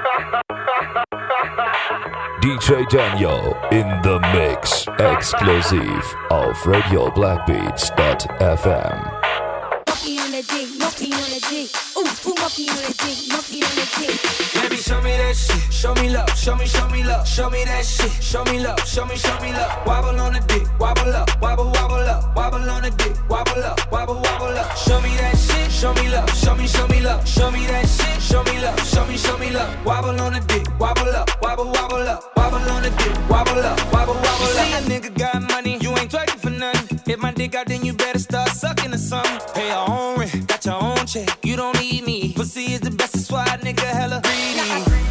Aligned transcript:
DJ 2.40 2.88
Danyo 2.88 3.52
in 3.70 3.86
the 4.02 4.18
mix, 4.32 4.86
exclusive 4.98 6.02
of 6.30 6.56
RadioBlackbeats.fm. 6.64 9.20
Monkey 9.86 10.18
on 10.18 10.30
the 10.30 10.42
on 11.12 11.20
the. 11.40 11.89
Ooh, 12.58 12.62
ooh, 12.62 12.66
on 12.66 12.82
the 12.82 12.94
D, 12.98 13.30
monkey 13.30 13.62
on 13.62 13.74
the 13.78 13.86
D. 13.94 14.60
Baby, 14.60 14.76
show 14.76 15.00
me 15.02 15.16
that 15.16 15.36
shit. 15.36 15.72
Show 15.72 15.94
me 15.94 16.10
love. 16.10 16.28
Show 16.36 16.56
me, 16.56 16.66
show 16.66 16.88
me 16.88 17.04
love. 17.04 17.26
Show 17.26 17.48
me 17.48 17.64
that 17.64 17.84
shit. 17.84 18.10
Show 18.22 18.42
me 18.44 18.58
love. 18.58 18.80
Show 18.80 19.06
me, 19.06 19.14
show 19.14 19.38
me 19.40 19.52
love. 19.52 19.86
Wobble 19.86 20.18
on 20.18 20.32
the 20.32 20.40
dick. 20.40 20.66
Wobble 20.80 21.14
up. 21.14 21.30
Wobble, 21.40 21.70
wobble 21.70 22.08
up. 22.10 22.34
Wobble 22.34 22.68
on 22.68 22.82
the 22.82 22.90
dick. 22.90 23.14
Wobble 23.28 23.62
up. 23.62 23.78
Wobble, 23.92 24.16
wobble 24.16 24.58
up. 24.58 24.76
Show 24.76 25.00
me 25.00 25.14
that 25.18 25.38
shit. 25.38 25.70
Show 25.70 25.94
me 25.94 26.08
love. 26.10 26.28
Show 26.30 26.56
me, 26.56 26.66
show 26.66 26.88
me 26.88 27.00
love. 27.00 27.26
Show 27.28 27.50
me 27.52 27.66
that 27.66 27.86
shit. 27.86 28.20
Show 28.20 28.42
me 28.42 28.60
love. 28.60 28.80
Show 28.80 29.06
me, 29.06 29.16
show 29.16 29.38
me 29.38 29.50
love. 29.50 29.86
Wobble 29.86 30.20
on 30.20 30.32
the 30.32 30.40
dick. 30.40 30.66
Wobble 30.80 31.08
up. 31.14 31.30
Wobble, 31.40 31.66
wobble 31.66 32.08
up. 32.08 32.36
Wobble 32.36 32.68
on 32.74 32.82
the 32.82 32.90
dick. 32.90 33.14
Wobble 33.30 33.62
up. 33.62 33.78
Wobble, 33.92 34.14
wobble 34.14 34.26
up. 34.26 34.40
You 34.40 34.46
see 34.58 34.72
a 34.72 34.80
nigga 34.90 35.16
got 35.16 35.40
money. 35.42 35.78
You 35.80 35.90
ain't 35.90 36.10
twerking 36.10 36.40
for 36.40 36.50
nothing. 36.50 37.00
Hit 37.06 37.20
my 37.20 37.30
dick 37.30 37.54
out, 37.54 37.66
then 37.66 37.84
you 37.84 37.92
better 37.92 38.18
start 38.18 38.48
sucking 38.50 38.92
or 38.92 38.98
something. 38.98 39.38
Pay 39.54 39.68
your 39.68 39.88
own 39.88 40.18
rent. 40.18 40.49
Got 40.60 40.66
your 40.66 40.82
own 40.82 41.06
check. 41.06 41.38
You 41.42 41.56
don't 41.56 41.80
need 41.80 42.04
me. 42.04 42.34
Pussy 42.34 42.74
is 42.74 42.80
the 42.80 42.90
best. 42.90 43.14
That's 43.14 43.32
why 43.32 43.46
nigga 43.62 43.80
hella 43.80 44.20
greedy. 44.20 44.60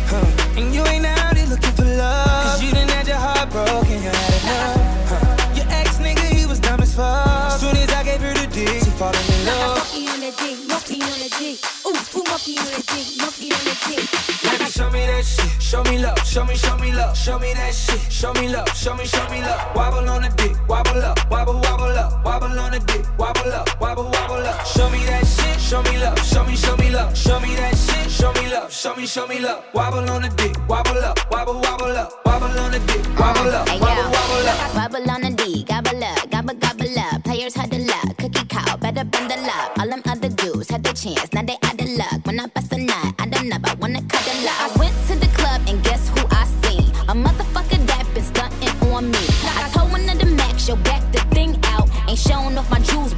Huh. 0.05 0.59
And 0.59 0.75
you 0.75 0.85
ain't 0.85 1.07
out 1.07 1.35
here 1.35 1.47
looking 1.47 1.71
for 1.71 1.85
love. 1.85 2.27
Cause 2.27 2.61
you 2.61 2.71
done 2.71 2.87
had 2.89 3.07
your 3.07 3.17
heart 3.17 3.49
broken. 3.49 3.89
You 3.89 3.97
had 3.97 4.43
enough. 4.43 5.09
Huh. 5.09 5.55
Your 5.55 5.65
ex 5.69 5.97
nigga, 5.97 6.21
he 6.37 6.45
was 6.45 6.59
dumb 6.59 6.81
as 6.81 6.93
fuck. 6.93 7.59
Soon 7.59 7.75
as 7.77 7.89
I 7.89 8.03
gave 8.03 8.21
her 8.21 8.33
the 8.33 8.45
dick, 8.45 8.83
she 8.83 8.91
falling 8.91 9.17
in 9.17 9.45
love. 9.47 9.77
Monkey 9.77 10.07
on 10.09 10.19
the 10.19 10.31
D, 10.37 10.67
monkey 10.67 11.01
on 11.01 11.17
the 11.17 11.29
D. 11.39 11.57
Ooh, 11.81 11.97
ooh, 11.97 12.23
monkey 12.29 12.57
on 12.59 12.65
the 12.69 12.83
D, 12.85 13.17
monkey 13.17 13.49
on 13.49 13.63
the 13.65 13.75
D. 13.89 13.97
Baby, 14.45 14.69
show 14.69 14.89
me 14.91 15.07
that 15.07 15.25
shit. 15.25 15.58
Show 15.69 15.83
me 15.83 15.99
love. 15.99 16.17
Show 16.25 16.43
me, 16.45 16.55
show 16.55 16.75
me 16.77 16.91
love. 16.91 17.15
Show 17.15 17.37
me 17.37 17.53
that 17.53 17.75
shit. 17.75 18.11
Show 18.11 18.33
me 18.33 18.49
love. 18.49 18.67
Show 18.75 18.95
me, 18.95 19.05
show 19.05 19.23
me 19.29 19.39
love. 19.41 19.75
Wobble 19.75 20.09
on 20.09 20.23
the 20.23 20.29
dick. 20.29 20.57
Wobble 20.67 20.99
up. 20.99 21.19
Wobble, 21.29 21.61
wobble 21.61 21.95
up. 21.95 22.25
Wobble 22.25 22.59
on 22.59 22.71
the 22.71 22.79
dick. 22.79 23.05
Wobble 23.19 23.53
up. 23.53 23.79
Wobble, 23.79 24.05
wobble 24.05 24.47
up. 24.47 24.65
Show 24.65 24.89
me 24.89 25.05
that 25.05 25.27
shit. 25.27 25.61
Show 25.61 25.83
me 25.83 25.99
love. 25.99 26.17
Show 26.25 26.43
me, 26.43 26.55
show 26.55 26.75
me 26.77 26.89
love. 26.89 27.15
Show 27.15 27.39
me 27.39 27.53
that 27.53 27.77
shit. 27.77 28.09
Show 28.09 28.33
me 28.33 28.49
love. 28.51 28.73
Show 28.73 28.95
me, 28.95 29.05
show 29.05 29.27
me 29.27 29.37
love. 29.37 29.63
Wobble 29.75 30.09
on 30.09 30.23
the 30.23 30.29
dick. 30.29 30.57
Wobble 30.67 30.97
up. 31.05 31.19
Wobble, 31.29 31.61
wobble 31.61 31.95
up. 31.95 32.25
Wobble 32.25 32.59
on 32.59 32.71
the 32.71 32.79
dick. 32.79 33.05
Wobble 33.19 33.53
up. 33.53 33.69
Wobble, 33.69 34.09
wobble 34.09 34.49
up. 34.49 34.75
Wobble 34.75 35.11
on 35.11 35.21
the 35.21 35.31
D, 35.37 35.63
gobble 35.65 36.03
up, 36.03 36.31
gobble 36.31 36.55
gobble 36.55 36.99
up. 36.99 37.23
Players 37.23 37.53
had 37.53 37.69
the 37.69 37.79
luck, 37.79 38.17
cookie 38.17 38.45
cow, 38.47 38.77
better 38.77 39.03
bundle 39.03 39.45
up. 39.45 39.77
All 39.77 39.87
them 39.87 40.01
other 40.07 40.29
dudes 40.29 40.69
had 40.69 40.83
the 40.83 40.93
chance, 40.93 41.31
now 41.33 41.43
they 41.43 41.57
out 41.63 41.79
of 41.79 41.89
luck. 41.89 42.25
When 42.25 42.39
I 42.39 42.47
bust 42.47 42.71
a 42.73 42.77
nut, 42.77 43.13
I 43.19 43.27
don't 43.27 43.49
know, 43.49 43.57
I 43.63 43.73
wanna 43.75 44.01
cuddle 44.03 44.47
up. 44.47 44.61
I 44.61 44.78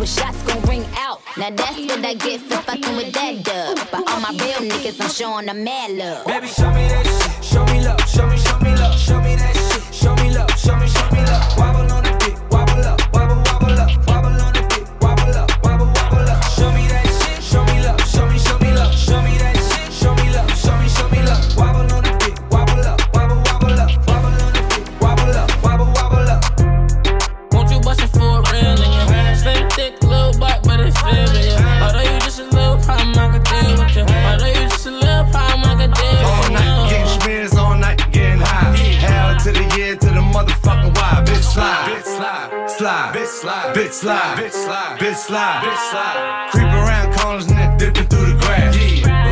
but 0.01 0.09
shots 0.09 0.41
gon' 0.43 0.59
ring 0.63 0.83
out. 0.97 1.21
Now 1.37 1.51
that's 1.51 1.77
what 1.77 2.03
I 2.03 2.15
get 2.15 2.41
for 2.41 2.57
fucking 2.63 2.95
with 2.95 3.13
that 3.13 3.43
dub. 3.43 3.77
But 3.91 4.09
all 4.09 4.19
my 4.19 4.31
real 4.31 4.67
niggas, 4.67 4.99
I'm 4.99 5.11
showing 5.11 5.45
them 5.45 5.63
mad 5.63 5.91
love. 5.91 6.25
Baby, 6.25 6.47
show 6.47 6.71
me 6.71 6.87
that 6.87 7.05
shit. 7.05 7.45
Show 7.45 7.63
me 7.65 7.85
love. 7.85 8.01
Show 8.09 8.27
me, 8.27 8.37
show 8.37 8.57
me 8.59 8.75
love. 8.75 8.99
Show 8.99 9.21
me 9.21 9.35
that 9.35 9.55
shit. 9.55 9.93
Show 9.93 10.15
me 10.15 10.33
love. 10.33 10.49
Show 10.57 10.75
me, 10.75 10.87
show 10.87 11.07
me 11.11 11.21
love. 11.23 11.57
Wobble 11.57 11.91
on 11.93 12.03
the 12.03 12.10
slide, 42.81 43.13
slide, 43.13 43.15
bitch 43.15 43.27
slide, 43.27 43.75
bitch 43.75 43.91
slide, 43.91 44.37
bitch 44.37 44.51
slide, 44.51 44.97
bitch 44.97 45.15
slide, 45.15 45.61
bitch 45.61 45.91
slide. 45.91 46.49
Creep 46.51 46.65
around 46.65 47.13
corners 47.13 47.45
and 47.45 47.57
then 47.59 47.77
dipping 47.77 48.07
through 48.07 48.25
the 48.25 48.37
grass. 48.39 48.75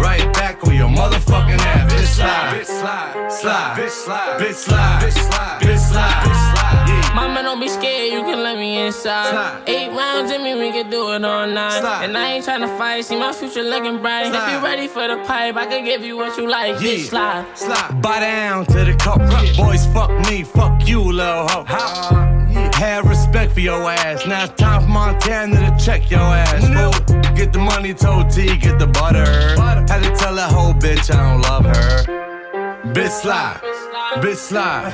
Right 0.04 0.32
back 0.34 0.64
on 0.68 0.76
your 0.76 0.90
motherfucking 0.90 1.58
ass. 1.58 1.92
Bitch 1.92 2.06
slide, 2.06 2.54
bitch 2.54 2.66
slide, 2.66 3.32
slide, 3.32 3.78
bitch 3.78 3.90
slide, 3.90 4.40
bitch 4.40 4.54
slide, 4.54 5.02
bitch 5.02 5.14
slide, 5.14 5.60
bitch 5.62 5.80
slide, 5.80 6.24
bitch 6.26 6.54
slide. 6.54 6.86
Yeah. 6.90 7.16
Mama, 7.16 7.42
don't 7.42 7.60
be 7.60 7.70
scared, 7.70 8.14
you 8.14 8.22
can 8.22 8.44
let 8.44 8.56
me 8.56 8.86
inside. 8.86 9.32
Slide. 9.32 9.64
Eight 9.68 9.90
rounds 9.98 10.32
in 10.32 10.44
me, 10.44 10.54
we 10.54 10.72
can 10.72 10.90
do 10.92 11.12
it 11.14 11.26
all 11.26 11.48
night. 11.48 11.80
Slide. 11.80 12.06
And 12.06 12.16
I 12.16 12.34
ain't 12.34 12.46
tryna 12.46 12.78
fight, 12.78 13.06
see 13.06 13.18
my 13.18 13.34
future 13.34 13.64
looking 13.64 14.00
bright. 14.00 14.28
If 14.28 14.52
you 14.52 14.64
ready 14.64 14.88
for 14.88 15.08
the 15.08 15.18
pipe, 15.26 15.56
I 15.56 15.66
can 15.66 15.84
give 15.84 16.04
you 16.04 16.18
what 16.18 16.38
you 16.38 16.48
like. 16.48 16.76
Bitch, 16.76 17.08
slide. 17.10 17.46
slide. 17.58 18.00
Buy 18.00 18.20
down 18.20 18.68
to 18.68 18.86
the 18.86 18.94
cup. 18.94 19.18
Boys, 19.58 19.88
fuck 19.88 20.12
me, 20.30 20.44
fuck 20.44 20.88
you, 20.88 21.02
little 21.02 21.48
hoe. 21.48 22.39
Have 22.80 23.06
respect 23.08 23.52
for 23.54 23.60
your 23.60 23.90
ass. 23.92 24.26
Now 24.26 24.46
it's 24.46 24.54
time 24.56 24.82
for 24.84 24.88
Montana 24.88 25.56
to 25.78 25.86
check 25.86 26.10
your 26.10 26.22
ass. 26.22 26.64
fool. 26.66 27.18
Get 27.36 27.52
the 27.54 27.60
money, 27.60 27.94
told 27.94 28.30
T, 28.30 28.58
get 28.58 28.80
the 28.80 28.88
butter. 28.88 29.26
Had 29.92 30.02
to 30.04 30.16
tell 30.16 30.36
that 30.36 30.52
whole 30.52 30.74
bitch 30.74 31.14
I 31.14 31.18
don't 31.34 31.42
love 31.42 31.66
her. 31.66 32.04
Bitch 32.94 33.10
slide, 33.22 33.60
bitch 34.24 34.36
slide, 34.38 34.94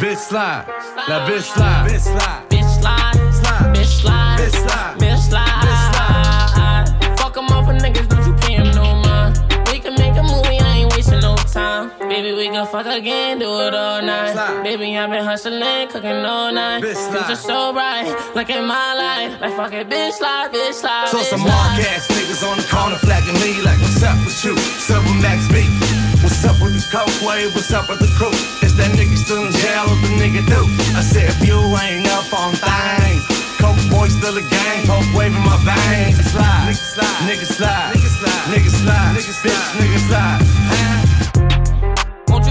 bitch 0.00 0.16
slide, 0.16 0.64
now 1.08 1.26
bitch 1.28 1.42
slide, 1.42 1.90
bitch 1.90 2.00
slide. 2.00 2.48
Bitch 2.48 2.80
slide, 2.80 3.34
Slide. 3.34 3.74
bitch 3.74 3.86
slide, 4.00 4.38
Bitch 4.38 5.18
slide. 5.28 5.50
bitch 5.64 5.82
slide. 5.90 7.18
Fuck 7.18 7.36
'em 7.36 7.46
off 7.46 7.66
for 7.66 7.74
niggas, 7.74 8.08
don't 8.08 8.26
you 8.26 8.33
time. 11.54 11.94
Baby, 12.10 12.34
we 12.34 12.50
can 12.50 12.66
fuck 12.66 12.86
again, 12.86 13.38
do 13.38 13.46
it 13.62 13.74
all 13.74 14.02
night. 14.02 14.34
Slide. 14.34 14.64
Baby, 14.66 14.98
I've 14.98 15.08
been 15.08 15.24
hustling, 15.24 15.86
cooking 15.86 16.26
all 16.26 16.50
night. 16.50 16.82
Bitch 16.82 16.98
slide. 16.98 17.30
Future 17.30 17.40
so 17.40 17.72
bright, 17.72 18.10
like 18.34 18.50
in 18.50 18.66
my 18.66 18.90
life. 18.98 19.40
Like 19.40 19.54
fuck 19.54 19.72
it, 19.72 19.88
bitch 19.88 20.18
slide, 20.18 20.50
bitch 20.50 20.74
slide. 20.74 21.08
So 21.08 21.18
bitch 21.18 21.30
some 21.30 21.46
slide. 21.46 21.54
mark 21.54 21.78
ass 21.94 22.10
niggas 22.10 22.42
on 22.42 22.58
the 22.58 22.66
corner 22.66 22.98
flagging 22.98 23.38
me 23.38 23.62
like, 23.62 23.78
what's 23.78 24.02
up 24.02 24.18
with 24.26 24.34
you? 24.42 24.58
Silver 24.82 25.14
Max 25.22 25.46
B. 25.54 25.62
What's 26.26 26.42
up 26.42 26.58
with 26.58 26.74
the 26.74 26.82
coke 26.90 27.14
wave? 27.22 27.54
What's 27.54 27.70
up 27.70 27.86
with 27.88 28.02
the 28.02 28.10
crew? 28.18 28.34
Is 28.66 28.74
that 28.74 28.90
nigga 28.98 29.14
still 29.14 29.46
in 29.46 29.54
jail? 29.54 29.86
What 29.86 30.02
the 30.02 30.10
nigga 30.18 30.42
do? 30.50 30.60
I 30.98 31.06
said, 31.06 31.30
if 31.30 31.38
you 31.46 31.54
ain't 31.78 32.10
up 32.10 32.26
on 32.34 32.58
things, 32.58 33.22
coke 33.62 33.78
boy 33.94 34.10
still 34.10 34.34
a 34.34 34.42
gang, 34.42 34.90
coke 34.90 35.06
wave 35.14 35.30
in 35.30 35.44
my 35.46 35.54
veins. 35.62 36.18
Nigga 36.18 36.26
slide, 36.34 36.66
nigga 36.66 36.82
slide, 36.82 37.18
nigga 37.30 37.46
slide, 37.46 37.90
nigga 37.94 38.10
slide, 38.10 38.42
nigga 38.50 38.72
slide, 38.74 39.12
nigga 39.14 39.34
bitch, 39.38 39.66
nigga 39.78 40.00
slide. 40.10 40.40
Huh? 40.42 40.94
Won't 41.14 41.23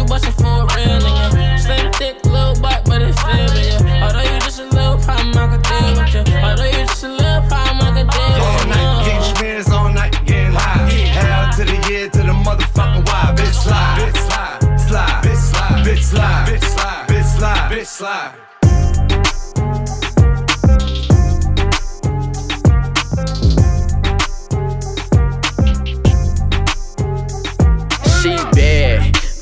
you 0.03 0.09
bust 0.09 0.28
it 0.28 0.34
for 0.34 0.46
a 0.46 0.66
real 0.75 1.00
nigga? 1.00 1.59
Slim, 1.59 1.91
thick, 1.94 2.25
little 2.25 2.59
butt, 2.62 2.84
but 2.86 3.02
it's 3.02 3.19
feeling 3.22 3.88
ya. 3.88 4.06
Although 4.06 4.22
you 4.22 4.40
just 4.41 4.59
a 4.59 4.66
little 4.66 4.97
problem, 5.00 5.38
I 5.38 5.47
could 5.52 5.64
deal 5.64 5.90
with 5.97 6.14
you. 6.14 6.38
Although 6.38 6.66
you 6.66 6.86
just 6.86 7.03
a 7.03 7.09
little 7.09 7.41
problem, 7.47 7.81
I 7.81 7.90
could 7.96 8.09
deal 8.09 8.44
All 8.44 8.66
night 8.68 9.06
getting 9.06 9.36
smears, 9.36 9.69
all 9.69 9.90
night 9.91 10.16
getting 10.25 10.53
high. 10.53 10.90
Hell 10.90 11.53
to 11.58 11.64
the 11.66 11.78
year, 11.90 12.09
to 12.09 12.18
the 12.19 12.36
motherfucking 12.46 13.06
why. 13.08 13.34
Bitch 13.36 13.53
slide, 13.53 14.00
bitch 14.00 14.19
slide, 14.28 14.80
slide, 14.80 15.24
bitch 15.24 15.38
slide, 15.38 15.86
bitch 15.86 16.03
slide, 16.03 16.47
bitch 16.47 16.64
slide, 16.64 17.08
bitch 17.08 17.38
slide, 17.38 17.72
bitch 17.72 17.85
slide. 17.85 18.53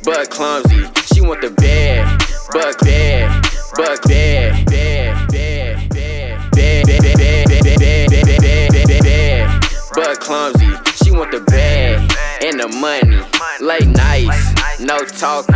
But 0.04 0.30
clumsy. 0.30 0.86
She 1.14 1.22
want 1.22 1.42
the 1.42 1.52
bad, 1.52 2.20
but 2.52 2.80
bad, 2.80 3.46
but 3.76 4.02
bad, 4.08 4.66
bad, 4.68 5.28
bad, 5.30 5.90
bad, 5.90 6.50
bad, 6.52 6.52
bad, 6.52 6.86
bad, 6.86 6.88
bad, 6.88 7.18
bad, 7.18 7.80
bad, 7.80 8.10
bad, 8.10 8.72
bad, 8.72 8.88
bad, 8.88 9.04
bad, 9.04 9.62
but 9.94 10.20
clumsy. 10.20 10.68
She 11.04 11.12
want 11.12 11.32
the 11.32 11.42
bag 11.42 12.12
and 12.44 12.60
the 12.60 12.68
money, 12.68 13.22
late 13.60 13.88
nights, 13.88 14.80
no 14.80 14.98
talking. 15.00 15.56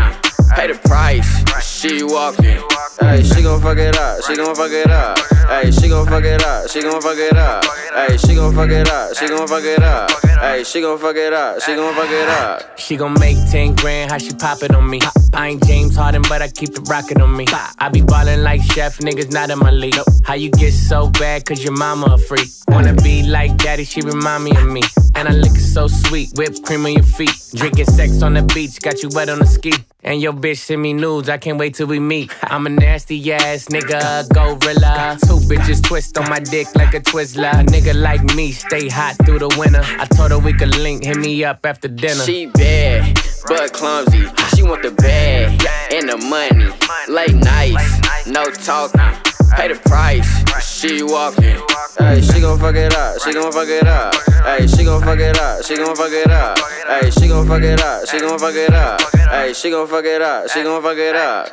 Pay 0.56 0.68
the 0.68 0.80
price, 0.86 1.28
she 1.64 2.04
walking. 2.04 2.75
Hey, 3.00 3.24
she 3.24 3.42
gon' 3.42 3.62
fuck 3.62 3.78
it 3.78 3.98
up, 3.98 4.24
she 4.24 4.36
gon' 4.36 4.56
fuck 4.56 4.72
it 4.72 4.90
up. 4.90 5.20
Hey, 5.50 5.70
she 5.70 5.90
gon' 5.90 6.06
fuck 6.08 6.24
it 6.24 6.42
up, 6.44 6.70
she 6.70 6.82
gon' 6.82 7.02
fuck 7.02 7.18
it 7.18 7.36
up. 7.36 7.66
Hey, 7.94 8.18
she 8.18 8.36
gon' 8.36 8.56
fuck 8.56 8.70
it 8.70 8.90
up, 8.90 9.16
she 9.16 9.28
gon' 9.28 9.48
fuck 9.48 9.64
it 9.64 9.84
up. 9.84 10.12
Hey, 10.40 10.64
she 10.64 10.80
gon' 10.82 10.98
fuck 10.98 11.16
it 11.16 11.34
up, 11.34 11.62
she 11.62 11.76
gon' 11.76 11.94
fuck 11.94 12.10
it 12.10 12.30
up. 12.30 12.80
She 12.80 12.96
gon' 12.96 13.14
make 13.20 13.38
10 13.52 13.76
grand, 13.76 14.12
how 14.12 14.18
she 14.18 14.34
pop 14.34 14.64
it 14.64 14.74
on 14.74 14.90
me. 14.90 15.02
I 15.34 15.50
ain't 15.50 15.66
James 15.66 15.96
Harden, 15.96 16.22
but 16.30 16.42
I 16.42 16.48
keep 16.48 16.74
the 16.74 16.82
rocket 16.82 17.20
on 17.20 17.36
me. 17.36 17.46
I 17.80 17.90
be 17.90 18.02
ballin' 18.02 18.44
like 18.44 18.62
chef, 18.62 19.00
niggas 19.00 19.32
not 19.32 19.50
in 19.50 19.60
my 19.60 19.72
league. 19.72 19.96
How 20.24 20.36
you 20.36 20.50
get 20.50 20.72
so 20.72 21.10
bad, 21.10 21.46
cause 21.46 21.64
your 21.64 21.74
mama 21.74 22.14
a 22.14 22.18
freak. 22.18 22.50
Wanna 22.70 22.94
be 22.94 23.24
like 23.24 23.58
daddy, 23.58 23.84
she 23.84 24.02
remind 24.02 24.46
me 24.46 24.56
of 24.56 24.68
me. 24.68 24.82
And 25.16 25.28
I 25.28 25.32
look 25.32 25.56
so 25.58 25.88
sweet, 25.88 26.30
whipped 26.36 26.64
cream 26.64 26.86
on 26.86 26.94
your 26.94 27.04
feet. 27.04 27.36
Drinking 27.54 27.86
sex 27.86 28.22
on 28.22 28.34
the 28.34 28.44
beach, 28.54 28.82
got 28.82 29.04
you 29.04 29.10
wet 29.14 29.30
on 29.30 29.40
the 29.40 29.46
ski. 29.46 29.74
And 30.06 30.22
your 30.22 30.34
bitch 30.34 30.60
send 30.60 30.84
me 30.84 30.94
nudes, 30.94 31.30
I 31.30 31.40
can't 31.40 31.58
wait 31.58 31.74
till 31.74 31.88
we 31.88 32.00
meet. 32.00 32.32
I'm 32.44 32.68
a 32.68 32.70
nasty 32.70 33.34
ass 33.34 33.66
nigga, 33.66 34.30
gorilla. 34.30 35.18
Two 35.26 35.40
bitches 35.50 35.82
twist 35.82 36.16
on 36.20 36.30
my 36.30 36.40
dick 36.40 36.68
like 36.76 36.94
a 36.94 37.00
Twizzler. 37.00 37.52
A 37.52 37.64
nigga 37.66 38.00
like 38.00 38.24
me, 38.36 38.52
stay 38.52 38.88
hot 38.88 39.16
through 39.26 39.40
the 39.40 39.56
winter. 39.58 39.82
I 39.84 40.06
told 40.06 40.30
her 40.30 40.38
we 40.38 40.54
could 40.54 40.78
link, 40.78 41.04
hit 41.04 41.18
me 41.18 41.44
up 41.44 41.66
after 41.66 41.88
dinner. 41.88 42.24
She 42.24 42.46
bad, 42.46 43.20
but 43.48 43.74
clumsy. 43.74 44.28
She 44.56 44.62
want 44.62 44.84
the 44.84 44.92
bag 44.92 45.60
and 45.92 46.08
the 46.08 46.18
money. 46.18 46.72
Late 47.12 47.34
nights, 47.34 48.28
no 48.28 48.46
talking. 48.46 49.35
Pay 49.52 49.68
the 49.70 49.80
price, 49.86 50.28
she 50.62 51.04
walking. 51.04 51.62
Hey, 52.00 52.22
she 52.22 52.42
gon' 52.42 52.60
fuck 52.60 52.76
it 52.76 52.94
up, 52.96 53.20
she 53.22 53.34
gon' 53.34 53.52
fuck 53.52 53.68
it 53.68 53.88
up. 53.88 54.14
Hey, 54.44 54.68
she 54.68 54.84
gon' 54.84 55.02
fuck 55.02 55.20
it 55.20 55.38
up, 55.40 55.64
she 55.64 55.78
gon' 55.78 55.96
fuck 55.96 56.12
it 56.12 56.32
up. 56.32 56.58
Hey, 56.88 57.10
she 57.12 57.28
gon' 57.28 57.48
fuck 57.48 57.64
it 57.64 57.82
up, 57.82 58.08
she 58.08 58.20
gon' 58.20 58.40
fuck 58.40 58.56
it 58.56 58.74
up. 58.74 59.02
Hey, 59.30 59.54
she 59.54 59.70
gon' 59.70 59.88
fuck 59.88 60.06
it 60.06 60.22
up, 60.22 60.50
she 60.50 60.64
gon' 60.64 60.82
fuck 60.82 60.98
it 60.98 61.16
up. 61.16 61.48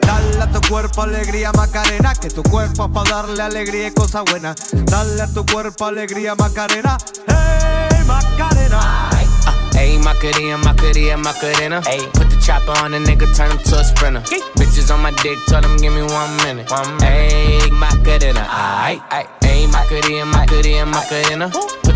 Dale 0.00 0.42
a 0.42 0.46
tu 0.52 0.60
cuerpo 0.68 1.02
alegría 1.02 1.50
Macarena, 1.52 2.14
que 2.14 2.28
tu 2.28 2.42
cuerpo 2.42 2.86
es 2.86 2.90
pa' 2.92 3.04
darle 3.10 3.42
alegría 3.42 3.88
y 3.88 3.90
cosa 3.90 4.22
buena. 4.22 4.54
Dale 4.72 5.22
a 5.22 5.26
tu 5.26 5.44
cuerpo 5.46 5.86
alegría 5.86 6.34
Macarena, 6.34 6.96
hey 7.26 8.04
Macarena. 8.06 9.15
Ayy, 9.76 10.02
Macarena, 10.02 10.58
Macarena, 10.58 11.16
Macarena. 11.16 11.80
Ayy, 11.82 12.04
put 12.12 12.30
the 12.30 12.36
chopper 12.40 12.72
on 12.82 12.92
the 12.92 12.98
nigga, 12.98 13.26
turn 13.36 13.50
him 13.50 13.58
to 13.58 13.78
a 13.78 13.84
sprinter. 13.84 14.20
Bitches 14.56 14.92
on 14.92 15.00
my 15.00 15.10
dick, 15.22 15.38
tell 15.46 15.60
them 15.60 15.76
give 15.76 15.92
me 15.92 16.02
one 16.02 16.36
minute. 16.38 16.70
One 16.70 16.96
minute. 16.96 17.32
Ayy, 17.32 17.70
Macarena, 17.72 18.44
aight. 18.48 19.00
Ayy, 19.42 19.70
Macarena, 19.70 20.26
Macarena, 20.26 20.86
Macarena. 20.86 21.50
Put 21.82 21.95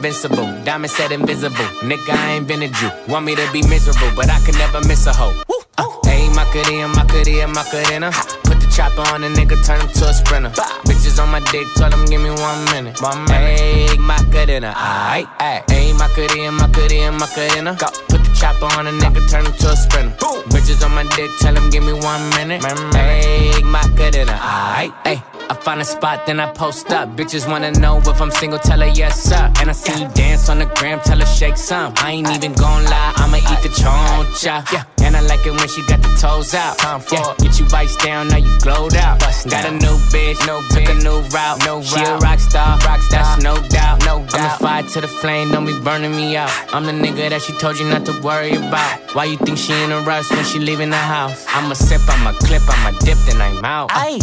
invincible. 0.01 0.49
Diamond 0.65 0.91
said 0.91 1.11
invisible. 1.11 1.69
Nigga, 1.85 2.09
I 2.09 2.31
ain't 2.33 2.47
been 2.47 2.63
a 2.63 2.69
Jew. 2.69 2.89
Want 3.07 3.23
me 3.23 3.35
to 3.35 3.47
be 3.53 3.61
miserable, 3.69 4.09
but 4.15 4.31
I 4.31 4.39
can 4.41 4.57
never 4.57 4.81
miss 4.87 5.05
a 5.05 5.13
hoe. 5.13 5.43
Uh, 5.77 5.85
Ayy, 6.09 6.33
Macarena, 6.33 6.87
Macarena, 6.87 7.47
Macarena. 7.47 8.09
Put 8.43 8.59
the 8.61 8.67
chopper 8.75 9.05
on 9.13 9.23
a 9.23 9.29
nigga, 9.29 9.63
turn 9.63 9.79
him 9.79 9.89
to 9.89 10.09
a 10.09 10.13
sprinter. 10.13 10.49
Bitches 10.89 11.21
on 11.21 11.29
my 11.29 11.39
dick, 11.51 11.67
told 11.75 11.93
him 11.93 12.05
give 12.05 12.19
me 12.19 12.31
one 12.31 12.65
minute. 12.73 12.99
One 12.99 13.25
minute. 13.25 13.61
Ayy, 13.61 13.99
Macarena, 13.99 14.73
aight, 14.73 15.27
aight. 15.37 15.65
Ayy, 15.69 15.93
Macarena, 15.93 16.51
Macarena, 16.51 17.11
Macarena. 17.11 17.77
Go. 17.77 17.85
Put 18.09 18.25
the 18.25 18.31
chopper 18.33 18.65
on 18.77 18.87
a 18.87 18.91
nigga, 18.91 19.21
turn 19.29 19.45
him 19.45 19.53
to 19.53 19.69
a 19.69 19.75
sprinter. 19.75 20.15
Bitches 20.49 20.83
on 20.83 20.95
my 20.95 21.03
dick, 21.15 21.29
tell 21.39 21.55
him 21.55 21.69
give 21.69 21.83
me 21.83 21.93
one 21.93 22.27
minute. 22.31 22.63
Ayy, 22.63 23.61
Macarena, 23.61 24.33
aight, 24.33 24.93
ayy. 25.05 25.30
I 25.51 25.53
find 25.53 25.81
a 25.81 25.83
spot, 25.83 26.25
then 26.25 26.39
I 26.39 26.49
post 26.49 26.91
up. 26.91 27.09
Bitches 27.17 27.45
wanna 27.45 27.71
know 27.71 27.97
if 27.97 28.21
I'm 28.21 28.31
single, 28.31 28.57
tell 28.57 28.79
her 28.79 28.87
yes, 28.87 29.21
sir. 29.21 29.51
And 29.59 29.69
I 29.69 29.73
see 29.73 30.01
you 30.01 30.07
dance 30.13 30.47
on 30.47 30.59
the 30.59 30.65
gram, 30.65 31.01
tell 31.01 31.19
her 31.19 31.25
shake 31.25 31.57
some. 31.57 31.93
I 31.97 32.11
ain't 32.11 32.29
even 32.29 32.53
gon' 32.53 32.85
lie, 32.85 33.11
I'ma 33.17 33.35
eat 33.35 33.61
the 33.61 33.67
choncha. 33.67 34.63
Yeah. 34.71 34.85
And 35.03 35.17
I 35.17 35.19
like 35.19 35.45
it 35.45 35.51
when 35.51 35.67
she 35.67 35.85
got 35.87 36.01
the 36.01 36.07
toes 36.15 36.53
out. 36.53 36.79
Yeah. 37.11 37.35
Get 37.39 37.59
you 37.59 37.65
bites 37.67 37.97
down, 37.97 38.29
now 38.29 38.37
you 38.37 38.57
glowed 38.59 38.95
out. 38.95 39.19
Got 39.19 39.65
a 39.65 39.71
new 39.71 39.97
bitch, 40.13 40.39
no 40.47 40.61
took 40.69 40.87
a 40.87 40.93
new 40.93 41.19
route. 41.35 41.65
No 41.65 41.81
she 41.81 41.99
a 41.99 42.15
rock 42.19 42.39
star, 42.39 42.79
rock 42.87 43.01
star, 43.01 43.35
that's 43.35 43.43
no 43.43 43.55
doubt. 43.67 44.05
No 44.05 44.23
doubt. 44.23 44.33
I'm 44.33 44.43
the 44.43 44.63
fire 44.63 44.83
to 44.83 45.01
the 45.01 45.09
flame, 45.09 45.51
don't 45.51 45.65
be 45.65 45.77
burning 45.81 46.15
me 46.15 46.37
out. 46.37 46.49
I'm 46.71 46.85
the 46.85 46.93
nigga 46.93 47.29
that 47.29 47.41
she 47.41 47.51
told 47.57 47.77
you 47.77 47.89
not 47.89 48.05
to 48.05 48.13
worry 48.21 48.55
about. 48.55 49.15
Why 49.15 49.25
you 49.25 49.35
think 49.35 49.57
she 49.57 49.73
in 49.73 49.91
a 49.91 49.99
rush 50.01 50.31
when 50.31 50.45
she 50.45 50.59
leaving 50.59 50.91
the 50.91 50.95
house? 50.95 51.45
I'ma 51.49 51.73
sip, 51.73 51.99
I'ma 52.07 52.31
clip, 52.39 52.61
I'ma 52.69 52.97
dip, 52.99 53.17
then 53.27 53.41
I'm 53.41 53.65
out. 53.65 53.89
Ayy, 53.89 54.21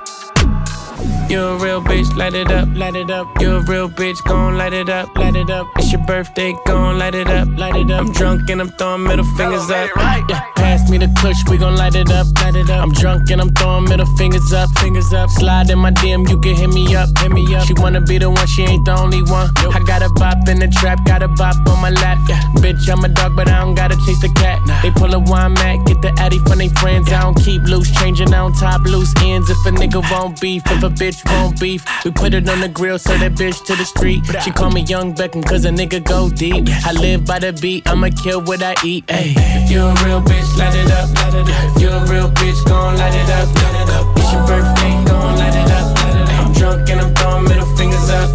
You 1.29 1.41
a 1.41 1.57
real 1.57 1.81
bitch, 1.81 2.15
light 2.15 2.33
it 2.33 2.49
up, 2.51 2.69
light 2.73 2.95
it 2.95 3.11
up. 3.11 3.27
You're 3.41 3.57
a 3.57 3.63
real 3.63 3.89
bitch, 3.89 4.23
gon' 4.23 4.57
light 4.57 4.73
it 4.73 4.89
up, 4.89 5.15
light 5.17 5.35
it 5.35 5.49
up. 5.49 5.67
It's 5.75 5.91
your 5.91 6.03
birthday, 6.05 6.55
gon' 6.65 6.97
light 6.97 7.15
it 7.15 7.27
up, 7.27 7.47
light 7.57 7.75
it 7.75 7.91
up. 7.91 7.99
I'm 7.99 8.13
drunk 8.13 8.49
and 8.49 8.61
I'm 8.61 8.69
throwing 8.69 9.03
middle 9.03 9.25
fingers 9.35 9.69
up. 9.69 9.89
Yeah, 10.29 10.41
pass 10.55 10.89
me 10.89 10.97
the 10.97 11.09
push, 11.17 11.37
we 11.49 11.57
gon' 11.57 11.75
light 11.75 11.95
it 11.95 12.09
up, 12.11 12.27
light 12.41 12.55
it 12.55 12.69
up. 12.69 12.81
I'm 12.81 12.91
drunk 12.93 13.29
and 13.29 13.41
I'm 13.41 13.53
throwing 13.53 13.83
middle 13.85 14.05
fingers 14.17 14.53
up, 14.53 14.69
fingers 14.79 15.11
up. 15.13 15.29
Slide 15.31 15.69
in 15.69 15.79
my 15.79 15.91
DM, 15.91 16.29
you 16.29 16.39
can 16.39 16.55
hit 16.55 16.69
me 16.69 16.95
up, 16.95 17.09
hit 17.19 17.31
me 17.31 17.43
up. 17.53 17.67
She 17.67 17.73
wanna 17.73 18.01
be 18.01 18.17
the 18.17 18.29
one, 18.29 18.47
she 18.47 18.63
ain't 18.63 18.85
the 18.85 18.97
only 18.97 19.21
one. 19.23 19.51
I 19.57 19.83
got 19.85 20.01
a 20.01 20.09
bop 20.15 20.47
in 20.47 20.59
the 20.59 20.67
trap, 20.67 21.05
got 21.05 21.23
a 21.23 21.27
bop 21.27 21.55
on 21.67 21.81
my 21.81 21.89
lap. 21.89 22.19
Yeah, 22.29 22.39
bitch, 22.63 22.89
I'm 22.89 23.03
a 23.03 23.09
dog, 23.09 23.35
but 23.35 23.49
I 23.49 23.59
don't 23.59 23.75
gotta 23.75 23.97
chase 24.05 24.21
the 24.21 24.29
cat. 24.29 24.61
They 24.81 24.91
pull 24.91 25.13
a 25.13 25.19
wine 25.19 25.53
mat, 25.53 25.85
get 25.85 26.01
the 26.01 26.13
addy 26.19 26.39
from 26.39 26.59
they 26.59 26.69
friends. 26.69 27.11
I 27.11 27.21
don't 27.21 27.35
keep 27.35 27.63
loose, 27.63 27.91
changing 27.99 28.33
on 28.33 28.53
top 28.53 28.81
loose 28.85 29.13
ends. 29.23 29.49
If 29.49 29.57
a 29.65 29.71
nigga 29.71 30.01
won't 30.11 30.39
beef, 30.39 30.63
if 30.67 30.83
a 30.83 30.86
bitch 30.89 31.23
won't 31.31 31.59
beef, 31.59 31.83
we 32.05 32.11
put 32.11 32.33
it 32.33 32.47
on 32.49 32.61
the 32.61 32.69
grill, 32.69 32.99
so 32.99 33.17
that 33.17 33.33
bitch 33.33 33.63
to 33.65 33.75
the 33.75 33.85
street. 33.85 34.21
She 34.43 34.51
call 34.51 34.71
me 34.71 34.81
Young 34.81 35.13
Beckham, 35.13 35.45
cause 35.45 35.65
a 35.65 35.69
nigga 35.69 36.03
go 36.03 36.29
deep. 36.29 36.67
I 36.85 36.91
live 36.93 37.25
by 37.25 37.39
the 37.39 37.53
beat, 37.53 37.87
I'ma 37.87 38.09
kill 38.23 38.41
what 38.41 38.61
I 38.61 38.75
eat. 38.83 39.05
Ay. 39.09 39.33
If 39.37 39.71
you 39.71 39.81
a 39.81 39.93
real 40.05 40.21
bitch, 40.21 40.57
light 40.57 40.75
it 40.75 40.91
up. 40.91 41.09
Light 41.15 41.33
it 41.33 41.49
up. 41.49 41.75
If 41.75 41.81
you 41.81 41.89
a 41.89 42.05
real 42.05 42.29
bitch, 42.31 42.65
gon' 42.65 42.97
light 42.97 43.13
it 43.13 43.29
up. 43.29 43.47
Light 43.55 43.81
it 43.81 43.89
up. 43.89 44.17
It's 44.17 44.31
your 44.31 44.45
birthday, 44.47 44.93
gon' 45.05 45.37
light 45.37 45.55
it 45.55 45.71
up. 45.71 45.97
Light 45.97 46.15
it 46.15 46.29
up. 46.29 46.45
I'm 46.45 46.53
drunk 46.53 46.89
and 46.89 47.01
I'm 47.01 47.13
throwing 47.15 47.43
middle 47.45 47.69
fingers 47.75 48.09
up. 48.09 48.29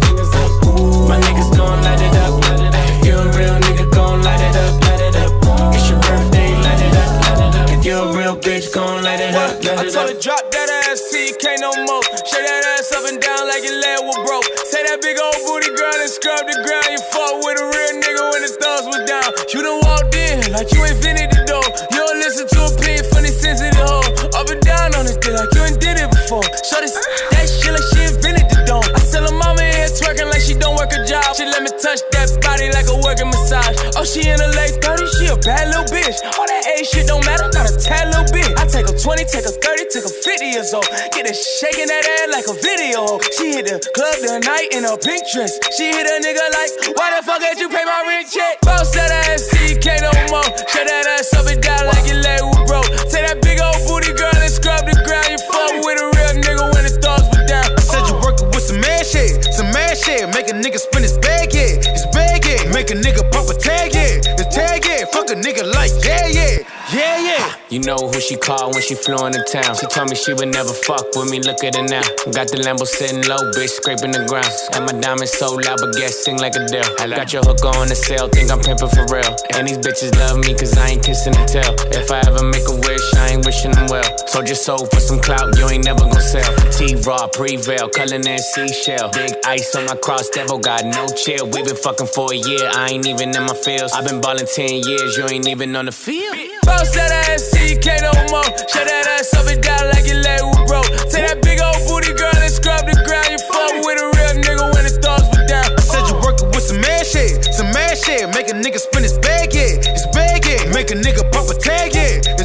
My 1.09 1.19
niggas 1.19 1.55
gon' 1.57 1.81
light 1.83 2.01
it 2.01 2.15
up. 2.17 2.33
Light 2.49 2.59
it 2.59 2.73
up. 2.73 2.89
If 2.89 3.07
you 3.07 3.15
a 3.17 3.25
real 3.37 3.57
nigga, 3.65 3.91
gon' 3.93 4.21
light 4.21 4.41
it 4.41 4.55
up. 4.55 4.73
Light 4.85 5.01
it 5.01 5.15
up. 5.15 5.75
It's 5.75 5.89
your 5.89 5.99
birthday, 5.99 6.51
light 6.65 6.81
it 6.81 6.95
up. 6.95 7.09
Light 7.23 7.41
it 7.47 7.55
up. 7.61 7.69
If 7.77 7.85
you 7.85 7.95
a 7.97 8.17
real 8.17 8.35
bitch, 8.35 8.73
gon' 8.73 9.03
light 9.03 9.19
it 9.19 9.35
up. 9.35 9.57
I 9.79 9.89
told 9.89 10.09
her 10.09 10.19
drop 10.19 10.51
that 10.51 10.69
ass 10.89 11.09
till 11.11 11.25
you 11.25 11.35
can't 11.39 11.61
no 11.61 11.71
more. 11.85 12.02
Big 15.03 15.19
old 15.19 15.35
booty 15.43 15.67
girl 15.75 15.99
and 15.99 16.09
scrub 16.09 16.47
the 16.47 16.55
ground. 16.63 16.87
You 16.87 17.01
fought 17.11 17.43
with 17.43 17.59
a 17.59 17.65
real 17.67 17.93
nigga 17.99 18.23
when 18.31 18.41
the 18.41 18.51
thugs 18.55 18.87
was 18.87 19.03
down. 19.03 19.27
You 19.51 19.59
done 19.59 19.83
walked 19.83 20.15
in 20.15 20.47
like 20.55 20.71
you 20.71 20.79
ain't 20.79 20.95
invented 20.95 21.27
the 21.35 21.43
door. 21.43 21.67
You 21.91 21.99
don't 21.99 22.19
listen 22.23 22.47
to 22.47 22.59
a 22.63 22.67
opinion 22.71 23.03
from 23.11 23.27
the 23.27 23.33
sensitive 23.35 23.75
hoe. 23.83 24.07
Up 24.31 24.47
and 24.47 24.63
down 24.63 24.95
on 24.95 25.03
this 25.03 25.19
dick 25.19 25.35
like 25.35 25.51
you 25.51 25.61
ain't 25.67 25.79
did 25.83 25.99
it 25.99 26.09
before. 26.09 26.47
Shut 26.63 26.87
this 26.87 26.95
body 33.13 33.21
a 33.21 33.25
massage. 33.25 33.77
Oh, 33.95 34.05
she 34.05 34.25
in 34.25 34.39
her 34.39 34.51
late 34.57 34.81
30s, 34.81 35.11
she 35.17 35.25
a 35.29 35.37
bad 35.37 35.69
little 35.69 35.85
bitch. 35.93 36.17
All 36.37 36.47
that 36.49 36.63
A 36.65 36.83
shit 36.83 37.07
don't 37.07 37.25
matter, 37.25 37.49
not 37.53 37.69
a 37.69 37.75
tad 37.77 38.09
little 38.09 38.25
bit. 38.33 38.49
I 38.57 38.65
take 38.65 38.89
her 38.89 38.97
20, 38.97 39.25
take 39.29 39.45
her 39.45 39.53
30, 39.53 39.85
take 39.93 40.03
her 40.03 40.09
50 40.09 40.45
years 40.45 40.73
old. 40.73 40.87
Get 41.13 41.29
her 41.29 41.33
shaking 41.33 41.87
that 41.87 42.05
ass 42.05 42.33
like 42.33 42.47
a 42.49 42.55
video. 42.57 43.21
She 43.37 43.53
hit 43.53 43.69
the 43.69 43.77
club 43.93 44.17
tonight 44.21 44.73
in 44.73 44.85
a 44.85 44.97
pink 44.97 45.21
dress. 45.29 45.53
She 45.77 45.93
hit 45.93 46.05
a 46.05 46.15
nigga 46.21 46.45
like, 46.57 46.97
why 46.97 47.13
the 47.13 47.21
fuck 47.25 47.39
did 47.41 47.59
you 47.59 47.69
pay 47.69 47.85
my 47.85 48.01
rent 48.09 48.29
check? 48.29 48.61
Bounce 48.61 48.91
that 48.97 49.11
ass 49.29 49.49
can't 49.81 50.01
no 50.01 50.13
more. 50.31 50.49
Shut 50.69 50.85
that 50.87 51.05
ass 51.19 51.33
up 51.33 51.45
and 51.47 51.61
down 51.61 51.85
like 51.85 52.05
your 52.07 52.21
leg 52.21 52.41
was 52.41 52.61
broke. 52.65 52.89
Take 53.11 53.27
that 53.27 53.41
big 53.41 53.59
old 53.59 53.77
booty 53.85 54.13
girl 54.15 54.33
and 54.33 54.51
scrub 54.51 54.85
the 54.85 54.95
ground. 55.05 55.27
You 55.29 55.39
fuck 55.49 55.73
with 55.85 56.01
a 56.01 56.07
real 56.07 56.33
nigga 56.41 56.65
when 56.73 56.83
the 56.87 56.93
thugs 57.03 57.27
were 57.29 57.45
down. 57.45 57.67
I 57.77 57.81
said 57.81 58.07
you 58.07 58.23
a 65.33 65.35
nigga 65.35 65.65
like, 65.73 65.89
yeah, 66.05 66.27
yeah, 66.27 66.61
yeah, 66.93 67.17
yeah. 67.17 67.55
You 67.69 67.79
know 67.81 67.97
who 67.97 68.19
she 68.21 68.37
called 68.37 68.73
when 68.73 68.83
she 68.83 68.93
flew 68.93 69.25
into 69.25 69.41
town. 69.49 69.73
She 69.75 69.87
told 69.87 70.09
me 70.09 70.15
she 70.15 70.33
would 70.33 70.53
never 70.53 70.73
fuck 70.85 71.09
with 71.15 71.31
me, 71.31 71.41
look 71.41 71.63
at 71.63 71.75
her 71.75 71.81
now. 71.81 72.05
Got 72.29 72.53
the 72.53 72.61
Lambo 72.61 72.85
sitting 72.85 73.25
low, 73.25 73.41
bitch, 73.57 73.73
scraping 73.81 74.11
the 74.11 74.25
ground. 74.29 74.53
And 74.77 74.85
my 74.85 74.93
diamonds 75.01 75.33
so 75.33 75.57
loud, 75.57 75.81
but 75.81 75.97
gas 75.97 76.13
sing 76.21 76.37
like 76.37 76.55
a 76.55 76.65
Adele. 76.65 77.17
Got 77.17 77.33
your 77.33 77.41
hooker 77.41 77.73
on 77.81 77.89
the 77.89 77.97
cell, 77.97 78.29
think 78.29 78.51
I'm 78.51 78.61
pimping 78.61 78.93
for 78.93 79.09
real. 79.09 79.33
And 79.57 79.67
these 79.67 79.81
bitches 79.81 80.13
love 80.21 80.37
me, 80.37 80.53
cause 80.53 80.77
I 80.77 80.93
ain't 80.93 81.03
kissing 81.03 81.33
the 81.33 81.45
tail. 81.49 81.73
If 81.97 82.11
I 82.13 82.21
ever 82.29 82.45
make 82.45 82.69
a 82.69 82.77
wish, 82.85 83.05
I 83.23 83.31
ain't 83.31 83.45
wishing 83.45 83.71
them 83.71 83.87
well. 83.87 84.03
So 84.27 84.43
just 84.43 84.65
sold 84.65 84.91
for 84.91 84.99
some 84.99 85.19
clout, 85.21 85.57
you 85.57 85.69
ain't 85.69 85.85
never 85.85 86.03
gonna 86.03 86.19
sell. 86.19 86.43
T-Raw, 86.75 87.27
Prevail, 87.31 87.87
culling 87.87 88.27
in 88.27 88.39
seashell. 88.39 89.09
Big 89.11 89.31
ice 89.45 89.73
on 89.75 89.85
my 89.85 89.95
cross, 89.95 90.27
devil 90.29 90.59
got 90.59 90.83
no 90.83 91.07
chill. 91.15 91.47
We 91.47 91.63
been 91.63 91.77
fucking 91.77 92.07
for 92.07 92.33
a 92.33 92.35
year, 92.35 92.67
I 92.75 92.89
ain't 92.91 93.07
even 93.07 93.31
in 93.31 93.43
my 93.43 93.55
feels. 93.55 93.93
i 93.93 94.03
been 94.03 94.19
ballin' 94.19 94.45
10 94.45 94.83
years, 94.83 95.15
you 95.15 95.23
ain't 95.31 95.47
even 95.47 95.73
on 95.77 95.85
the 95.85 95.93
field. 95.93 96.35
Bounce 96.67 96.91
that 96.99 97.11
ass, 97.31 97.47
see 97.47 97.79
no 98.03 98.11
more. 98.27 98.43
Shut 98.67 98.91
that 98.91 99.07
ass 99.15 99.31
up 99.39 99.47
and 99.47 99.63
down 99.63 99.87
like 99.95 100.03
your 100.03 100.19
leg 100.19 100.43
was 100.43 100.59
broke. 100.67 100.91
Take 101.07 101.23
that 101.23 101.39
big 101.39 101.63
old 101.63 101.79
booty 101.87 102.11
girl 102.11 102.35
and 102.35 102.51
scrub 102.51 102.83
the 102.83 102.95
ground. 103.07 103.31
You 103.31 103.39
fuck 103.39 103.71
with 103.87 104.03
a 104.03 104.07
real 104.19 104.35
nigga 104.43 104.67
when 104.75 104.83
the 104.83 104.99
thoughts 104.99 105.31
were 105.31 105.47
down. 105.47 105.71
I 105.71 105.79
said 105.79 106.03
you 106.11 106.19
working 106.19 106.51
with 106.51 106.63
some 106.67 106.83
man 106.83 107.07
shit, 107.07 107.39
some 107.55 107.71
man 107.71 107.95
shit. 107.95 108.27
Make 108.35 108.51
a 108.51 108.55
nigga 108.59 108.83
spin 108.83 109.07
his 109.07 109.15
bag, 109.19 109.55
yeah. 109.55 109.79
His 109.79 110.07
bag, 110.11 110.43
yeah. 110.43 110.67
Make 110.75 110.91
a 110.91 110.99
nigga 110.99 111.23
pop 111.31 111.47
a 111.47 111.55
tag, 111.55 111.95
yeah. 111.95 112.42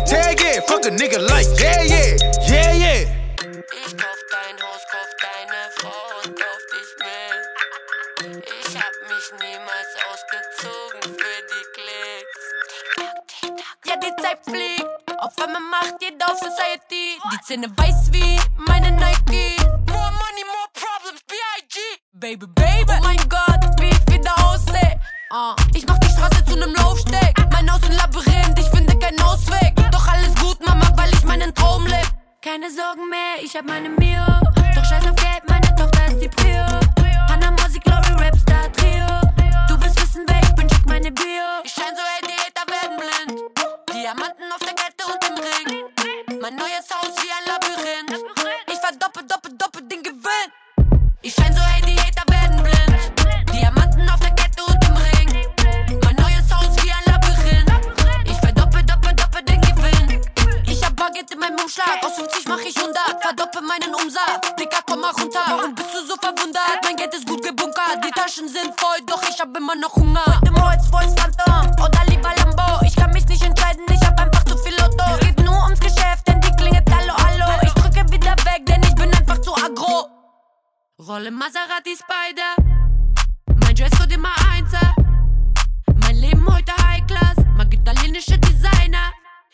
Yeah. 0.59 0.67
Fuck 0.67 0.87
a 0.87 0.91
nigga 0.91 1.19
like, 1.31 1.47
yeah, 1.61 1.83
yeah. 1.85 2.17
Yeah, 2.51 2.73
yeah. 2.73 3.01
Ich 3.87 3.97
kauf 3.97 4.21
dein 4.33 4.57
Haus, 4.59 4.83
kauf 4.91 5.11
deine 5.23 5.71
Frau 5.77 6.03
und 6.19 6.35
kauf 6.35 6.63
dich 6.75 6.91
mit. 6.99 7.43
Ich 8.59 8.77
hab 8.77 8.95
mich 9.07 9.27
niemals 9.39 9.91
ausgezogen 10.11 11.03
für 11.15 11.39
die 11.51 11.65
Klicks. 11.75 12.43
Ja, 13.87 13.95
die 13.97 14.13
Zeit 14.21 14.41
fliegt. 14.45 14.89
Auf 15.19 15.39
einmal 15.39 15.63
macht 15.63 16.03
jeder 16.03 16.27
auf 16.27 16.39
Society. 16.39 17.21
Die 17.33 17.41
Zähne 17.47 17.69
weiß 17.77 18.11
wie 18.11 18.41
meine 18.57 18.91
Nike. 18.91 19.55
More 19.87 20.11
money, 20.11 20.45
more 20.45 20.71
problems, 20.75 21.23
B.I.G. 21.29 21.79
Baby, 22.15 22.47
baby. 22.49 22.85
Oh 22.89 23.05
mein 23.05 23.29
Gott, 23.29 23.81
wie 23.81 23.91
ich 23.91 24.13
wieder 24.13 24.35
aussehe. 24.45 24.99
Uh, 25.31 25.55
ich 25.75 25.87
mach 25.87 25.99
die 25.99 26.09
Straße 26.09 26.45
zu 26.47 26.57
nem 26.57 26.75
Laufsteg. 26.75 27.37
Mein 27.53 27.73
Haus 27.73 27.83
ein 27.85 27.93
Labyrinth, 27.97 28.59
ich 28.59 28.69
finde 28.71 28.99
keinen 28.99 29.21
Ausweg. 29.21 29.78
Meinen 31.39 31.55
Traum 31.55 31.87
leb. 31.87 32.07
Keine 32.43 32.71
Sorgen 32.71 33.09
mehr, 33.09 33.43
ich 33.43 33.55
hab 33.55 33.65
meine 33.65 33.89
Mio. 33.89 34.25
Doch 34.75 34.85
scheiß 34.85 35.05
auf 35.07 35.17
Geld, 35.17 35.43
meine 35.49 35.75
Tochter 35.77 36.07
ist 36.09 36.21
die 36.21 36.29
Prio. 36.29 36.65
Panama, 37.27 37.69
sie 37.69 37.81
Glory, 37.81 38.13
Rapstar, 38.25 38.73
Trio. 38.73 39.07
Du 39.69 39.81
willst 39.81 40.01
wissen, 40.01 40.25
wer 40.27 40.41
ich 40.43 40.55
bin, 40.55 40.69
schick 40.69 40.87
meine 40.87 41.11
Bio. 41.13 41.47
Ich 41.65 41.73
schein 41.73 41.95
so, 41.95 42.03
ey, 42.03 42.29
die 42.29 42.35
Hater 42.35 42.67
werden 42.71 42.97
blind. 42.97 43.41
Diamanten 43.93 44.51
auf 44.53 44.61
der 44.61 44.75
Kette 44.75 45.05
und 45.07 45.25
im 45.29 45.37
Ring. 45.45 46.41
Mein 46.41 46.57
neues 46.57 46.89
Haus 46.91 47.15
wie 47.23 47.31
ein 47.31 47.48
mach 62.49 62.61
ich 62.61 62.77
100. 62.77 62.99
Verdoppel 63.21 63.63
meinen 63.63 63.95
Umsatz. 63.95 64.55
Dicker, 64.59 64.81
komm 64.87 65.01
mal 65.01 65.13
runter. 65.13 65.45
Warum 65.47 65.75
bist 65.75 65.95
du 65.95 66.01
so 66.07 66.15
verwundert? 66.17 66.81
Mein 66.83 66.97
Geld 66.97 67.15
ist 67.15 67.27
gut 67.29 67.43
gebunkert. 67.43 68.03
Die 68.05 68.11
Taschen 68.11 68.49
sind 68.49 68.73
voll, 68.81 68.99
doch 69.07 69.23
ich 69.29 69.39
hab 69.39 69.55
immer 69.57 69.77
noch 69.77 69.95
Hunger. 69.95 70.41
Mit 70.41 70.49
dem 70.49 70.57
Rolls 70.57 70.91
Royce 70.93 71.15
Phantom 71.15 71.71
oder 71.85 72.05
lieber 72.09 72.33
Lambo. 72.37 72.85
Ich 72.85 72.97
kann 72.97 73.13
mich 73.13 73.27
nicht 73.29 73.45
entscheiden, 73.45 73.85
ich 73.91 74.05
hab 74.07 74.19
einfach 74.19 74.45
zu 74.45 74.57
viel 74.59 74.75
Lotto. 74.81 75.05
Es 75.15 75.21
geht 75.21 75.45
nur 75.45 75.63
ums 75.65 75.81
Geschäft, 75.81 76.27
denn 76.27 76.41
die 76.41 76.51
klingelt 76.57 76.89
Hallo, 76.91 77.15
hallo. 77.17 77.61
Ich 77.63 77.73
drücke 77.75 78.11
wieder 78.11 78.35
weg, 78.45 78.65
denn 78.67 78.83
ich 78.83 78.95
bin 78.95 79.15
einfach 79.15 79.39
zu 79.41 79.55
aggro. 79.55 80.09
Rolle 81.07 81.31
Maserati 81.31 81.97
Spider. 81.97 82.57
Mein 83.61 83.75
Dresscode 83.75 84.13
immer 84.13 84.35
Einser. 84.51 84.95
Mein 86.01 86.17
Leben 86.17 86.47
heute 86.53 86.73
High 86.87 87.07
Class. 87.07 87.37
Mag 87.57 87.73
italienische 87.73 88.39
Designer. 88.39 89.13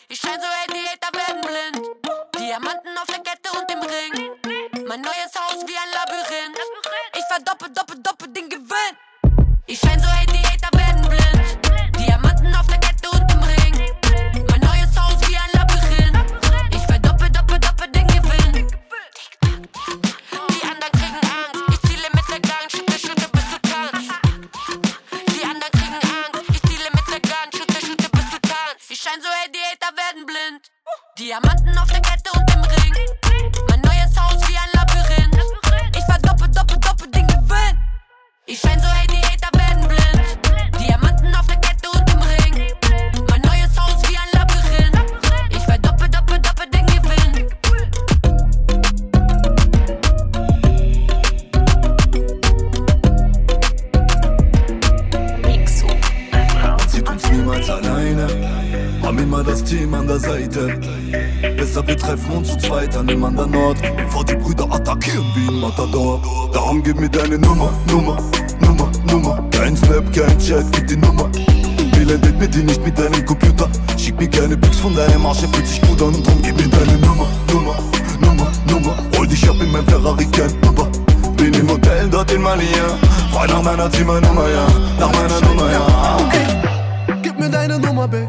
Ich 0.08 0.20
schein 0.20 0.38
so, 0.40 0.46
ey, 0.46 0.74
die 0.74 0.86
Hater 0.88 1.16
werden 1.16 1.40
blind. 1.40 2.03
Diamanten 2.44 2.98
auf 2.98 3.06
der 3.06 3.20
Kette 3.20 3.48
und 3.58 3.70
im 3.72 3.80
Ring. 3.80 4.86
Mein 4.86 5.00
neues 5.00 5.32
Haus 5.34 5.64
wie 5.66 5.78
ein 5.78 5.90
Labyrinth. 5.94 6.58
Ich 7.16 7.24
verdoppel, 7.24 7.70
doppel, 7.72 8.02
doppel 8.02 8.28
den 8.34 8.50
Gewinn. 8.50 9.54
Ich 9.66 9.80
schein 9.80 9.98
so, 9.98 10.13
Uns 62.30 62.48
zu 62.48 62.58
zweit 62.58 62.96
an 62.96 63.06
dem 63.06 63.24
anderen 63.24 63.54
Ort, 63.54 63.78
bevor 63.96 64.24
die 64.24 64.34
Brüder 64.34 64.64
attackieren 64.70 65.24
wie 65.34 65.48
ein 65.48 65.60
Matador. 65.60 66.20
Darum 66.52 66.82
gib 66.82 66.98
mir 66.98 67.08
deine 67.08 67.38
Nummer, 67.38 67.70
Nummer, 67.90 68.18
Nummer, 68.60 68.90
Nummer. 69.10 69.44
Kein 69.50 69.76
Snap, 69.76 70.04
kein 70.12 70.38
Chat, 70.38 70.64
gib 70.72 70.86
die 70.88 70.96
Nummer. 70.96 71.30
Date 72.18 72.38
mit 72.38 72.54
dir 72.54 72.62
nicht 72.62 72.84
mit 72.84 72.98
deinem 72.98 73.24
Computer. 73.24 73.68
Schick 73.96 74.18
mir 74.20 74.28
keine 74.28 74.56
Pics 74.56 74.78
von 74.78 74.94
deinem 74.94 75.26
Arsch, 75.26 75.42
er 75.42 75.48
fühlt 75.48 75.66
sich 75.66 75.80
gut 75.80 76.00
an. 76.02 76.12
Drum 76.22 76.42
gib 76.42 76.56
mir 76.56 76.68
deine 76.68 76.98
Nummer, 76.98 77.26
Nummer, 77.52 77.76
Nummer, 78.20 78.52
Nummer. 78.68 78.96
Hol 79.16 79.26
dich 79.26 79.48
ab 79.48 79.56
in 79.60 79.72
mein 79.72 79.84
Ferrari, 79.86 80.26
kein 80.26 80.52
Uber. 80.68 80.88
Bin 81.36 81.54
im 81.54 81.68
Hotel 81.68 82.08
dort 82.10 82.30
in 82.32 82.42
Malia. 82.42 82.98
Frei 83.32 83.46
nach 83.46 83.62
meiner 83.62 83.90
Zimmernummer, 83.90 84.48
ja. 84.48 84.66
Nach 85.00 85.12
meiner 85.12 85.40
Nummer, 85.40 85.72
ja. 85.72 86.18
Gib 87.22 87.38
mir 87.38 87.48
deine 87.48 87.78
Nummer, 87.78 88.06
Babe. 88.06 88.26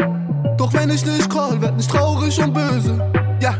Doch 0.57 0.73
wenn 0.73 0.89
ich 0.89 1.05
nicht 1.05 1.29
call, 1.29 1.61
werd 1.61 1.77
nicht 1.77 1.89
traurig 1.89 2.41
und 2.41 2.53
böse. 2.53 3.11
Ja, 3.41 3.55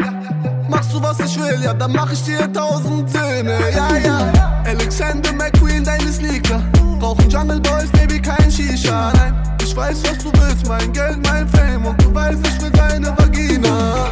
machst 0.75 0.93
du 0.93 1.01
was 1.01 1.19
ich 1.19 1.39
will, 1.39 1.61
ja, 1.63 1.73
dann 1.73 1.93
mach 1.93 2.11
ich 2.11 2.23
dir 2.23 2.51
tausend 2.51 3.09
Söhne. 3.09 3.57
Ja, 3.73 3.97
ja. 3.97 4.63
Alexander 4.65 5.31
McQueen, 5.33 5.83
deine 5.83 6.11
Sneaker. 6.11 6.61
Brauchen 6.99 7.29
Jungle 7.29 7.59
Boys, 7.59 7.89
Baby, 7.91 8.21
kein 8.21 8.51
Shisha. 8.51 9.11
Nein, 9.15 9.33
ich 9.63 9.75
weiß, 9.75 10.03
was 10.03 10.17
du 10.17 10.31
willst, 10.41 10.67
mein 10.67 10.91
Geld, 10.91 11.19
mein 11.23 11.47
Fame. 11.47 11.85
Und 11.85 12.03
du 12.03 12.13
weißt, 12.13 12.39
ich 12.45 12.61
will 12.61 12.71
deine 12.71 13.07
Vagina. 13.17 14.07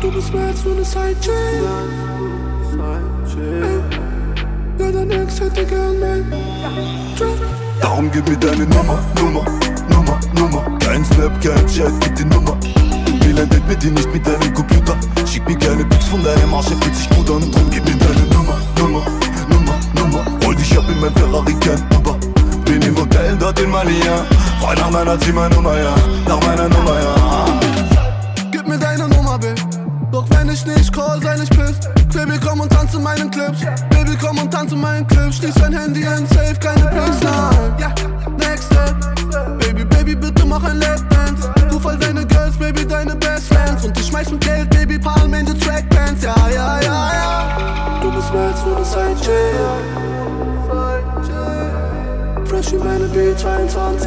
Du 0.00 0.10
bist 0.10 0.32
mehr 0.32 0.46
als 0.46 0.64
nur 0.64 0.74
eine 0.74 0.84
Sidechick. 0.84 1.32
Ey, 3.38 3.80
Ja, 4.78 4.92
dein 4.92 5.10
Ex 5.10 5.40
hätte 5.40 5.64
gern 5.64 6.00
mein 6.00 6.24
Drop. 7.18 7.38
Darum 7.80 8.10
gib 8.10 8.28
mir 8.28 8.36
deine 8.36 8.64
Nummer, 8.66 8.98
Nummer, 9.20 9.44
Nummer, 9.90 10.18
Nummer. 10.34 10.78
Kein 10.78 11.04
Snap, 11.04 11.32
kein 11.42 11.66
Chat, 11.66 11.92
gib 12.00 12.16
die 12.16 12.24
Nummer. 12.24 12.56
Ein 13.38 13.48
Date 13.48 13.66
mit 13.66 13.82
dir, 13.82 13.90
nicht 13.90 14.12
mit 14.12 14.26
deinem 14.26 14.54
Computer. 14.54 14.94
Schick 15.26 15.48
mir 15.48 15.58
keine 15.58 15.84
Pics 15.86 16.06
von 16.06 16.22
deinem 16.22 16.54
Arsch, 16.54 16.70
er 16.70 16.76
fühlt 16.76 16.94
sich 16.94 17.08
gut 17.10 17.28
an. 17.30 17.50
Drum 17.50 17.70
gib 17.70 17.84
mir 17.84 17.96
deine 17.96 18.26
Nummer, 18.34 18.58
Nummer, 18.78 19.02
Nummer, 19.48 19.74
Nummer. 19.94 20.24
Hol 20.44 20.54
dich 20.54 20.76
ab 20.76 20.84
in 20.88 21.00
mein 21.00 21.12
Ferrari, 21.14 21.54
kein 21.54 21.82
Uber. 21.96 22.16
Bin 22.64 22.82
im 22.82 22.96
Hotel 22.96 23.36
dort 23.40 23.58
in 23.58 23.70
Malia. 23.70 24.24
Frei 24.60 24.74
nach 24.74 24.90
meiner 24.90 25.18
Zimmernummer, 25.18 25.76
ja. 25.76 25.94
Nach 26.28 26.40
meiner 26.46 26.68
Nummer, 26.68 26.94
ja. 27.00 27.46
Gib 28.52 28.68
mir 28.68 28.78
deine 28.78 29.08
Nummer, 29.08 29.38
Babe. 29.38 29.54
Doch 30.12 30.26
wenn 30.30 30.50
ich 30.50 30.64
nicht 30.66 30.92
call, 30.92 31.20
sei 31.22 31.36
nicht 31.36 31.56
pisst. 31.56 31.88
Baby, 32.12 32.38
komm 32.38 32.60
und 32.60 32.70
tanze 32.70 33.00
meinen 33.00 33.30
Clips. 33.30 33.60
Baby, 33.90 34.16
komm 34.20 34.38
und 34.38 34.52
tanze 34.52 34.76
meinen 34.76 35.06
Clips. 35.06 35.38
Schließ 35.38 35.54
dein 35.54 35.72
Handy 35.72 36.06
ein, 36.06 36.26
safe, 36.28 36.54
keine 36.60 36.86
Pics, 36.86 37.22
nein. 37.22 37.74
Ja, 37.80 37.94
next 38.38 38.66
step. 38.66 38.94
Baby, 39.58 39.84
Baby, 39.84 40.14
bitte 40.14 40.44
mach 40.44 40.62
ein 40.62 40.78
Lapdance. 40.78 41.50
Du 41.70 41.80
fall 41.80 41.96
deine 41.96 42.24
Baby, 42.62 42.86
deine 42.86 43.16
Bestfans 43.16 43.84
Und 43.84 43.96
die 43.98 44.04
schmeißen 44.04 44.38
Geld, 44.38 44.70
Baby, 44.70 44.96
Palmen 44.96 45.40
in 45.40 45.46
die 45.46 45.58
Trackbands 45.58 46.22
Ja, 46.22 46.32
ja, 46.48 46.80
ja, 46.80 47.10
ja. 47.12 48.00
Du 48.00 48.12
bist 48.12 48.32
mehr 48.32 48.42
als 48.42 48.64
nur 48.64 48.76
eine 48.76 48.84
Sidechain. 48.84 49.82
Fresh 52.46 52.72
wie 52.72 52.76
meine 52.76 53.06
B22 53.06 54.06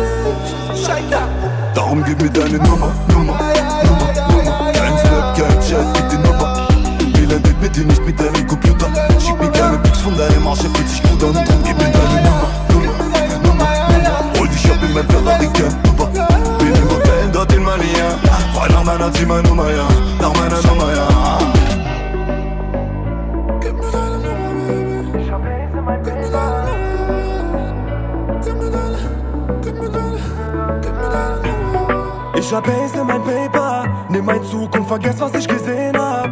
Shaker 0.85 1.27
Darum 1.73 2.01
gib 2.05 2.21
mir 2.21 2.29
deine 2.29 2.57
Nummer, 2.59 2.93
Nummer, 3.09 3.37
Nummer, 3.83 4.13
Nummer. 4.31 4.71
Kein 4.71 4.97
Snap, 4.99 5.37
kein 5.37 5.59
Chat, 5.59 5.93
gib 5.93 6.09
die 6.11 6.17
Nummer 6.25 6.67
Bilet 7.13 7.61
mit 7.61 7.75
dir 7.75 7.83
nicht 7.83 8.05
mit 8.05 8.17
deinem 8.17 8.47
Computer. 8.47 8.87
Schick 9.19 9.37
mir 9.37 9.51
keine 9.51 9.79
Pics 9.79 9.99
von 9.99 10.17
deinem 10.17 10.47
Arsch, 10.47 10.63
er 10.63 10.69
fühlt 10.69 10.87
sich 10.87 11.03
gut 11.03 11.21
an. 11.23 11.33
Drum 11.33 11.63
gib 11.65 11.77
mir 11.77 11.91
deine 11.91 12.21
Nummer, 12.23 12.49
Nummer, 12.69 12.93
Nummer, 13.43 13.67
Nummer. 13.67 14.39
Hol 14.39 14.47
dich 14.47 14.71
ab 14.71 14.77
in 14.81 14.93
mein 14.93 15.07
Ferrari-Camp 15.09 15.84
Frei 18.65 18.73
nach 18.73 18.83
meiner 18.83 19.13
Zimmernummer, 19.13 19.69
ja. 19.69 19.87
Nach 20.19 20.33
meiner 20.33 20.61
Nummer, 20.63 20.91
ja. 20.91 21.07
Ich 32.37 32.53
hab 32.53 32.67
Haze 32.67 32.99
in 32.99 33.07
mein 33.07 33.23
Paper, 33.23 33.85
nimm 34.09 34.25
mein 34.25 34.43
Zug 34.43 34.73
und 34.75 34.87
vergess, 34.87 35.19
was 35.19 35.33
ich 35.35 35.47
gesehen 35.47 35.97
hab. 35.97 36.29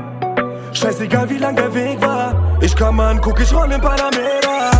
Scheißegal, 0.71 1.29
wie 1.29 1.37
lang 1.37 1.55
der 1.55 1.73
Weg 1.73 2.01
war, 2.01 2.33
ich 2.61 2.75
kann 2.75 2.95
man, 2.95 3.21
guck, 3.21 3.39
ich 3.39 3.53
roll 3.53 3.71
in 3.71 3.81
Panamera. 3.81 4.71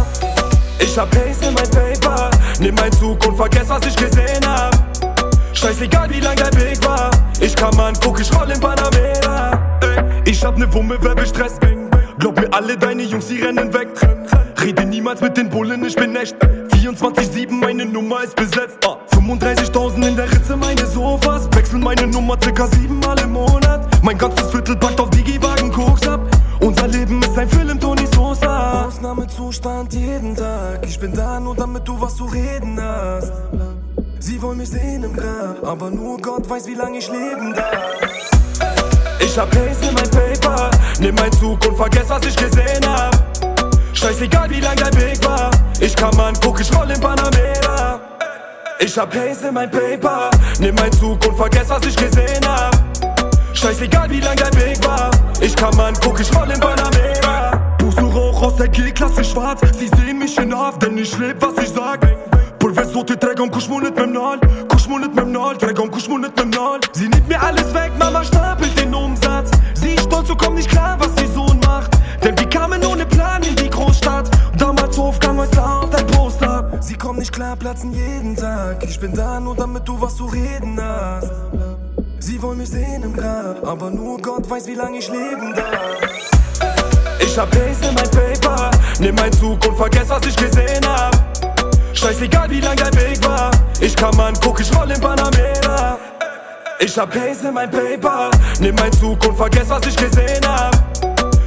Ich 0.80 0.98
hab 0.98 1.14
Haze 1.16 1.50
in 1.50 1.54
mein 1.54 1.70
Paper, 1.70 2.30
nimm 2.60 2.76
mein 2.76 2.92
Zug 2.94 3.26
und 3.28 3.36
vergess, 3.36 3.70
was 3.70 3.86
ich 3.86 3.96
gesehen 3.96 4.46
hab. 4.48 4.74
Scheißegal, 5.54 6.10
wie 6.10 6.20
lang 6.20 6.36
der 6.36 6.54
Weg 6.56 6.84
war, 6.86 7.12
ich 7.44 7.56
kann 7.56 7.76
man, 7.76 7.94
guck, 8.02 8.20
ich 8.20 8.34
roll 8.34 8.50
in 8.50 8.60
Panamera. 8.60 9.60
Ich 10.26 10.44
hab 10.44 10.58
ne 10.58 10.72
Wumme, 10.74 10.98
wer 11.02 11.16
will 11.16 11.26
Stress? 11.26 11.60
Glaub 12.20 12.40
mir, 12.40 12.52
alle 12.54 12.78
deine 12.78 13.04
Jungs, 13.04 13.28
die 13.28 13.42
rennen 13.42 13.74
weg. 13.74 13.90
Rede 14.62 14.86
niemals 14.86 15.20
mit 15.22 15.36
den 15.36 15.50
Bullen, 15.50 15.84
ich 15.86 15.96
bin 15.96 16.16
echt 16.16 16.36
24-7, 16.42 17.52
meine 17.52 17.86
Nummer 17.86 18.24
ist 18.24 18.36
besetzt. 18.36 18.78
Ah, 18.86 18.98
35.000 19.12 20.08
in 20.08 20.16
der 20.16 20.32
Ritze, 20.32 20.56
meine 20.56 20.86
Sofas. 20.86 21.50
Wechsel 21.54 21.80
meine 21.80 22.08
Nummer 22.08 22.38
circa 22.42 22.68
siebenmal 22.68 23.20
im 23.20 23.34
Monat. 23.34 23.88
Mein 24.04 24.18
ganzes 24.18 24.50
Viertel 24.52 24.76
packt 24.78 25.00
auf 25.00 25.10
Digi-Wagen 25.10 25.72
Koks 25.72 26.08
ab. 26.08 26.22
Unser 26.62 26.88
Leben 26.88 27.22
ist 27.22 27.38
ein 27.38 27.50
Film, 27.50 27.80
Tony 27.80 28.08
Sosa. 28.14 28.86
Ausnahmezustand 28.86 29.94
jeden 29.94 30.36
Tag. 30.36 30.86
Ich 30.88 31.00
bin 31.00 31.14
da 31.14 31.40
nur 31.40 31.56
damit 31.56 31.88
du 31.88 32.00
was 32.00 32.16
zu 32.16 32.26
reden 32.26 32.80
hast. 32.82 33.34
Sie 34.26 34.42
wollen 34.42 34.58
mich 34.58 34.70
sehen 34.70 35.04
im 35.04 35.14
Grab, 35.14 35.68
aber 35.68 35.90
nur 35.90 36.18
Gott 36.18 36.50
weiß, 36.50 36.66
wie 36.68 36.76
lange 36.76 36.98
ich 36.98 37.10
leben 37.10 37.54
darf. 37.54 38.00
Ich 39.20 39.38
hab 39.38 39.54
Haze 39.54 39.90
in 39.90 39.94
mein 39.96 40.10
Paper, 40.10 40.72
nimm 41.02 41.16
mein 41.16 41.32
Zug 41.34 41.68
und 41.68 41.76
vergess, 41.76 42.08
was 42.08 42.26
ich 42.26 42.36
gesehen 42.38 42.88
hab. 42.88 43.12
Scheißegal, 43.92 44.50
wie 44.50 44.62
lang 44.62 44.78
der 44.78 44.94
Weg 44.96 45.22
war, 45.26 45.52
ich 45.82 45.94
kann 45.94 46.16
man, 46.16 46.34
guck, 46.42 46.62
ich 46.62 46.74
roll 46.74 46.90
in 46.90 47.02
Panamera. 47.02 48.00
Ich 48.80 48.98
hab 48.98 49.14
Haze 49.14 49.50
in 49.50 49.56
mein 49.56 49.70
Paper, 49.70 50.32
nimm 50.58 50.76
mein 50.76 50.94
Zug 50.94 51.28
und 51.28 51.36
vergess, 51.36 51.68
was 51.68 51.86
ich 51.86 51.98
gesehen 51.98 52.48
hab. 52.48 52.74
Scheißegal, 53.54 54.10
wie 54.10 54.22
lang 54.22 54.38
der 54.38 54.54
Weg 54.56 54.88
war, 54.88 55.12
ich 55.42 55.54
kann 55.54 55.76
man, 55.76 55.94
guck, 56.02 56.22
ich 56.22 56.34
roll 56.34 56.50
in 56.50 56.62
Panamera. 56.62 57.58
Pusu 57.78 58.08
Rauch 58.08 58.42
aus 58.42 58.56
der 58.56 58.70
G-Klasse 58.70 59.22
schwarz, 59.22 59.60
sie 59.78 59.90
sehen 59.90 60.20
mich 60.20 60.38
in 60.38 60.58
Haft, 60.58 60.82
denn 60.82 60.98
ich 60.98 61.18
leb, 61.18 61.42
was 61.42 61.62
ich 61.62 61.74
sag. 61.74 62.13
Und 62.96 63.10
dem 63.98 64.14
Nall, 64.14 64.40
Kuschmunet 64.68 65.14
mit 65.14 65.26
dem 65.26 65.32
Nall, 65.32 65.58
Träger 65.58 65.84
und 65.84 65.92
Kuschmunet 65.92 66.36
mit 66.36 66.40
dem 66.40 66.50
Nall. 66.52 66.80
Sie 66.94 67.08
nimmt 67.08 67.28
mir 67.28 67.42
alles 67.42 67.74
weg, 67.74 67.92
Mama 68.00 68.24
stapelt 68.24 68.80
den 68.80 68.94
Umsatz. 68.94 69.52
Sie 69.74 69.96
ist 69.96 70.04
stolz 70.04 70.30
und 70.30 70.38
kommt 70.38 70.56
nicht 70.56 70.70
klar, 70.70 70.98
was 71.00 71.22
ihr 71.22 71.30
Sohn 71.30 71.60
macht. 71.60 71.92
Denn 72.24 72.38
wir 72.38 72.48
kamen 72.48 72.84
ohne 72.86 73.06
Plan 73.06 73.44
in 73.44 73.56
die 73.56 73.70
Großstadt. 73.70 74.30
Damals 74.58 74.98
Hofgang, 74.98 75.38
heute 75.38 75.64
auf 75.64 75.90
dein 75.90 76.08
Poster. 76.08 76.72
Sie 76.82 76.96
kommen 76.96 77.20
nicht 77.20 77.34
klar, 77.34 77.56
platzen 77.56 77.92
jeden 77.92 78.36
Tag. 78.36 78.84
Ich 78.84 79.00
bin 79.00 79.14
da 79.14 79.40
nur 79.40 79.56
damit 79.56 79.88
du 79.88 80.00
was 80.00 80.16
zu 80.16 80.26
reden 80.26 80.80
hast. 80.82 81.32
Sie 82.20 82.42
wollen 82.42 82.58
mich 82.58 82.70
sehen 82.70 83.04
im 83.04 83.14
Grab, 83.14 83.68
aber 83.68 83.90
nur 83.90 84.20
Gott 84.20 84.50
weiß, 84.50 84.68
wie 84.68 84.76
lange 84.76 84.98
ich 85.00 85.10
leben 85.10 85.54
darf. 85.54 85.98
Ich 87.20 87.38
hab 87.38 87.50
Haze 87.54 87.90
in 87.90 87.96
mein 87.96 88.10
Paper, 88.10 88.72
nimm 89.00 89.16
mein 89.16 89.34
Zug 89.34 89.66
und 89.68 89.76
vergess, 89.76 90.10
was 90.10 90.26
ich 90.26 90.36
gesehen 90.36 90.86
hab. 90.88 91.43
Scheißegal 92.04 92.50
wie 92.50 92.60
lang 92.60 92.76
dein 92.76 92.94
Weg 92.96 93.26
war. 93.26 93.50
Ich 93.80 93.96
kann 93.96 94.14
man 94.18 94.34
guck, 94.44 94.60
ich 94.60 94.76
roll 94.76 94.92
in 94.92 95.00
Panamera. 95.00 95.98
Ich 96.82 96.98
hab 96.98 97.16
Haze 97.16 97.48
in 97.48 97.54
mein 97.54 97.72
Paper. 97.72 98.30
Nimm 98.60 98.76
mein 98.76 98.92
Zug 98.92 99.26
und 99.26 99.38
vergess, 99.38 99.70
was 99.70 99.88
ich 99.88 99.96
gesehen 99.96 100.46
hab. 100.46 100.76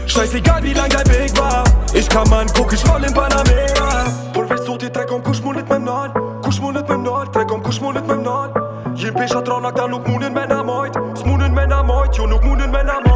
Scheißegal 0.06 0.62
wie 0.62 0.72
lang 0.72 0.88
dein 0.88 1.06
Weg 1.08 1.36
war. 1.36 1.62
Ich 1.92 2.08
kann 2.08 2.26
man 2.30 2.46
guck, 2.56 2.72
ich 2.72 2.88
roll 2.88 3.04
in 3.04 3.12
Panamera. 3.12 4.06
Pulversucht, 4.32 4.96
Dreck 4.96 5.12
und 5.12 5.24
kusch 5.24 5.42
mit 5.42 5.68
meinem 5.68 5.84
Nord. 5.84 6.14
Kusch 6.42 6.58
mit 6.62 6.88
meinem 6.88 7.02
Nord, 7.02 7.36
Dreck 7.36 7.52
und 7.52 7.62
kusch 7.62 7.82
mit 7.82 8.06
meinem 8.06 8.22
Nord. 8.22 8.56
Jim 8.94 9.12
Pesha 9.12 9.42
Tronak, 9.42 9.74
da 9.74 9.86
nuk 9.86 10.08
munen 10.08 10.32
men 10.32 10.50
amojt 10.50 10.94
Smunen 11.18 11.52
men 11.52 11.70
amojt, 11.70 12.16
jo 12.16 12.26
nuk 12.26 12.42
munen 12.42 12.70
men 12.70 12.88
amojt 12.88 13.15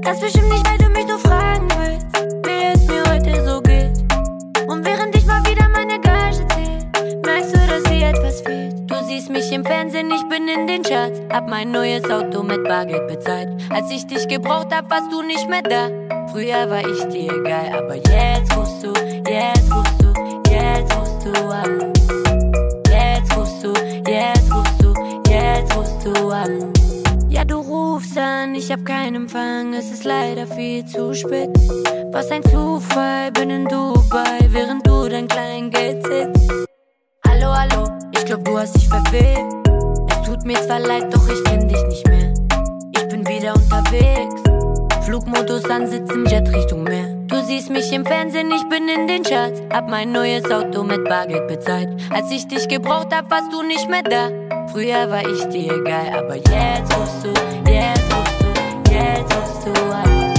Ganz 0.00 0.20
bestimmt 0.20 0.48
nicht, 0.48 0.66
weil 0.66 0.78
du 0.78 0.88
mich 0.88 1.06
nur 1.06 1.18
fragen 1.18 1.68
willst, 1.76 2.06
wie 2.46 2.64
es 2.72 2.86
mir 2.86 3.02
heute 3.12 3.44
so 3.44 3.60
geht. 3.60 3.92
Und 4.66 4.86
während 4.86 5.14
ich 5.14 5.26
mal 5.26 5.44
wieder 5.44 5.68
meine 5.68 6.00
Gage 6.00 6.46
zähl, 6.48 7.20
merkst 7.22 7.54
du, 7.54 7.66
dass 7.68 7.82
dir 7.82 8.08
etwas 8.08 8.40
fehlt. 8.40 8.90
Du 8.90 8.94
siehst 9.04 9.28
mich 9.28 9.52
im 9.52 9.66
Fernsehen, 9.66 10.10
ich 10.10 10.26
bin 10.30 10.48
in 10.48 10.66
den 10.66 10.82
Charts. 10.82 11.20
Hab 11.30 11.46
mein 11.46 11.72
neues 11.72 12.08
Auto 12.08 12.42
mit 12.42 12.64
Bargeld 12.64 13.06
bezahlt. 13.06 13.50
Als 13.68 13.90
ich 13.90 14.06
dich 14.06 14.26
gebraucht 14.26 14.74
hab, 14.74 14.88
warst 14.88 15.12
du 15.12 15.20
nicht 15.20 15.46
mehr 15.46 15.60
da. 15.60 15.90
Früher 16.32 16.70
war 16.70 16.88
ich 16.88 17.04
dir 17.08 17.30
egal, 17.34 17.78
aber 17.78 17.96
jetzt 17.96 18.56
rufst 18.56 18.82
du, 18.82 19.05
jetzt 19.28 19.72
rufst 19.72 20.02
du, 20.02 20.12
jetzt 20.50 20.96
rufst 20.96 21.26
du 21.26 21.48
an. 21.48 21.92
Jetzt 22.90 23.36
rufst 23.36 23.64
du, 23.64 23.72
jetzt 24.08 24.52
rufst 24.52 24.82
du, 24.82 24.94
jetzt 25.28 25.76
rufst 25.76 26.06
du 26.06 26.28
an. 26.30 26.72
Ja, 27.28 27.44
du 27.44 27.56
rufst 27.56 28.16
an, 28.16 28.54
ich 28.54 28.70
hab 28.70 28.84
keinen 28.84 29.16
Empfang, 29.16 29.74
es 29.74 29.90
ist 29.90 30.04
leider 30.04 30.46
viel 30.46 30.84
zu 30.86 31.14
spät. 31.14 31.50
Was 32.12 32.30
ein 32.30 32.42
Zufall, 32.44 33.32
bin 33.32 33.50
in 33.50 33.66
Dubai, 33.66 34.38
während 34.48 34.86
du 34.86 35.08
dein 35.08 35.28
Kleingeld 35.28 36.06
sitzt. 36.06 36.50
Hallo, 37.28 37.54
hallo, 37.54 37.90
ich 38.12 38.24
glaub, 38.24 38.44
du 38.44 38.58
hast 38.58 38.76
dich 38.76 38.88
verwählt. 38.88 39.52
Es 40.10 40.26
tut 40.26 40.44
mir 40.44 40.60
zwar 40.62 40.80
leid, 40.80 41.12
doch 41.12 41.28
ich 41.28 41.42
kenn 41.44 41.68
dich 41.68 41.82
nicht 41.88 42.08
mehr. 42.08 42.32
Ich 42.96 43.08
bin 43.08 43.26
wieder 43.26 43.54
unterwegs. 43.54 44.42
Flugmodus 45.04 45.64
an, 45.68 45.86
sitz 45.86 46.10
im 46.12 46.26
Jet 46.26 46.48
Richtung 46.52 46.84
Meer. 46.84 47.15
Siehst 47.46 47.70
mich 47.70 47.92
im 47.92 48.04
Fernsehen, 48.04 48.50
ich 48.50 48.68
bin 48.68 48.88
in 48.88 49.06
den 49.06 49.22
Charts. 49.22 49.60
Hab 49.72 49.88
mein 49.88 50.10
neues 50.10 50.50
Auto 50.50 50.82
mit 50.82 51.04
Bargeld 51.04 51.46
bezahlt. 51.46 51.88
Als 52.10 52.28
ich 52.32 52.48
dich 52.48 52.66
gebraucht 52.66 53.14
hab, 53.14 53.30
warst 53.30 53.52
du 53.52 53.62
nicht 53.62 53.88
mehr 53.88 54.02
da. 54.02 54.30
Früher 54.72 55.08
war 55.08 55.24
ich 55.24 55.44
dir 55.44 55.72
egal, 55.72 56.08
aber 56.12 56.34
jetzt 56.34 56.96
rufst 56.96 57.24
du, 57.24 57.28
jetzt 57.70 58.12
rufst 58.12 58.40
du, 58.40 58.92
jetzt 58.92 59.36
rufst 59.36 59.64
du 59.64 59.70
an. 59.94 60.34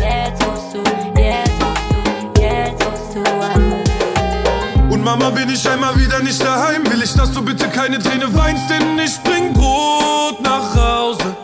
Jetzt 0.00 0.46
rufst 0.46 0.74
du, 0.74 0.78
jetzt 1.20 1.62
rufst 1.62 1.90
du, 1.92 2.40
jetzt 2.40 2.86
rufst 2.86 3.16
du 3.16 3.20
an. 3.44 4.90
Und 4.90 5.04
Mama, 5.04 5.28
bin 5.28 5.50
ich 5.50 5.68
einmal 5.68 5.94
wieder 6.00 6.20
nicht 6.20 6.42
daheim, 6.42 6.82
will 6.90 7.02
ich, 7.02 7.12
dass 7.12 7.30
du 7.30 7.44
bitte 7.44 7.68
keine 7.68 7.98
Träne 7.98 8.34
weinst, 8.34 8.70
denn 8.70 8.98
ich 8.98 9.20
bring 9.22 9.52
Brot 9.52 10.40
nach 10.40 10.74
Hause, 10.74 11.35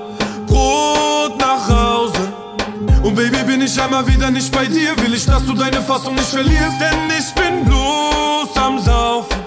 bin 3.62 3.70
ich 3.70 3.80
einmal 3.80 4.04
wieder 4.08 4.28
nicht 4.28 4.50
bei 4.50 4.66
dir, 4.66 4.90
will 4.96 5.14
ich, 5.14 5.24
dass 5.24 5.46
du 5.46 5.54
deine 5.54 5.80
Fassung 5.82 6.16
nicht 6.16 6.26
verlierst, 6.26 6.80
denn 6.80 6.98
ich 7.16 7.32
bin 7.32 7.64
bloß 7.64 8.56
am 8.56 8.80
Saufen, 8.80 9.38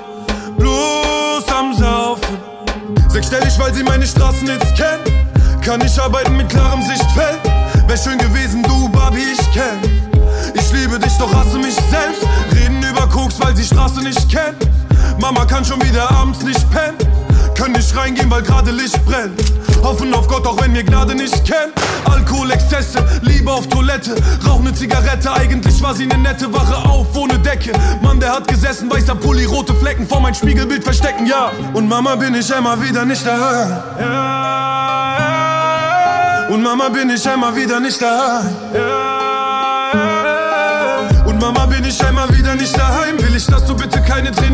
bloß 0.58 1.44
am 1.54 1.74
Saufen. 1.74 2.38
Sechsstellig, 3.10 3.60
weil 3.60 3.74
sie 3.74 3.84
meine 3.84 4.08
Straßen 4.08 4.48
jetzt 4.48 4.74
kennen, 4.78 5.04
kann 5.62 5.82
ich 5.86 6.00
arbeiten 6.00 6.38
mit 6.38 6.48
klarem 6.48 6.82
Sichtfeld. 6.82 7.42
Wär 7.88 7.98
schön 7.98 8.18
gewesen, 8.18 8.64
du 8.64 8.88
Barbie, 8.88 9.34
ich 9.38 9.52
kenn. 9.52 9.82
Ich 10.54 10.72
liebe 10.72 10.98
dich, 10.98 11.18
doch 11.18 11.34
hasse 11.34 11.58
mich 11.58 11.76
selbst. 11.76 12.26
Reden 12.54 12.82
über 12.84 13.10
Koks, 13.10 13.36
weil 13.42 13.54
sie 13.54 13.66
Straße 13.66 14.00
nicht 14.00 14.30
kennt. 14.30 14.56
Mama 15.20 15.44
kann 15.44 15.66
schon 15.66 15.84
wieder 15.84 16.10
abends 16.10 16.42
nicht 16.42 16.66
pennen. 16.72 16.96
Können 17.54 17.74
nicht 17.74 17.94
reingehen, 17.94 18.32
weil 18.32 18.44
gerade 18.44 18.72
Licht 18.72 19.06
brennt. 19.06 19.42
Hoffen 19.86 20.14
auf 20.16 20.28
Gott, 20.28 20.48
auch 20.48 20.60
wenn 20.60 20.74
wir 20.74 20.84
Gnade 20.84 21.14
nicht 21.14 21.46
kennen. 21.46 21.72
Alkohol, 22.06 22.50
Exzesse, 22.50 22.98
Liebe 23.22 23.52
auf 23.52 23.68
Toilette. 23.70 24.16
Rauch 24.48 24.60
ne 24.64 24.74
Zigarette, 24.74 25.32
eigentlich 25.32 25.80
war 25.84 25.94
sie 25.94 26.08
ne 26.08 26.18
nette 26.18 26.52
Wache 26.52 26.76
auf 26.90 27.16
ohne 27.16 27.38
Decke. 27.38 27.72
Mann, 28.02 28.20
der 28.20 28.32
hat 28.34 28.48
gesessen, 28.48 28.90
weißer 28.92 29.14
Pulli, 29.14 29.46
rote 29.46 29.76
Flecken 29.76 30.08
vor 30.08 30.22
mein 30.22 30.34
Spiegelbild 30.34 30.84
verstecken, 30.84 31.28
ja. 31.28 31.52
Und 31.74 31.88
Mama 31.88 32.16
bin 32.16 32.34
ich 32.34 32.52
einmal 32.52 32.82
wieder 32.82 33.06
nicht 33.06 33.28
da. 33.28 33.84
Ja. 34.00 34.56
Und 36.50 36.64
Mama 36.64 36.90
bin 36.90 37.12
ich 37.12 37.30
einmal 37.30 37.56
wieder 37.56 37.80
nicht 37.80 38.02
da. 38.02 38.42
Ja. 38.74 39.16
Und 41.26 41.40
Mama 41.40 41.68
bin 41.68 41.86
ich 41.86 42.04
einmal 42.04 42.28
wieder 42.36 42.56
nicht 42.56 42.76
daheim. 42.76 43.20
Will 43.20 43.36
ich, 43.36 43.46
dass 43.46 43.64
du 43.66 43.76
bitte 43.76 44.02
keine 44.02 44.32
Träne 44.32 44.45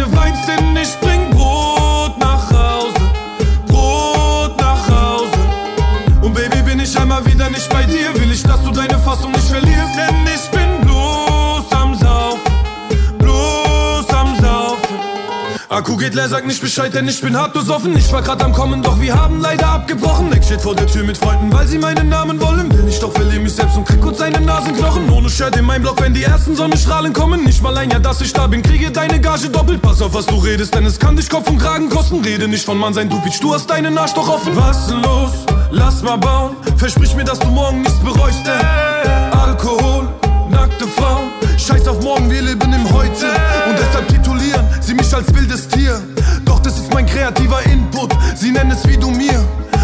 Akku 15.71 15.95
geht 15.95 16.15
leer, 16.15 16.27
sag 16.27 16.45
nicht 16.45 16.60
Bescheid, 16.60 16.93
denn 16.93 17.07
ich 17.07 17.21
bin 17.21 17.38
hart 17.38 17.53
besoffen. 17.53 17.95
Ich 17.95 18.12
war 18.12 18.21
grad 18.21 18.43
am 18.43 18.51
Kommen, 18.51 18.84
doch 18.84 18.99
wir 18.99 19.15
haben 19.15 19.39
leider 19.39 19.69
abgebrochen. 19.69 20.27
Nick 20.27 20.43
steht 20.43 20.60
vor 20.60 20.75
der 20.75 20.86
Tür 20.86 21.05
mit 21.05 21.17
Freunden, 21.17 21.49
weil 21.53 21.65
sie 21.65 21.77
meinen 21.77 22.10
Namen 22.10 22.41
wollen. 22.41 22.69
Will 22.77 22.89
ich 22.89 22.99
doch 22.99 23.13
verliere 23.13 23.41
mich 23.41 23.53
selbst 23.53 23.77
und 23.77 23.86
krieg 23.86 24.01
kurz 24.01 24.17
seine 24.17 24.41
Nasenknochen. 24.41 25.10
Ohne 25.10 25.29
Shirt 25.29 25.55
in 25.55 25.63
meinem 25.63 25.84
Block, 25.84 26.01
wenn 26.01 26.13
die 26.13 26.23
ersten 26.23 26.57
Sonnenstrahlen 26.57 27.13
kommen. 27.13 27.45
Nicht 27.45 27.63
mal 27.63 27.77
ein 27.77 27.89
Jahr, 27.89 28.01
dass 28.01 28.19
ich 28.19 28.34
da 28.34 28.47
bin, 28.47 28.62
kriege 28.63 28.91
deine 28.91 29.21
Gage 29.21 29.49
doppelt. 29.49 29.81
Pass 29.81 30.01
auf, 30.01 30.13
was 30.13 30.25
du 30.25 30.36
redest, 30.39 30.75
denn 30.75 30.86
es 30.86 30.99
kann 30.99 31.15
dich 31.15 31.29
Kopf 31.29 31.49
und 31.49 31.57
Kragen 31.57 31.88
kosten. 31.88 32.19
Rede 32.21 32.49
nicht 32.49 32.65
von 32.65 32.77
Mann 32.77 32.93
sein, 32.93 33.10
du 33.10 33.21
Bitch, 33.21 33.39
du 33.39 33.53
hast 33.53 33.69
deinen 33.69 33.97
Arsch 33.97 34.13
doch 34.13 34.27
offen. 34.27 34.53
Was 34.57 34.88
ist 34.88 34.91
los? 34.91 35.31
Lass 35.71 36.01
mal 36.01 36.17
bauen. 36.17 36.57
Versprich 36.75 37.15
mir, 37.15 37.23
dass 37.23 37.39
du 37.39 37.47
morgen 37.47 37.84
nichts 37.84 37.99
bereust, 37.99 38.45
denn 38.45 39.39
Alkohol, 39.39 40.10
nackte 40.49 40.86
Frauen. 40.86 41.29
Scheiß 41.62 41.88
auf 41.88 42.02
morgen, 42.02 42.30
wir 42.32 42.41
leben 42.41 42.74
im 42.74 42.91
Heute. 42.91 43.28
Und 43.67 43.78
deshalb 43.78 44.08
titulieren 44.08 44.65
sie 44.82 44.95
mich 44.95 45.13
als 45.13 45.32
wildes 45.34 45.67
Tier. 45.67 46.02
Doch 46.43 46.60
das 46.60 46.76
ist 46.80 46.91
mein 46.91 47.06
kreativer 47.06 47.62
Input. 47.71 48.12
Sie 48.36 48.52
nennen 48.52 48.71
es 48.71 48.88
wie 48.88 48.97
du 48.97 49.12
mir, 49.12 49.39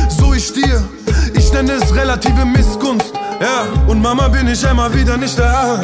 so 0.10 0.34
ich 0.34 0.52
dir. 0.54 0.84
Ich 1.36 1.54
nenne 1.54 1.74
es 1.74 1.94
relative 1.94 2.46
Missgunst. 2.46 3.14
Ja, 3.40 3.66
und 3.86 4.02
Mama 4.02 4.28
bin 4.28 4.48
ich 4.48 4.68
einmal 4.68 4.92
wieder 4.96 5.18
nicht 5.18 5.38
da. 5.38 5.80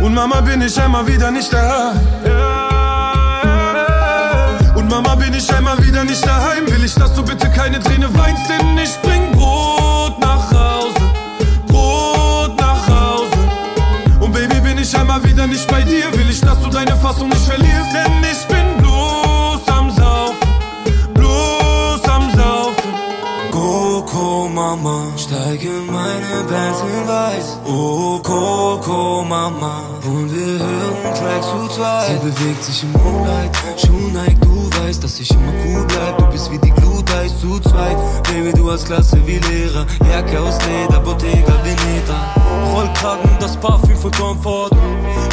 Und 0.00 0.14
Mama 0.14 0.40
bin 0.40 0.62
ich 0.62 0.80
einmal 0.80 1.04
wieder 1.08 1.32
nicht 1.32 1.52
da. 1.52 1.94
Und 4.76 4.88
Mama 4.88 5.16
bin 5.16 5.34
ich 5.34 5.52
einmal 5.52 5.76
wieder 5.84 6.04
nicht 6.04 6.24
daheim. 6.24 6.66
Will 6.68 6.84
ich, 6.84 6.94
dass 6.94 7.12
du 7.14 7.24
bitte 7.24 7.50
keine 7.50 7.80
Träne 7.80 8.08
weinst, 8.16 8.48
denn 8.48 8.78
ich 8.78 8.96
bring 9.02 9.17
ich 15.52 15.58
wieder 15.58 15.58
nicht 15.58 15.70
bei 15.70 15.82
dir. 15.82 16.12
Will 16.12 16.30
ich, 16.30 16.40
dass 16.40 16.60
du 16.62 16.70
deine 16.70 16.96
Fassung 16.96 17.28
nicht 17.28 17.46
verlierst, 17.46 17.92
denn 17.92 18.12
ich 18.22 18.46
bin 18.46 18.82
bloß 18.82 19.68
am 19.68 19.90
Saufen. 19.90 20.48
Bloß 21.14 22.04
am 22.08 22.30
Saufen. 22.36 22.92
Coco 23.50 24.48
Mama, 24.48 25.06
steig 25.16 25.62
in 25.62 25.86
meine 25.86 26.44
Benz 26.48 26.78
in 26.82 27.08
weiß. 27.08 27.58
Oh 27.66 28.20
Coco 28.22 29.24
Mama, 29.24 29.82
und 30.04 30.34
wir 30.34 30.58
Tracks 31.18 31.46
zu 31.46 31.68
zweit. 31.74 32.06
Sie 32.06 32.30
bewegt 32.30 32.64
sich 32.64 32.82
im 32.84 32.92
Moonlight, 32.92 33.56
Schuh 33.76 34.10
du 34.40 34.70
weißt, 34.80 35.02
dass 35.02 35.18
ich 35.18 35.30
immer 35.30 35.52
cool 35.66 35.84
bleib. 35.88 36.18
Du 36.18 36.26
bist 36.26 36.50
wie 36.50 36.58
die 36.58 36.70
Glut, 36.70 37.10
Eis 37.12 37.38
zu 37.40 37.58
zweit. 37.60 37.96
Baby, 38.24 38.52
du 38.52 38.70
hast 38.70 38.86
Klasse 38.86 39.18
wie 39.26 39.38
Lehrer, 39.38 39.86
Jacke 40.10 40.40
aus 40.40 40.58
Leder, 40.66 41.00
Bottega 41.00 41.54
Veneta. 41.64 42.34
Rollkragen 42.72 43.30
das 43.40 43.56
Parfüm 43.56 43.96
voll 43.96 44.10
Komfort. 44.12 44.70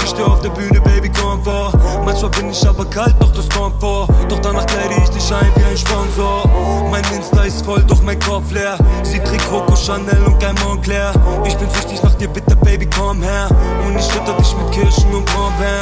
Ich 0.04 0.10
steh 0.10 0.24
auf 0.24 0.42
der 0.42 0.50
Bühne, 0.50 0.82
Baby, 0.82 1.10
Komfort. 1.10 1.74
Manchmal 2.04 2.32
bin 2.32 2.50
ich 2.50 2.68
aber 2.68 2.86
kalt, 2.86 3.16
doch 3.20 3.32
das 3.34 3.48
kommt 3.50 3.80
vor. 3.80 4.08
Doch 4.30 4.40
danach 4.40 4.66
kleide 4.66 4.96
ich 5.02 5.10
dich 5.10 5.34
ein 5.34 5.52
wie 5.56 5.64
ein 5.64 5.78
Sponsor. 5.78 6.50
Mein 6.90 7.04
Insta 7.16 7.44
ist 7.44 7.64
voll, 7.66 7.84
doch 7.88 8.02
mein 8.02 8.20
Kopf 8.20 8.52
leer. 8.52 8.78
Sie 9.04 9.20
trägt 9.20 9.48
Coco 9.50 9.76
Chanel 9.76 10.24
und 10.26 10.40
kein 10.40 10.56
Montclair. 10.66 11.14
Ich 11.46 11.56
bin 11.58 11.70
süchtig 11.70 12.02
nach 12.04 12.16
dir, 12.16 12.28
bitte, 12.28 12.56
Baby, 12.56 12.88
komm 12.96 13.22
her. 13.22 13.48
Und 13.86 13.98
ich 13.98 14.06
fütter 14.06 14.34
dich 14.34 14.56
mit 14.58 14.72
Kirschen 14.72 15.14
und 15.14 15.26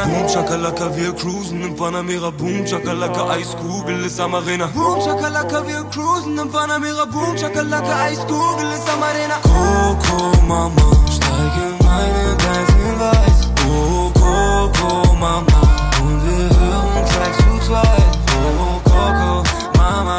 Boom, 0.06 0.28
Chakalaka, 0.28 0.96
wir 0.96 1.14
cruisen 1.14 1.62
im 1.62 1.76
Panamera. 1.76 2.32
Boom, 2.32 2.66
Chakalaka, 2.66 3.30
Eiskugel 3.30 4.06
ist 4.06 4.20
am 4.20 4.36
Arena. 4.36 4.68
Boom, 4.68 5.00
Chakalaka, 5.00 5.68
wir 5.68 5.84
cruisen 5.86 6.38
im 6.38 6.50
Panamera. 6.52 7.06
Boom, 7.06 7.36
Chakalaka, 7.36 8.06
Eiskugel 8.06 8.72
ist 8.72 8.90
am 8.90 9.04
Arena. 9.04 9.36
Coco, 9.44 10.42
Mama, 10.48 10.88
steig 11.10 11.56
in 11.66 11.86
meine 11.86 12.24
in 12.88 13.00
weiß. 13.00 13.40
Oh, 13.68 14.12
Coco, 14.20 15.14
Mama, 15.14 15.62
und 16.04 16.20
wir 16.26 16.50
hören 16.60 17.06
Tracks 17.06 17.38
zu 17.38 17.68
zweit. 17.68 18.14
Oh, 18.60 18.82
Coco, 18.90 19.44
Mama, 19.78 20.18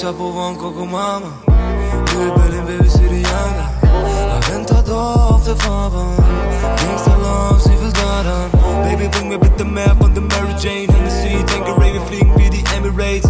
Von 0.00 0.56
Coco, 0.56 0.86
Mama, 0.86 1.26
Baby 2.66 2.88
City, 2.88 3.20
Yanga. 3.20 3.68
Aventador 4.38 5.34
auf 5.34 5.44
der 5.44 5.56
Fahrbahn, 5.56 6.16
Gangsta 6.76 7.16
Love, 7.16 7.60
sie 7.60 7.70
will 7.80 7.92
daran. 7.92 8.48
Baby, 8.84 9.08
bring 9.08 9.28
mir 9.28 9.38
bitte 9.38 9.64
mehr 9.64 9.96
von 10.00 10.14
der 10.14 10.22
Mary 10.22 10.54
Jane 10.60 10.86
Hennessy. 10.86 11.44
Denke, 11.52 11.76
Ray, 11.80 11.94
wir 11.94 12.00
fliegen 12.02 12.32
wie 12.36 12.48
die 12.48 12.62
Emirates. 12.76 13.28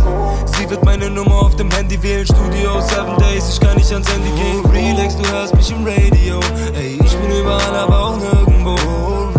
Sie 0.58 0.68
wird 0.68 0.84
meine 0.84 1.08
Nummer 1.08 1.36
auf 1.36 1.56
dem 1.56 1.70
Handy 1.70 2.00
wählen. 2.02 2.26
Studio, 2.26 2.82
seven 2.82 3.16
days, 3.16 3.48
ich 3.48 3.58
kann 3.58 3.74
nicht 3.78 3.90
ans 3.90 4.06
Handy 4.12 4.30
gehen. 4.32 4.62
Relax, 4.70 5.16
du 5.16 5.26
hörst 5.32 5.54
mich 5.56 5.70
im 5.70 5.84
Radio. 5.86 6.38
Ey, 6.74 6.98
ich 7.02 7.16
bin 7.16 7.30
überall, 7.30 7.76
aber 7.76 7.98
auch 7.98 8.16
nirgendwo. 8.18 8.76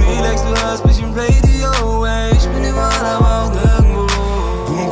Relax, 0.02 0.42
du 0.42 0.66
hörst 0.66 0.84
mich 0.84 1.00
im 1.00 1.14
Radio. 1.14 2.06
Ey, 2.06 2.32
ich 2.32 2.48
bin 2.48 2.64
überall, 2.64 3.06
aber 3.06 3.44
auch 3.44 3.54
nirgendwo. 3.54 3.59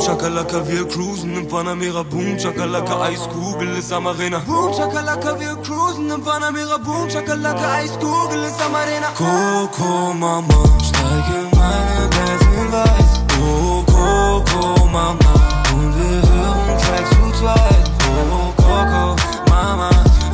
Chakalaka, 0.08 0.66
wir 0.66 0.88
cruisen 0.88 1.36
im 1.36 1.46
Panamera. 1.46 2.02
Boom, 2.02 2.38
Chakalaka, 2.38 3.02
Eiskugel 3.02 3.76
ist 3.76 3.92
am 3.92 4.06
Arena. 4.06 4.38
Boom, 4.38 4.72
Chakalaka, 4.72 5.38
wir 5.38 5.54
cruisen 5.56 6.08
im 6.10 6.22
Panamera. 6.22 6.78
Boom, 6.78 7.10
Chakalaka, 7.10 7.72
Eiskugel 7.74 8.42
ist 8.44 8.58
am 8.58 8.74
Arena. 8.74 9.08
Coco, 9.14 10.14
Mama, 10.14 10.64
steig 10.82 11.28
in 11.28 11.50
meine 11.58 12.08
Benz 12.08 12.42
in 12.56 12.72
weiß. 12.72 13.12
Oh, 13.42 13.84
Coco, 13.84 14.86
Mama, 14.86 15.34
und 15.74 15.94
wir 15.94 16.22
hören 16.30 16.78
Tracks 16.80 17.10
zu 17.10 17.40
zweit. 17.40 17.90
Oh, 18.08 18.54
Coco, 18.56 19.14
Mama, 19.50 19.90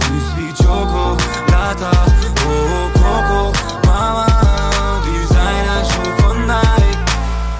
süß 0.07 0.29
wie 0.37 0.53
Choco, 0.63 1.17
Lata. 1.51 1.91
Oh, 2.47 2.87
Coco, 2.95 3.53
Mama, 3.89 4.27
Designer-Schuh 5.05 6.23
von 6.23 6.47
Nike. 6.47 6.95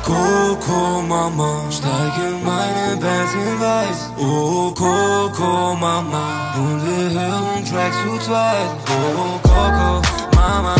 Coco 0.05 1.03
Mama, 1.03 1.51
steig 1.71 1.83
in 1.83 1.84
Oh 4.19 4.71
Coco 4.75 5.75
Mama, 5.75 6.55
und 6.57 6.87
wir 6.87 7.21
hören 7.21 7.65
Tracks 7.65 7.97
zu 8.03 8.19
zweit. 8.27 8.71
Oh 8.89 9.39
Coco 9.43 10.03
Mama, 10.37 10.75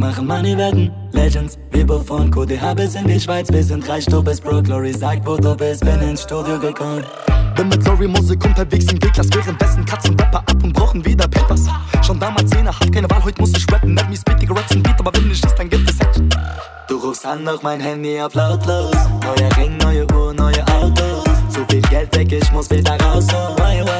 machen 0.00 0.26
Money 0.26 0.56
wetten. 0.56 0.90
Legends, 1.12 1.58
wir 1.70 1.86
von 2.00 2.30
QDH 2.30 2.74
bis 2.74 2.94
in 2.94 3.06
die 3.06 3.20
Schweiz, 3.20 3.52
wir 3.52 3.62
sind 3.62 3.86
reich, 3.88 4.06
du 4.06 4.22
bist 4.22 4.42
broke. 4.42 4.68
Lori 4.68 4.92
sagt, 4.92 5.26
wo 5.26 5.36
du 5.36 5.54
bist, 5.54 5.84
bin 5.84 6.00
ins 6.00 6.22
Studio 6.22 6.58
gekommen. 6.58 7.04
Bin 7.54 7.68
mit 7.68 7.84
Lori 7.84 8.08
Musik 8.08 8.42
unterwegs 8.44 8.90
in 8.90 8.98
G-Class, 8.98 9.28
währenddessen 9.34 9.84
Katzen 9.84 10.18
Rapper 10.18 10.38
ab 10.38 10.56
und 10.62 10.72
brauchen 10.72 11.04
wieder 11.04 11.28
Papers. 11.28 11.66
Schon 12.04 12.18
damals 12.18 12.50
Zehner, 12.50 12.72
hat 12.72 12.92
keine 12.92 13.10
Wahl, 13.10 13.22
heute 13.22 13.40
muss 13.40 13.52
ich 13.54 13.70
rappen. 13.70 13.98
Speak, 14.16 14.38
Digga, 14.38 14.54
Raps 14.54 14.74
und 14.74 14.82
Beat, 14.82 14.98
aber 14.98 15.12
wenn 15.14 15.28
nicht 15.28 15.44
schießt, 15.44 15.58
dann 15.58 15.68
gibt 15.68 15.88
es 15.90 16.00
Action. 16.00 16.30
Du 16.88 16.96
rufst 16.96 17.26
an 17.26 17.46
auf 17.46 17.62
mein 17.62 17.80
Handy 17.80 18.20
auf 18.20 18.34
lautlos. 18.34 18.96
Neuer 19.22 19.56
Ring, 19.58 19.76
neue 19.78 20.06
Uhr, 20.14 20.32
neue 20.32 20.66
Autos. 20.68 21.24
Zu 21.50 21.64
viel 21.68 21.82
Geld 21.82 22.16
weg, 22.16 22.32
ich 22.32 22.50
muss 22.52 22.70
wieder 22.70 22.98
raus. 23.00 23.26
Oh, 23.32 23.56
why, 23.58 23.82
why, 23.84 23.99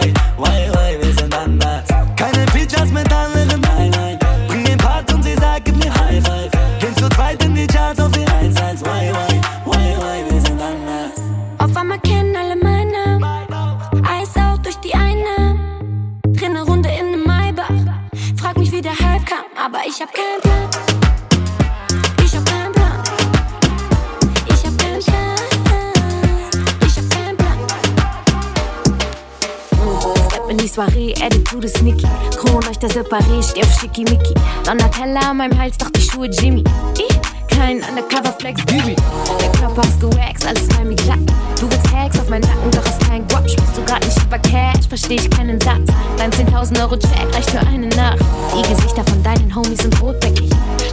in 30.51 30.59
die 30.59 30.67
Soiree, 30.67 31.15
Attitude 31.23 31.67
ist 31.67 31.81
Nicky. 31.81 32.07
Kronleuchter 32.37 32.89
separé, 32.89 33.43
steh 33.43 33.63
auf 33.63 33.81
Schickimicki. 33.81 34.35
Donatella 34.65 35.31
an 35.31 35.37
meinem 35.37 35.59
Hals, 35.59 35.79
doch 35.79 35.91
die 35.91 36.01
Schuhe 36.01 36.29
Jimmy. 36.29 36.65
Ich, 36.99 37.57
kein 37.57 37.81
Undercover 37.89 38.33
Flex, 38.39 38.65
Baby. 38.67 38.97
Der 39.41 39.53
Körper 39.53 39.83
ist 39.83 40.01
gewaxt, 40.01 40.47
alles 40.47 40.67
bei 40.69 40.85
mir 40.85 40.97
glatt. 40.97 41.21
Du 41.61 41.71
willst 41.71 41.93
Hacks 41.93 42.19
auf 42.19 42.29
meinen 42.29 42.43
Nacken, 42.43 42.71
doch 42.73 42.85
hast 42.85 43.01
kein 43.09 43.27
Guap. 43.29 43.49
Sprichst 43.49 43.77
du 43.77 43.85
grad 43.85 44.05
nicht 44.05 44.23
über 44.23 44.39
Cash, 44.39 44.89
versteh 44.89 45.15
ich 45.15 45.31
keinen 45.31 45.61
Satz. 45.61 45.89
Dein 46.19 46.33
10.000 46.33 46.81
Euro 46.81 46.97
Check 46.97 47.35
reicht 47.35 47.51
für 47.51 47.61
eine 47.61 47.87
Nacht. 47.89 48.19
Die 48.55 48.69
Gesichter 48.69 49.05
von 49.05 49.23
deinen 49.23 49.55
Homies 49.55 49.79
sind 49.79 50.01
rotbäckig. 50.03 50.51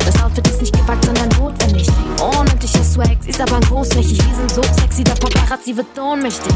Das 0.07 0.23
Outfit 0.23 0.47
ist 0.47 0.61
nicht 0.61 0.71
gewagt, 0.71 1.03
sondern 1.03 1.27
notwendig. 1.37 1.85
Unendlicher 2.21 2.81
Swag, 2.81 3.17
sie 3.19 3.29
ist 3.29 3.41
aber 3.41 3.59
großflächig. 3.59 4.17
Wir 4.25 4.35
sind 4.35 4.51
so 4.51 4.63
sexy, 4.79 5.03
der 5.03 5.15
Paparazzi 5.15 5.75
wird 5.75 5.87
ohnmächtig. 5.99 6.53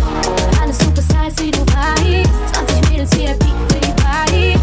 Alles 0.62 0.78
super 0.80 1.02
size, 1.02 1.46
wie 1.46 1.52
du 1.52 1.60
weißt. 1.60 2.30
20 2.54 2.90
Mädels 2.90 3.12
VIP 3.12 3.44
für 3.68 3.80
die 3.80 4.02
Party. 4.02 4.60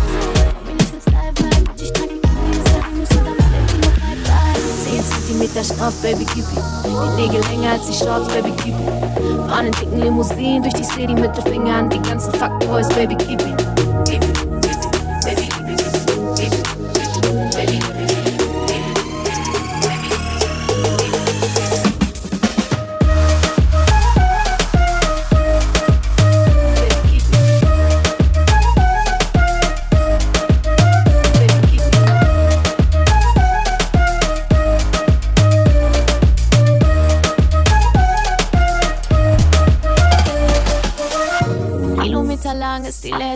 Wenigstens 0.65 1.05
live, 1.05 1.39
live. 1.39 1.65
Ich 1.77 1.93
trage 1.93 2.15
die 2.15 2.29
Kuh, 2.29 2.65
sagen 2.65 2.99
müssen, 2.99 3.21
damit 3.27 3.69
Kino 3.69 3.89
bleibt 3.93 4.25
bleibt. 4.25 5.49
10 5.53 5.53
cm 5.53 5.65
Straff, 5.65 5.95
Baby, 6.01 6.27
gib. 6.35 6.47
Die 6.87 7.21
Nägel 7.21 7.43
länger 7.51 7.73
als 7.73 7.87
die 7.89 7.93
Shorts, 7.93 8.33
Baby, 8.33 8.55
gib. 8.65 8.75
Fahren 9.51 9.67
in 9.67 9.73
dicken 9.73 10.01
Limousinen 10.01 10.63
durch 10.63 10.75
die 10.75 10.85
City 10.85 11.13
mit 11.13 11.37
den 11.37 11.45
Fingern. 11.45 11.91
Die 11.91 12.01
ganzen 12.01 12.33
Fuckboys, 12.33 12.89
Baby, 12.89 13.17
gib 13.19 14.48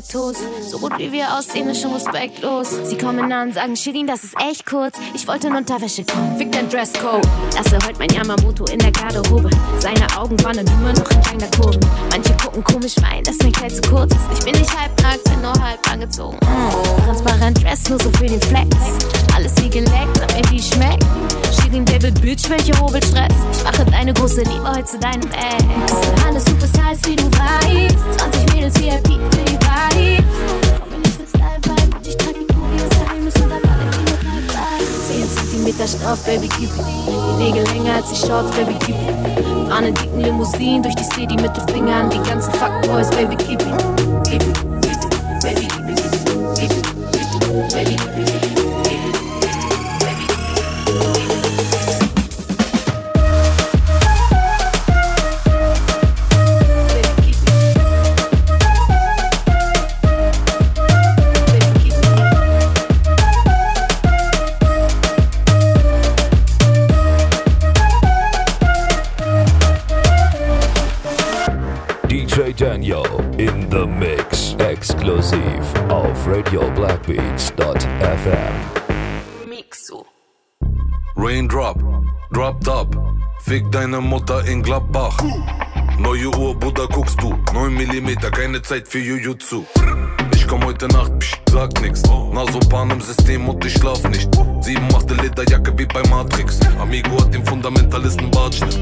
Stilettos. 0.03 0.37
So 0.69 0.79
gut 0.79 0.99
wie 0.99 1.13
wir 1.13 1.37
aussehen, 1.37 1.69
ist 1.69 1.81
schon 1.81 1.93
respektlos. 1.93 2.69
Sie 2.85 2.97
kommen 2.97 3.33
an, 3.33 3.53
sagen 3.53 3.77
Shirin, 3.77 4.07
das 4.07 4.25
ist 4.25 4.35
echt 4.41 4.67
kurz. 4.67 4.97
Ich 5.15 5.27
wollte 5.27 5.49
in 5.49 5.57
Unterwäsche 5.57 6.05
kommen. 6.05 6.37
Fick 6.37 6.53
dein 6.53 6.69
Dresscode. 6.69 7.27
Lasse 7.55 7.79
heute 7.87 7.99
mein 7.99 8.11
Yamamoto 8.11 8.65
in 8.67 8.79
der 8.79 8.91
Garderobe. 8.91 9.51
Seine 9.79 10.07
Augen 10.17 10.43
wandern 10.43 10.67
immer 10.67 10.93
noch 10.93 11.11
entlang 11.11 11.39
der 11.39 11.51
Kurven. 11.51 11.81
Manche 12.11 12.35
gucken 12.35 12.65
komisch, 12.65 12.97
meinen, 13.01 13.25
dass 13.25 13.37
mein 13.43 13.53
Kleid 13.53 13.73
zu 13.73 13.83
kurz 13.83 14.13
ist. 14.13 14.39
Ich 14.39 14.45
bin 14.45 14.61
nicht 14.61 14.79
halb 14.79 15.01
nackt, 15.03 15.25
bin 15.25 15.41
nur 15.41 15.53
halb 15.53 15.93
angezogen. 15.93 16.39
Mm. 16.43 17.05
Transparent 17.05 17.63
Dress, 17.63 17.89
nur 17.89 18.01
so 18.01 18.11
für 18.13 18.27
den 18.27 18.41
Flex. 18.41 18.77
Alles 19.35 19.55
wie 19.63 19.69
geleckt, 19.69 20.17
sag 20.17 20.35
mir, 20.35 20.51
wie 20.51 20.63
schmeckt. 20.63 21.05
Shirin, 21.61 21.85
David, 21.85 22.21
Bitch, 22.21 22.49
welche 22.49 22.79
Hobelstress. 22.81 23.35
Ich 23.53 23.65
mache 23.65 23.85
deine 23.85 24.13
große 24.15 24.43
Liebe 24.43 24.69
heute 24.69 24.85
zu 24.85 24.99
deinem 24.99 25.23
Ex. 25.23 26.25
Alles 26.27 26.45
super 26.45 26.67
size, 26.67 27.11
wie 27.11 27.17
du 27.17 27.25
weißt. 27.25 28.19
20 28.19 28.55
Mädels 28.55 28.75
VIP 28.81 29.07
für 29.07 29.45
die 29.45 29.57
Party. 29.57 29.92
Straff, 35.89 36.25
Baby, 36.25 36.49
gib 36.59 36.71
Die 36.77 37.45
Nägel 37.45 37.65
länger 37.75 37.97
als 37.97 38.09
die 38.11 38.27
Shorts, 38.27 38.51
Baby, 38.57 38.75
gib 38.87 38.97
Fahren 39.69 39.87
in 39.87 39.95
dicken 39.95 40.21
Limousinen 40.21 40.83
durch 40.83 40.95
die 40.95 41.05
City 41.05 41.35
mit 41.35 41.57
den 41.57 41.69
Fingern. 41.69 42.11
Die 42.11 42.19
ganzen 42.29 42.53
Fuckboys, 42.53 43.11
Baby, 43.11 43.37
gib 43.37 43.61
Fick 83.53 83.71
deine 83.71 84.01
Mutter 84.01 84.47
in 84.47 84.63
Gladbach. 84.63 85.19
Neue 85.99 86.35
Uhr, 86.39 86.59
Bruder, 86.59 86.89
guckst 86.89 87.21
du. 87.21 87.35
9 87.53 87.75
mm, 87.75 88.19
keine 88.33 88.63
Zeit 88.63 88.89
für 88.89 88.99
Jujutsu. 88.99 89.67
Ich 90.35 90.49
komm 90.49 90.65
heute 90.65 90.89
Nacht, 90.89 91.19
psch, 91.19 91.35
sag 91.51 91.79
nix. 91.83 92.01
Nasopan 92.33 92.89
im 92.93 93.03
System 93.03 93.47
und 93.47 93.63
ich 93.63 93.75
schlaf 93.75 94.03
nicht. 94.09 94.31
Sieben 94.63 94.89
machte 94.91 95.13
Lederjacke 95.13 95.79
wie 95.79 95.85
bei 95.85 96.03
Matrix. 96.09 96.61
Amigo 96.81 97.21
hat 97.21 97.35
den 97.35 97.45
Fundamentalisten 97.45 98.31
Bartschnitt. 98.31 98.79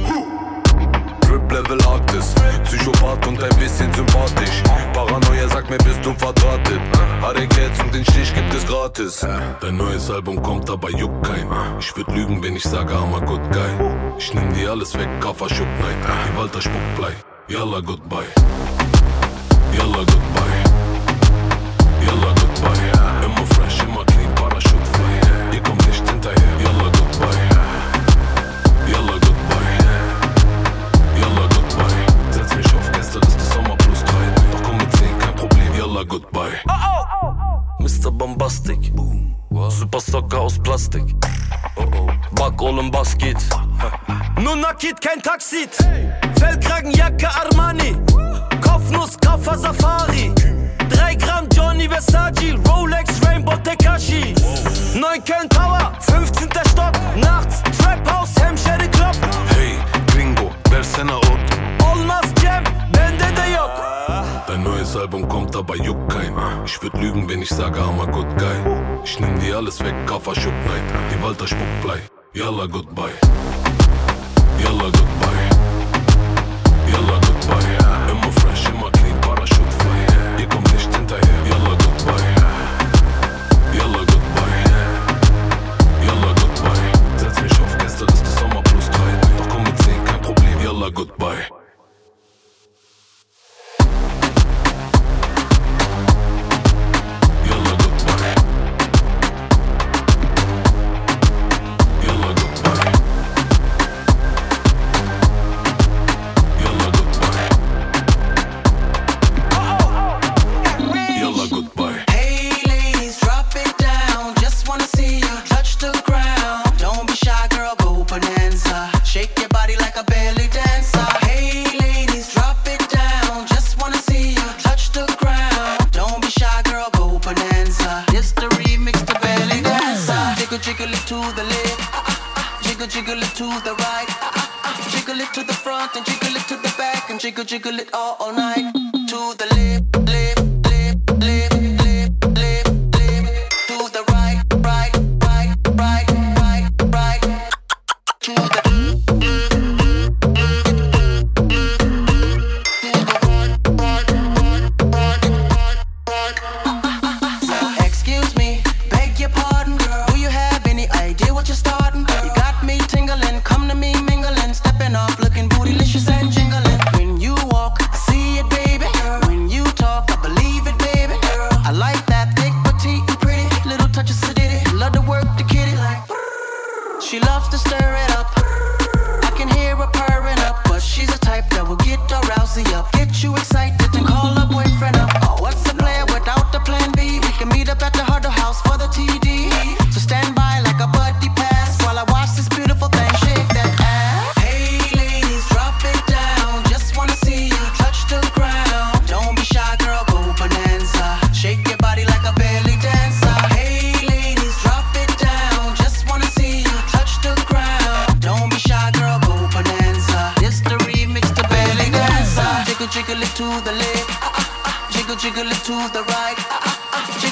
Drip 1.30 1.52
Level 1.52 1.80
Arktis, 1.86 2.34
Psychopath 2.64 3.24
und 3.28 3.40
ein 3.40 3.56
bisschen 3.60 3.92
sympathisch. 3.94 4.64
Paranoia 4.92 5.48
sagt 5.48 5.70
mir, 5.70 5.78
bist 5.78 6.04
du 6.04 6.12
verdrahtet. 6.14 6.80
Harry-Cats 7.22 7.78
und 7.78 7.94
den 7.94 8.04
Stich 8.04 8.34
gibt 8.34 8.52
es 8.52 8.66
gratis. 8.66 9.24
Dein 9.60 9.76
neues 9.76 10.10
Album 10.10 10.42
kommt, 10.42 10.68
aber 10.68 10.90
juckt 10.90 11.24
kein. 11.24 11.46
Ich 11.78 11.96
würd 11.96 12.08
lügen, 12.08 12.42
wenn 12.42 12.56
ich 12.56 12.64
sage, 12.64 12.92
I'm 12.92 13.14
a 13.14 13.20
good 13.24 13.42
guy. 13.52 13.70
Ich 14.18 14.34
nehm 14.34 14.52
dir 14.54 14.72
alles 14.72 14.92
weg, 14.98 15.08
Kaffer 15.20 15.48
Schuck 15.48 15.68
Night. 15.78 15.98
Die 16.26 16.36
Walter 16.36 16.60
Spuckblei. 16.60 17.12
Yalla, 17.46 17.78
goodbye. 17.78 18.26
Yalla, 19.72 19.98
goodbye. 19.98 20.59
Mr. 38.00 38.10
Bombastic. 38.10 38.92
Super 39.68 40.00
Socker 40.00 40.40
aus 40.40 40.58
Plastik. 40.58 41.04
Back 42.32 42.62
Olem 42.62 42.90
Basket. 42.90 43.36
Nur 44.40 44.56
Nakid, 44.56 44.98
kein 45.02 45.20
Taxit. 45.20 45.76
Fellkragenjacke 46.38 47.28
Armani. 47.28 47.94
Kopfnuss, 48.62 49.18
Kaffer 49.20 49.58
Safari. 49.58 50.32
3 50.88 51.14
Gramm 51.16 51.46
Johnny 51.54 51.86
Versace. 51.90 52.54
Rolex 52.66 53.20
Rainbow 53.26 53.56
Tekashi. 53.62 54.34
9 54.94 55.22
Köln 55.24 55.48
Tower. 55.50 55.92
15. 56.00 56.48
Stock. 56.70 56.94
Nachts. 57.16 57.62
Trap 57.78 58.08
House, 58.08 58.40
Hemşeri 58.40 58.90
Club. 58.90 59.14
Hey, 59.50 59.76
Gringo, 60.14 60.50
versene 60.70 61.14
Ot. 61.14 61.26
Olmaz 61.92 62.24
Cem. 62.40 62.64
Bende 62.94 63.36
de 63.36 63.50
yok. 63.50 63.99
Dein 64.50 64.64
neues 64.64 64.96
Album 64.96 65.28
kommt, 65.28 65.54
aber 65.54 65.76
juckt 65.76 66.12
kein. 66.12 66.34
Ich 66.66 66.82
würd 66.82 66.94
lügen, 66.94 67.28
wenn 67.28 67.40
ich 67.40 67.50
sage, 67.50 67.78
I'm 67.78 68.02
a 68.02 68.06
good 68.06 68.26
guy. 68.36 68.56
Ich 69.04 69.20
nimm 69.20 69.38
dir 69.38 69.58
alles 69.58 69.78
weg, 69.78 69.94
Kaffer 70.08 70.32
nein. 70.66 70.82
Die 71.08 71.22
Walter 71.22 71.46
spuckt 71.46 71.80
Blei. 71.82 72.00
Yalla, 72.32 72.66
goodbye. 72.66 73.12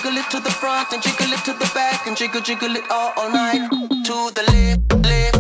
jiggle 0.08 0.24
it 0.24 0.30
to 0.30 0.40
the 0.40 0.50
front 0.50 0.90
and 0.92 1.02
jiggle 1.02 1.32
it 1.32 1.44
to 1.44 1.52
the 1.52 1.70
back 1.74 2.06
and 2.06 2.16
jiggle 2.16 2.40
jiggle 2.40 2.74
it 2.76 2.90
all 2.90 3.12
all 3.16 3.30
night. 3.30 3.68
To 4.06 4.30
the 4.34 4.42
left 4.50 5.06
left. 5.06 5.37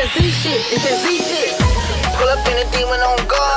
that 0.00 0.08
Z 0.16 0.30
shit. 0.30 0.60
It's 0.72 0.84
that 0.84 0.96
Z 1.04 1.18
shit. 1.28 1.52
Pull 2.16 2.28
up 2.28 2.40
in 2.48 2.56
a 2.56 2.70
demon 2.72 3.00
on 3.00 3.18
guard. 3.28 3.49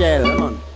shell. 0.00 0.24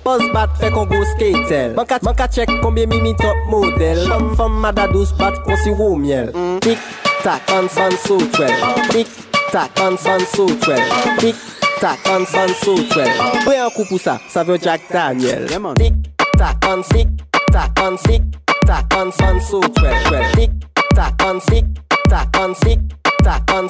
Buzz 0.05 0.23
bat 0.33 0.49
fait 0.61 0.71
qu'on 0.71 0.85
go 0.87 1.03
skatel. 1.05 1.75
Manka, 1.75 1.99
manka 2.03 2.29
check 2.29 2.49
combien 2.63 2.87
mimi 2.87 3.15
top 3.17 3.37
model. 3.49 3.99
Femme 4.37 4.61
mada 4.61 4.87
douce 4.89 5.13
bat 5.13 5.33
on 5.47 5.57
si 5.57 5.71
au 5.71 5.97
miel. 5.97 6.31
Tic 6.61 6.79
tac, 7.23 7.41
on 7.51 7.69
s'en 7.69 7.91
sautrel. 8.07 8.53
Tic 8.91 9.09
tac, 9.51 9.71
on 9.81 9.97
s'en 9.97 10.19
sautrel. 10.35 10.83
Tic 11.19 11.37
tac, 11.81 11.99
on 12.11 12.25
s'en 12.27 12.49
sautrel. 12.63 13.11
Prends 13.45 13.67
un 13.67 13.71
coup 13.71 13.87
pour 13.89 14.01
ça, 14.01 14.21
ça 14.29 14.45
veut 14.45 14.59
Jack 14.61 14.83
Daniel. 14.93 15.47
Tic 15.77 15.95
tac, 16.37 16.57
on 16.69 16.83
tic 16.83 17.09
tac, 17.51 17.71
on 17.83 17.97
tic 17.97 18.23
tac, 18.67 18.85
on 18.95 19.11
s'en 19.11 19.41
sautrel. 19.41 19.95
Tic 20.35 20.51
tac, 20.95 21.15
on 21.25 21.39
tic 21.39 21.65
tac, 22.11 22.29
on 22.39 22.53
tic 22.53 22.79
tac, 23.23 23.43
on 23.55 23.69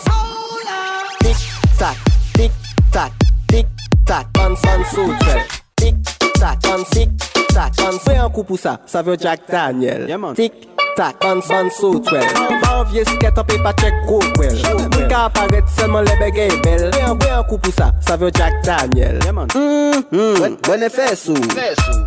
tic 1.23 1.37
tac. 1.79 2.14
tac, 4.05 4.27
on 4.39 4.55
s'en 4.57 4.85
soutient. 4.91 5.43
Tic 5.77 5.97
tac, 6.39 6.59
on 6.67 6.83
tic 6.85 7.11
tac, 7.53 7.73
on 7.81 7.99
fait 7.99 8.17
un 8.17 8.29
coup 8.29 8.45
pour 8.45 8.59
ça, 8.59 8.79
ça 8.87 9.03
veut 9.03 9.17
Jack 9.21 9.41
Daniel. 9.51 10.07
Tic 10.35 10.53
tac, 10.97 11.17
on 11.25 11.41
s'en 11.41 11.71
soutient. 11.71 12.21
Va 12.63 12.81
en 12.81 12.85
vieux 12.85 13.05
skate, 13.05 13.39
on 13.39 13.45
peut 13.45 13.63
pas 13.63 13.73
check 13.73 13.95
Rockwell. 14.07 14.57
Tout 14.91 15.09
cas 15.09 15.25
apparaître 15.25 15.69
seulement 15.69 16.01
les 16.01 16.17
bégayes 16.17 16.61
belles. 16.63 16.91
Fais 16.93 17.31
un 17.31 17.43
coup 17.43 17.59
pour 17.59 17.73
ça, 17.73 17.93
ça 18.07 18.17
veut 18.17 18.31
Jack 18.35 18.53
Daniel. 18.65 19.19
Bonne 20.11 20.83
effet 20.83 21.17
sous. 21.17 21.35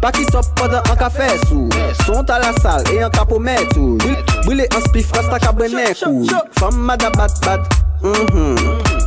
Pas 0.01 0.11
qui 0.11 0.25
top 0.27 0.45
pendant 0.55 0.77
un 0.77 0.95
café 0.95 1.27
sous. 1.47 1.69
Sont 2.05 2.29
à 2.29 2.39
la 2.39 2.53
salle 2.61 2.83
et 2.93 3.01
un 3.01 3.09
capomètre 3.09 3.73
sous. 3.73 3.97
Brûler 4.45 4.67
un 4.75 4.79
spliff, 4.81 5.11
rasta 5.11 5.39
cabrenet 5.39 5.93
coup. 6.03 6.27
Femme 6.59 6.77
mada 6.77 7.09
bat 7.11 7.27
bat. 7.43 7.59
Hum, 8.03 8.13
hum. 8.33 8.55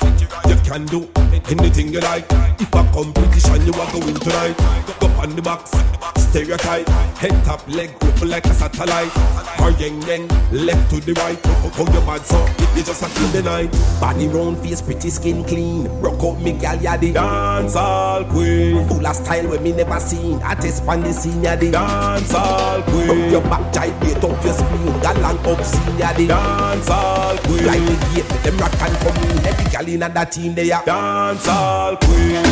You 0.47 0.55
can 0.63 0.85
do 0.85 1.07
anything 1.49 1.93
you 1.93 1.99
like. 1.99 2.25
If 2.59 2.73
a 2.73 2.83
competition 2.91 3.65
you 3.65 3.73
are 3.73 3.91
going 3.91 4.15
tonight, 4.15 4.57
go 4.99 5.07
up 5.07 5.19
on 5.19 5.35
the 5.35 5.41
box, 5.41 5.71
stereotype. 6.17 6.87
Head 7.19 7.43
top, 7.45 7.67
leg 7.67 7.99
grip 7.99 8.21
like 8.21 8.45
a 8.45 8.53
satellite. 8.53 9.11
Or 9.59 9.71
yang 9.71 10.01
yang, 10.03 10.27
left 10.51 10.89
to 10.89 10.99
the 11.01 11.13
right. 11.19 11.37
How 11.75 11.85
your 11.93 12.01
bad 12.05 12.25
so 12.25 12.43
is 12.75 12.85
just 12.87 13.03
a 13.03 13.19
kill 13.19 13.27
the 13.29 13.43
night. 13.43 13.71
Body 13.99 14.27
round, 14.27 14.57
face 14.59 14.81
pretty, 14.81 15.09
skin 15.09 15.43
clean. 15.43 15.87
Rock 15.99 16.23
out 16.23 16.41
me 16.41 16.53
gal, 16.53 16.81
ya 16.81 16.97
the 16.97 17.11
dance 17.13 17.75
all 17.75 18.23
queen. 18.25 18.87
Full 18.87 19.05
of 19.05 19.15
style 19.15 19.47
when 19.49 19.61
me 19.61 19.73
never 19.73 19.99
seen. 19.99 20.41
I 20.41 20.55
test 20.55 20.85
pan 20.85 21.01
the 21.01 21.13
scene, 21.13 21.43
ya 21.43 21.55
the 21.55 21.71
dance 21.71 22.33
all 22.33 22.81
queen. 22.83 23.09
Up 23.09 23.31
your 23.31 23.41
back, 23.41 23.73
tight, 23.73 23.99
beat 23.99 24.17
up 24.17 24.43
your 24.43 24.53
spleen. 24.53 24.93
Galang 25.03 25.39
up 25.45 25.63
scene, 25.63 25.88
ya 25.97 26.13
the 26.13 26.27
dance 26.27 26.89
all 26.89 27.37
queen. 27.37 27.65
Like 27.65 27.85
the 27.85 27.95
gate, 28.13 28.43
them 28.43 28.57
rock 28.57 28.73
and 28.81 28.97
for 28.97 29.13
me. 29.19 29.27
Every 29.47 29.65
gal 29.71 29.87
in 29.87 29.99
that 29.99 30.31
team, 30.31 30.53
they 30.53 30.71
are 30.71 30.83
dance 30.85 31.47
all 31.47 31.95
queen. 31.97 32.48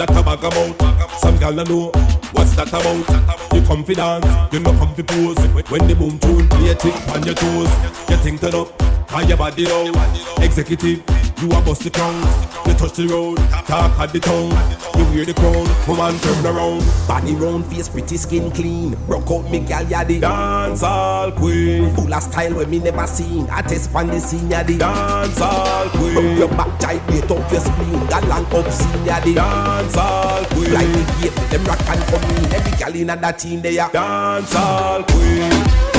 Not 0.00 0.16
a 0.16 0.22
bag 0.22 0.38
about. 0.38 1.20
Some 1.20 1.36
gal 1.36 1.52
no 1.52 1.62
know 1.62 1.92
what's 2.32 2.56
that 2.56 2.68
about. 2.68 3.54
You 3.54 3.60
come 3.66 3.84
fi 3.84 3.92
dance, 3.92 4.24
you 4.50 4.60
no 4.60 4.72
come 4.72 4.94
fi 4.94 5.02
pose. 5.02 5.36
When 5.68 5.86
the 5.86 5.94
boom 5.94 6.18
tune 6.18 6.48
play 6.48 6.72
tick 6.72 6.96
on 7.12 7.22
your 7.22 7.34
toes, 7.34 7.68
you 8.08 8.16
think 8.16 8.40
turn 8.40 8.54
up, 8.54 8.72
and 9.12 9.28
your 9.28 9.36
body 9.36 9.66
low. 9.66 9.92
Executive, 10.40 11.04
you 11.42 11.48
a 11.56 11.60
bust 11.62 11.82
the 11.82 11.90
crown. 11.90 12.20
You 12.66 12.74
touch 12.74 12.94
the 12.94 13.06
road, 13.08 13.38
talk 13.66 13.98
at 13.98 14.12
the 14.12 14.20
tongue. 14.20 14.50
You 14.98 15.04
hear 15.12 15.24
the 15.24 15.34
crown, 15.34 15.66
woman 15.88 16.18
turn 16.20 16.46
around. 16.46 16.84
Body 17.08 17.34
round, 17.34 17.66
face 17.66 17.88
pretty, 17.88 18.16
skin 18.16 18.50
clean. 18.50 18.96
Rock 19.06 19.30
out 19.30 19.50
me 19.50 19.60
gal, 19.60 19.84
ya 19.88 20.04
the 20.04 20.20
dance 20.20 20.82
all 20.82 21.32
queen. 21.32 21.94
Full 21.94 22.12
of 22.12 22.22
style 22.22 22.54
when 22.54 22.70
me 22.70 22.78
never 22.78 23.06
seen. 23.06 23.48
I 23.50 23.62
test 23.62 23.92
pan 23.92 24.08
the 24.08 24.20
scene, 24.20 24.50
ya 24.50 24.62
the 24.62 24.78
dance 24.78 25.40
all 25.40 25.88
queen. 25.90 26.16
Up 26.16 26.38
your 26.38 26.48
back, 26.48 26.78
tight, 26.78 27.06
beat 27.08 27.30
up 27.30 27.50
your 27.50 27.60
spleen. 27.60 28.00
Galang 28.08 28.52
up 28.52 28.70
scene, 28.70 29.04
ya 29.06 29.20
the 29.20 29.34
dance 29.34 29.96
all 29.96 30.44
queen. 30.46 30.72
Like 30.72 30.86
the 30.88 31.02
gate, 31.22 31.50
them 31.50 31.64
rock 31.64 31.80
and 31.88 32.04
for 32.04 32.20
me. 32.20 32.56
Every 32.56 32.78
gal 32.78 32.94
in 32.94 33.06
that 33.06 33.38
team, 33.38 33.62
they 33.62 33.76
dance 33.76 34.54
all 34.54 35.02
queen. 35.04 35.89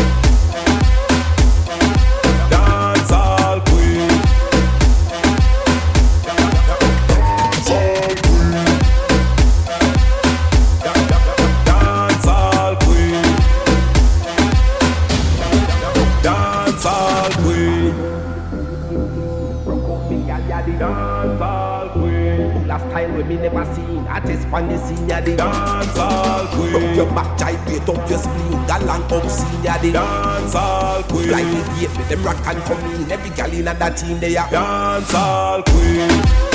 Seen. 24.51 24.61
I 24.61 24.67
test 24.67 24.67
pan 24.67 24.67
the 24.67 24.87
scene, 24.87 25.09
ya 25.09 25.21
the 25.21 25.35
dance 25.35 25.97
all 25.97 26.47
queen. 26.47 26.75
Up 26.75 26.95
your 26.95 27.05
back, 27.07 27.37
tight, 27.37 27.65
beat 27.65 27.89
up 27.89 28.09
your 28.09 28.19
spleen. 28.19 28.67
Galang 28.67 29.11
up 29.11 29.29
scene, 29.29 29.63
ya 29.63 29.77
the 29.77 29.91
dance 29.91 30.55
all 30.55 31.03
queen. 31.03 31.31
Like 31.31 31.45
the 31.45 31.79
gate, 31.79 31.97
with 31.97 32.09
them 32.09 32.23
rock 32.23 32.47
and 32.47 32.63
come 32.63 32.91
in. 32.91 33.11
Every 33.11 33.29
gal 33.29 33.51
in 33.51 33.65
that 33.65 33.97
team, 33.97 34.19
they 34.19 34.37
are 34.37 34.49
dance 34.49 35.13
all 35.13 35.63
queen. 35.63 36.50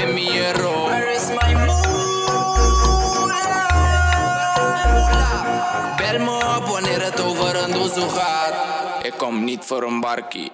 É 0.00 0.06
mi 0.06 0.22
hierro. 0.30 0.86
Where 0.86 1.12
is 1.12 1.28
my 1.28 1.54
mola? 1.54 1.78
Bel-me 5.98 6.38
ponere 6.66 7.10
tovărând 7.10 7.76
uzuhat. 7.76 8.54
E 9.02 9.10
kom 9.16 9.44
niet 9.44 9.64
voor 9.64 9.82
een 9.82 10.00
barkie. 10.00 10.50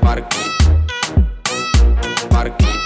Barkie. 0.00 0.50
Barkie. 2.28 2.78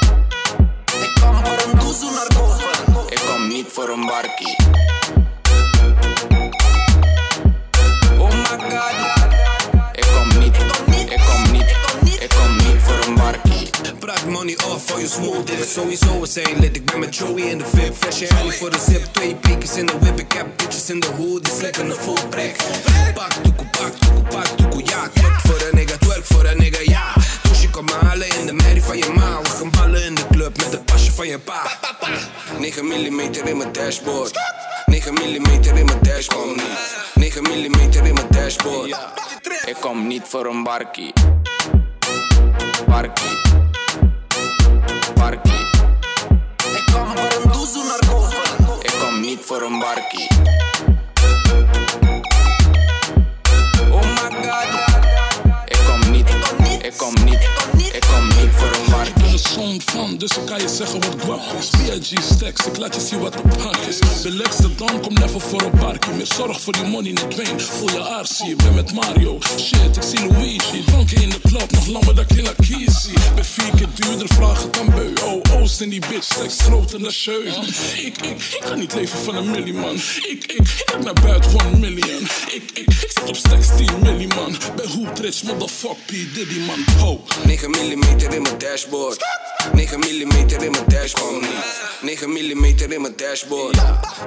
E 1.04 1.20
kom 1.20 1.36
voor 1.44 1.60
een 1.64 1.78
duzu 1.78 2.08
narcovan. 2.18 3.06
E 3.08 3.16
kom 3.28 3.48
niet 3.48 3.68
voor 3.72 3.88
een 3.88 4.06
barkie. 4.06 4.59
Money 14.30 14.56
off 14.70 14.86
voor 14.86 15.00
je 15.00 15.08
smooth 15.08 15.46
dick. 15.46 15.64
Sowieso 15.64 16.22
is 16.22 16.36
één 16.36 16.60
lid. 16.60 16.76
Ik 16.76 16.84
ben 16.84 16.98
met 16.98 17.16
Joey 17.16 17.42
in 17.42 17.58
de 17.58 17.64
VIP. 17.66 17.94
Flesje 17.94 18.26
Henny 18.34 18.52
voor 18.52 18.70
de 18.70 18.78
zip. 18.88 19.04
Twee 19.12 19.34
piekers 19.34 19.76
in 19.76 19.86
de 19.86 19.92
whip. 20.00 20.18
Ik 20.18 20.32
heb 20.32 20.46
bitches 20.56 20.90
in 20.90 21.00
de 21.00 21.06
hood. 21.06 21.44
Die 21.44 21.54
slikken 21.54 21.90
een 21.90 21.96
full 21.96 22.28
break. 22.28 22.56
Pak 23.14 23.32
toekoe, 23.32 23.66
pak 23.70 23.92
toekoe, 23.92 24.22
pak 24.22 24.46
toekoe. 24.46 24.82
Ja, 24.84 25.08
twerk 25.14 25.40
voor 25.40 25.68
een 25.70 25.76
nigga, 25.76 25.96
twerk 25.96 26.24
voor 26.24 26.44
een 26.44 26.58
nigga. 26.58 26.80
Ja, 26.84 27.12
dus 27.48 27.62
je 27.62 27.70
kan 27.70 27.84
me 27.84 27.92
halen 28.00 28.28
in 28.38 28.46
de 28.46 28.52
merrie 28.52 28.82
van 28.82 28.98
je 28.98 29.12
ma. 29.14 29.40
We 29.42 29.48
gaan 29.48 29.70
ballen 29.70 30.04
in 30.04 30.14
de 30.14 30.26
club 30.30 30.56
met 30.56 30.72
het 30.72 30.84
pasje 30.84 31.12
van 31.12 31.26
je 31.26 31.38
pa. 31.38 31.78
9 32.58 32.84
mm 32.84 33.20
in 33.20 33.56
mijn 33.56 33.72
dashboard. 33.72 34.38
9 34.86 35.12
mm 35.12 35.76
in 35.76 35.84
mijn 35.84 35.98
dashboard. 36.02 36.56
9 37.14 37.42
mm 37.42 38.06
in 38.06 38.14
mijn 38.14 38.26
dashboard. 38.30 38.96
Ik 39.64 39.76
kom 39.80 40.06
niet 40.06 40.22
voor 40.28 40.46
een 40.46 40.62
barkie. 40.62 41.12
Barkie. 42.86 43.69
parchi 45.20 45.60
E 46.76 46.92
com 46.92 47.08
fără 47.14 47.48
dus 47.52 47.74
un 47.74 47.88
E 48.82 48.90
cam 49.00 49.14
mic 49.20 49.40
dus 60.18 60.36
ik 60.36 60.46
kan 60.46 60.60
je 60.60 60.68
zeggen 60.68 61.00
wat 61.00 61.14
guap 61.24 61.40
is. 61.58 61.68
B.I.G. 61.68 62.22
stacks, 62.22 62.66
ik 62.66 62.76
laat 62.76 62.94
je 62.94 63.00
zien 63.00 63.18
wat 63.18 63.32
de 63.32 63.42
pak 63.62 63.76
is. 63.76 63.98
Relax 64.22 64.56
de 64.56 64.74
dan, 64.74 65.00
kom 65.00 65.14
never 65.14 65.40
voor 65.40 65.62
een 65.62 65.78
barkie. 65.78 66.12
Meer 66.12 66.26
zorg 66.26 66.60
voor 66.60 66.72
die 66.72 66.84
money, 66.84 67.10
niet 67.10 67.34
ween. 67.36 67.60
Voel 67.60 67.90
je 67.90 67.98
arsie, 67.98 68.50
ik 68.50 68.56
ben 68.56 68.74
met 68.74 68.92
Mario. 68.92 69.38
Shit, 69.58 69.96
ik 69.96 70.02
zie 70.02 70.32
Luigi. 70.32 70.84
Dronken 70.84 71.22
in 71.22 71.28
de 71.30 71.40
club, 71.40 71.70
nog 71.70 71.86
langer 71.86 72.14
dan 72.14 72.26
Killa 72.26 72.52
Kizzy. 72.56 73.12
Ben 73.34 73.44
vier 73.44 73.70
keer 73.76 73.88
duurder, 73.94 74.28
vraag 74.28 74.62
het 74.62 74.78
aan 74.78 74.90
beu. 74.94 75.12
Oh, 75.24 75.60
Oost 75.60 75.80
en 75.80 75.88
die 75.88 76.02
bitch, 76.08 76.24
stacks 76.24 76.60
groter 76.60 77.02
dan 77.02 77.10
Sjeu. 77.10 77.42
Ik, 77.96 78.16
ik, 78.16 78.16
ik 78.22 78.60
kan 78.60 78.78
niet 78.78 78.94
leven 78.94 79.18
van 79.18 79.36
een 79.36 79.50
milli, 79.50 79.72
man. 79.72 79.94
Ik, 79.94 80.44
ik, 80.46 80.52
ik 80.52 80.90
heb 80.92 81.04
naar 81.04 81.22
buiten 81.24 81.50
one 81.50 81.78
million. 81.78 82.22
Ik, 82.46 82.62
ik, 82.74 82.88
ik 82.88 83.10
zit 83.10 83.28
op 83.28 83.36
stacks 83.36 83.66
10 83.76 83.88
milli, 84.02 84.26
man. 84.26 84.56
Ben 84.76 85.08
rich, 85.20 85.42
motherfuck 85.42 85.96
P. 86.06 86.10
Diddy, 86.10 86.58
man. 86.58 86.84
Ho. 86.98 87.24
9 87.44 87.70
mm 87.70 88.18
in 88.32 88.42
mijn 88.42 88.58
dashboard. 88.58 89.18
9 89.72 89.98
mm 89.98 90.62
in 90.62 90.70
mijn 90.70 90.84
dashboard. 90.86 91.46
9 92.02 92.28
mm 92.30 92.64
in 92.64 93.00
mijn 93.00 93.16
dashboard. 93.16 93.76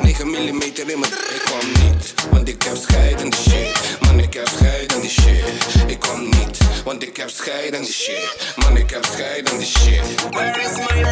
9 0.01 0.27
mm 0.27 0.35
in 0.35 0.99
mijn. 0.99 1.11
Ik 1.35 1.41
kwam 1.45 1.67
niet, 1.83 2.13
want 2.31 2.47
ik 2.47 2.63
heb 2.63 2.75
scheid 2.75 3.21
aan 3.21 3.29
die 3.29 3.39
shit. 3.39 3.97
Man, 4.01 4.19
ik 4.19 4.33
heb 4.33 4.47
scheid 4.47 4.93
aan 4.93 5.01
die 5.01 5.09
shit. 5.09 5.45
Ik 5.87 5.99
kwam 5.99 6.23
niet, 6.23 6.57
want 6.83 7.03
ik 7.03 7.17
heb 7.17 7.29
scheid 7.29 7.75
aan 7.75 7.81
die 7.81 7.93
shit. 7.93 8.53
Man, 8.55 8.77
ik 8.77 8.89
heb 8.89 9.05
scheid 9.05 9.51
aan 9.51 9.57
die 9.57 9.67
shit. 9.67 10.29
Where 10.29 10.61
is 10.61 10.77
my 10.77 11.03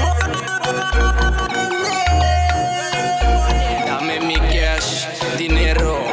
Dame 3.86 4.20
mi 4.26 4.34
cash, 4.34 5.05
dinero, 5.38 6.05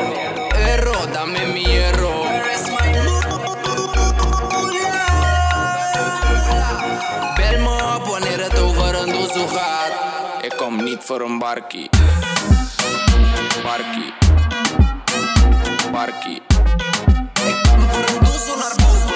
erro, 0.50 1.10
dame 1.12 1.46
mi 1.52 1.67
niet 11.08 11.16
voor 11.16 11.30
een 11.30 11.38
barkie. 11.38 11.88
Barkie. 13.62 14.12
Barkie. 15.92 16.42
Ik 17.46 19.07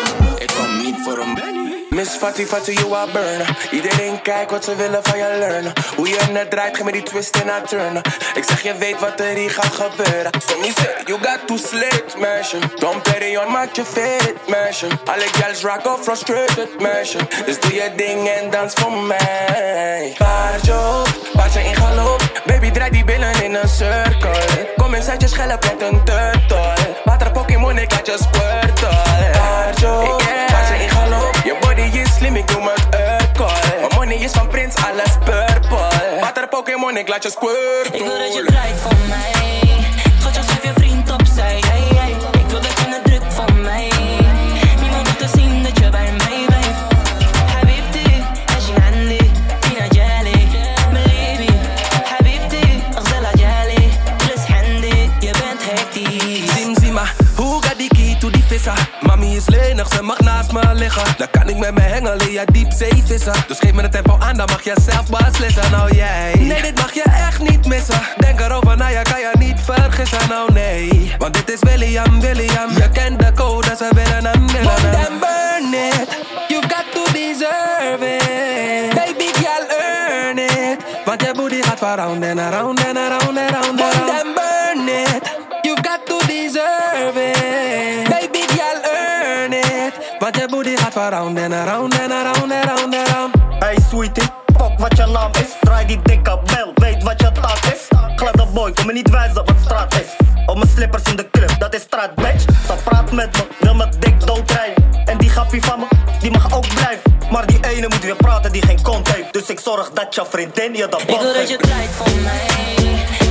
Miss 2.03 2.17
Fatty 2.17 2.73
you 2.73 2.95
are 2.95 3.07
burn. 3.13 3.47
Iedereen 3.71 4.23
kijkt 4.23 4.51
wat 4.51 4.65
ze 4.65 4.77
willen 4.77 5.03
van 5.03 5.19
je 5.19 5.37
learnen. 5.39 5.73
Hoe 5.97 6.09
je 6.09 6.19
net 6.33 6.51
draait, 6.51 6.77
geef 6.77 6.85
me 6.85 6.93
die 6.93 7.03
twist 7.03 7.37
en 7.37 7.49
haar 7.49 7.63
turnen. 7.63 8.03
Ik 8.35 8.45
zeg 8.45 8.63
je 8.63 8.75
weet 8.75 9.01
wat 9.01 9.21
er 9.21 9.35
hier 9.35 9.51
gaat 9.51 9.75
gebeuren. 9.75 10.31
So 10.47 10.55
say, 10.63 11.03
you 11.05 11.19
got 11.21 11.47
to 11.47 11.57
slate, 11.57 12.19
meisje. 12.19 12.59
Don't 12.79 13.03
play 13.03 13.37
on, 13.37 13.53
maak 13.53 13.77
je 13.77 13.85
fit, 13.85 14.35
meisje. 14.49 14.87
Alle 15.05 15.27
girls 15.33 15.63
rock 15.63 15.87
off 15.87 16.03
frustrated, 16.03 16.81
meisje. 16.81 17.19
Dus 17.47 17.61
doe 17.61 17.75
je 17.75 17.93
ding 17.97 18.29
en 18.29 18.51
dans 18.51 18.73
voor 18.75 18.93
mij. 18.93 20.15
Paard 20.19 20.67
je 20.67 21.03
op, 21.35 21.65
in 21.65 21.77
galop. 21.77 22.43
Baby, 22.47 22.71
draai 22.71 22.91
die 22.91 23.05
billen 23.05 23.43
in 23.43 23.55
een 23.55 23.69
cirkel. 23.69 24.31
Kom 24.77 24.95
eens 24.95 25.09
uit 25.09 25.21
je 25.21 25.29
schelle 25.29 25.59
met 25.61 25.83
een 25.83 26.05
turtle. 26.05 26.82
Water 27.05 27.30
Pokémon, 27.30 27.78
ik 27.78 27.90
laat 27.90 28.07
je 28.07 28.16
squirtle. 28.18 28.88
Paard 29.32 29.80
je 29.80 29.86
op, 29.86 30.22
paard 30.47 30.68
je 30.68 30.82
in 30.82 30.90
galop. 30.90 31.34
Je 31.45 31.57
body 31.61 31.99
is 31.99 32.14
slim, 32.14 32.36
ik 32.36 32.49
doe 32.49 32.70
het 32.74 32.84
urkel. 32.95 33.51
Mijn 33.78 33.93
money 33.95 34.16
is 34.16 34.32
van 34.32 34.49
Prins, 34.49 34.74
alles 34.76 35.16
purple. 35.24 35.78
Eh. 35.78 36.20
Water 36.20 36.49
Pokémon, 36.49 36.97
ik 36.97 37.09
laat 37.09 37.22
je 37.22 37.30
squirtle. 37.30 37.99
Ik 37.99 38.05
wil 38.05 38.18
dat 38.18 38.34
je 38.34 38.45
draait 38.45 38.80
voor 38.80 38.97
mij. 39.09 39.62
Mami 59.01 59.37
is 59.37 59.49
lenig, 59.49 59.89
ze 59.95 60.03
mag 60.03 60.21
naast 60.21 60.53
me 60.53 60.75
liggen. 60.75 61.15
Dan 61.17 61.27
kan 61.31 61.49
ik 61.49 61.57
met 61.57 61.75
me 61.75 61.81
hengelen, 61.81 62.33
ja 62.33 62.45
diep 62.45 62.73
zee 62.73 63.03
vissen. 63.07 63.33
Dus 63.47 63.59
geef 63.59 63.73
me 63.73 63.83
de 63.83 63.89
tempo 63.89 64.17
aan, 64.19 64.37
dan 64.37 64.47
mag 64.51 64.63
je 64.65 64.75
zelf 64.85 65.07
beslissen. 65.07 65.71
Nou 65.71 65.95
jij, 65.95 66.35
nee 66.39 66.63
dit 66.63 66.75
mag 66.77 66.93
je 66.93 67.03
echt 67.03 67.41
niet 67.41 67.67
missen. 67.67 68.01
Denk 68.17 68.41
erover 68.41 68.77
na, 68.77 68.89
je 68.89 69.03
kan 69.03 69.21
je 69.21 69.31
niet 69.39 69.61
vergissen. 69.65 70.29
Nou 70.29 70.53
nee, 70.53 71.15
want 71.19 71.35
dit 71.35 71.51
is 71.51 71.59
William, 71.61 72.21
William. 72.21 72.71
Je 72.71 72.89
kent 72.93 73.19
de 73.19 73.33
code, 73.35 73.75
ze 73.77 73.89
willen 73.95 74.25
hem, 74.27 74.47
willen 74.47 74.99
hem. 74.99 75.19
Burn 75.19 75.75
it, 75.75 76.09
you 76.49 76.63
got 76.63 76.85
to 76.95 77.13
deserve 77.13 78.07
it. 78.17 78.95
Baby 78.95 79.31
girl, 79.33 79.65
earn 79.79 80.39
it. 80.39 80.85
Want 81.05 81.23
je 81.23 81.33
booty 81.35 81.63
gaat 81.63 81.79
van 81.79 81.95
round 81.95 82.25
and 82.25 82.39
around 82.39 82.87
and 82.87 82.97
around 82.97 83.39
and 83.39 83.51
around. 83.51 83.79
Want 83.79 83.93
then 83.93 84.35
burn 84.35 84.89
it. 84.89 85.31
You've 85.63 85.83
got 85.83 86.07
to 86.07 86.27
deserve 86.27 87.17
it. 87.17 88.12
Want 90.23 90.37
je 90.37 90.49
booty 90.49 90.77
gaat 90.77 90.93
van 90.93 91.09
round 91.09 91.39
and 91.39 91.53
around 91.53 92.01
and 92.01 92.12
around 92.12 92.53
and 92.53 92.53
around 92.53 92.95
and 92.95 93.09
around. 93.09 93.35
Hey 93.59 93.79
sweetie, 93.89 94.23
fuck 94.57 94.79
wat 94.79 94.97
je 94.97 95.07
naam 95.07 95.31
is. 95.33 95.49
Draai 95.61 95.87
die 95.87 96.01
dikke 96.03 96.39
bel, 96.45 96.73
weet 96.75 97.03
wat 97.03 97.20
je 97.20 97.33
taak 97.33 97.64
is. 97.64 97.89
Gladde 98.16 98.47
boy, 98.55 98.73
kom 98.73 98.87
me 98.87 98.93
niet 98.93 99.11
wijzen 99.11 99.35
wat 99.35 99.55
straat 99.64 99.95
is. 99.95 100.27
Op 100.47 100.57
mijn 100.57 100.68
slippers 100.68 101.03
in 101.03 101.16
de 101.16 101.31
club, 101.31 101.59
dat 101.59 101.75
is 101.75 101.81
straat 101.81 102.14
bitch. 102.14 102.43
Ze 102.43 102.75
praat 102.85 103.12
met 103.12 103.37
me, 103.37 103.47
wil 103.59 103.75
me 103.75 103.89
dik 103.99 104.27
doodrijden. 104.27 104.85
En 105.05 105.18
die 105.18 105.31
gappie 105.31 105.62
van 105.62 105.79
me, 105.79 105.87
die 106.20 106.31
mag 106.31 106.55
ook 106.57 106.75
blijven. 106.75 107.16
Maar 107.31 107.47
die 107.47 107.59
ene 107.66 107.89
moet 107.89 108.03
weer 108.03 108.16
praten 108.16 108.53
die 108.53 108.62
geen 108.62 108.83
kont 108.83 109.12
heeft. 109.14 109.33
Dus 109.33 109.47
ik 109.47 109.61
zorg 109.61 109.91
dat 109.91 110.14
je 110.14 110.25
vriendin 110.29 110.75
je 110.75 110.89
de 110.89 110.99
Ik 111.07 111.20
wil 111.20 111.33
dat 111.33 111.49
je 111.49 111.57
draait 111.57 111.91
voor 111.91 112.20
mij. 112.23 113.22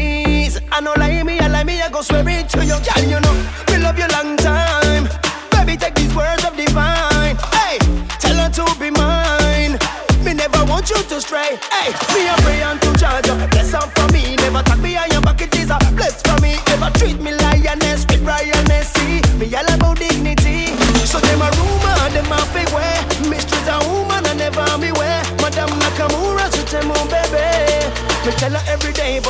I 0.00 0.80
know 0.80 0.94
lie 0.96 1.22
me, 1.24 1.38
I 1.40 1.48
lie 1.48 1.64
me, 1.64 1.82
I 1.82 1.90
go 1.90 2.02
swear 2.02 2.22
it 2.28 2.48
to 2.50 2.64
you, 2.64 2.78
girl. 2.78 3.02
You 3.02 3.18
know 3.18 3.34
we 3.68 3.78
love 3.78 3.98
you 3.98 4.06
long 4.14 4.36
time. 4.36 5.08
Baby, 5.50 5.76
take 5.76 5.94
these 5.94 6.14
words 6.14 6.44
of 6.44 6.56
divine. 6.56 7.36
Hey, 7.50 7.78
tell 8.22 8.36
her 8.38 8.50
to 8.50 8.64
be 8.78 8.90
mine. 8.90 9.74
Me 10.22 10.34
never 10.34 10.64
want 10.70 10.88
you 10.90 11.02
to 11.02 11.20
stray. 11.20 11.58
Hey, 11.74 11.90
me 12.14 12.28
a 12.30 12.34
pray 12.46 12.62
and 12.62 12.80
to 12.82 12.94
charge 12.94 13.26
her. 13.26 13.48
Bless 13.50 13.72
her 13.72 13.82
for 13.90 14.06
me, 14.12 14.36
never 14.36 14.62
talk 14.62 14.78
me 14.78 14.96
on 14.96 15.10
your 15.10 15.20
bucket 15.20 15.54
is 15.56 15.70
a 15.70 15.78
bless 15.98 16.22
for 16.22 16.38
me. 16.40 16.54
Ever 16.70 16.90
treat 16.98 17.18
me 17.20 17.34
lioness 17.34 18.06
with 18.06 18.22
lioness. 18.22 18.92
See, 18.94 19.18
me 19.34 19.50
all 19.56 19.66
about 19.74 19.98
dignity. 19.98 20.70
So 21.10 21.18
them 21.18 21.42
a 21.42 21.50
rumor, 21.58 21.98
them 22.14 22.30
a 22.30 22.38
fake 22.54 22.70
way. 22.70 22.94
Mistress 23.28 23.66
a 23.66 23.82
woman, 23.90 24.22
I 24.26 24.34
never 24.34 24.78
me 24.78 24.92
way. 24.92 25.18
Madam 25.42 25.70
Nakamura, 25.82 26.46
she 26.54 26.62
tell 26.70 26.86
me 26.86 26.94
oh, 26.94 27.06
baby. 27.10 27.82
Me 28.26 28.30
tell 28.38 28.52
her 28.54 28.77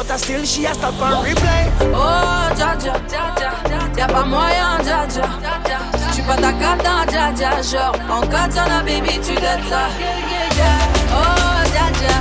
but 0.08 0.18
still 0.18 0.44
she 0.44 0.64
a 0.64 0.74
stop 0.74 1.00
on 1.00 1.22
replay. 1.24 1.68
Oh, 1.92 2.48
Djadja, 2.56 2.94
Djadja 3.06 3.50
Y'a 3.96 4.06
pas 4.06 4.24
moyen, 4.24 4.78
Djadja 4.82 5.26
Je 6.16 6.22
pas 6.22 6.36
ta 6.36 6.52
Djadja 7.12 7.62
Genre, 7.62 7.94
en 8.10 8.26
katana, 8.26 8.82
baby, 8.82 9.20
tu 9.20 9.34
dettes 9.34 9.68
ça. 9.68 9.88
Oh, 11.12 11.60
Djadja 11.72 12.14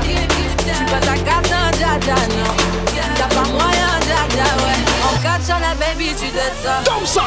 Je 0.67 0.83
pas 0.91 0.99
ta 0.99 1.15
Djadja, 1.15 2.15
non. 2.35 2.53
Y'a 2.95 3.27
pas 3.27 3.47
moyen, 3.49 3.93
Djadja, 4.05 4.47
ouais. 4.61 4.79
En 5.07 5.15
katana, 5.23 5.71
baby, 5.79 6.09
tu 6.19 6.27
ça. 6.63 6.83
Comme 6.85 7.05
ça. 7.05 7.23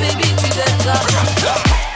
Baby, 0.00 0.34
tu 0.36 0.48
dettes 0.50 0.82
ça 0.84 1.93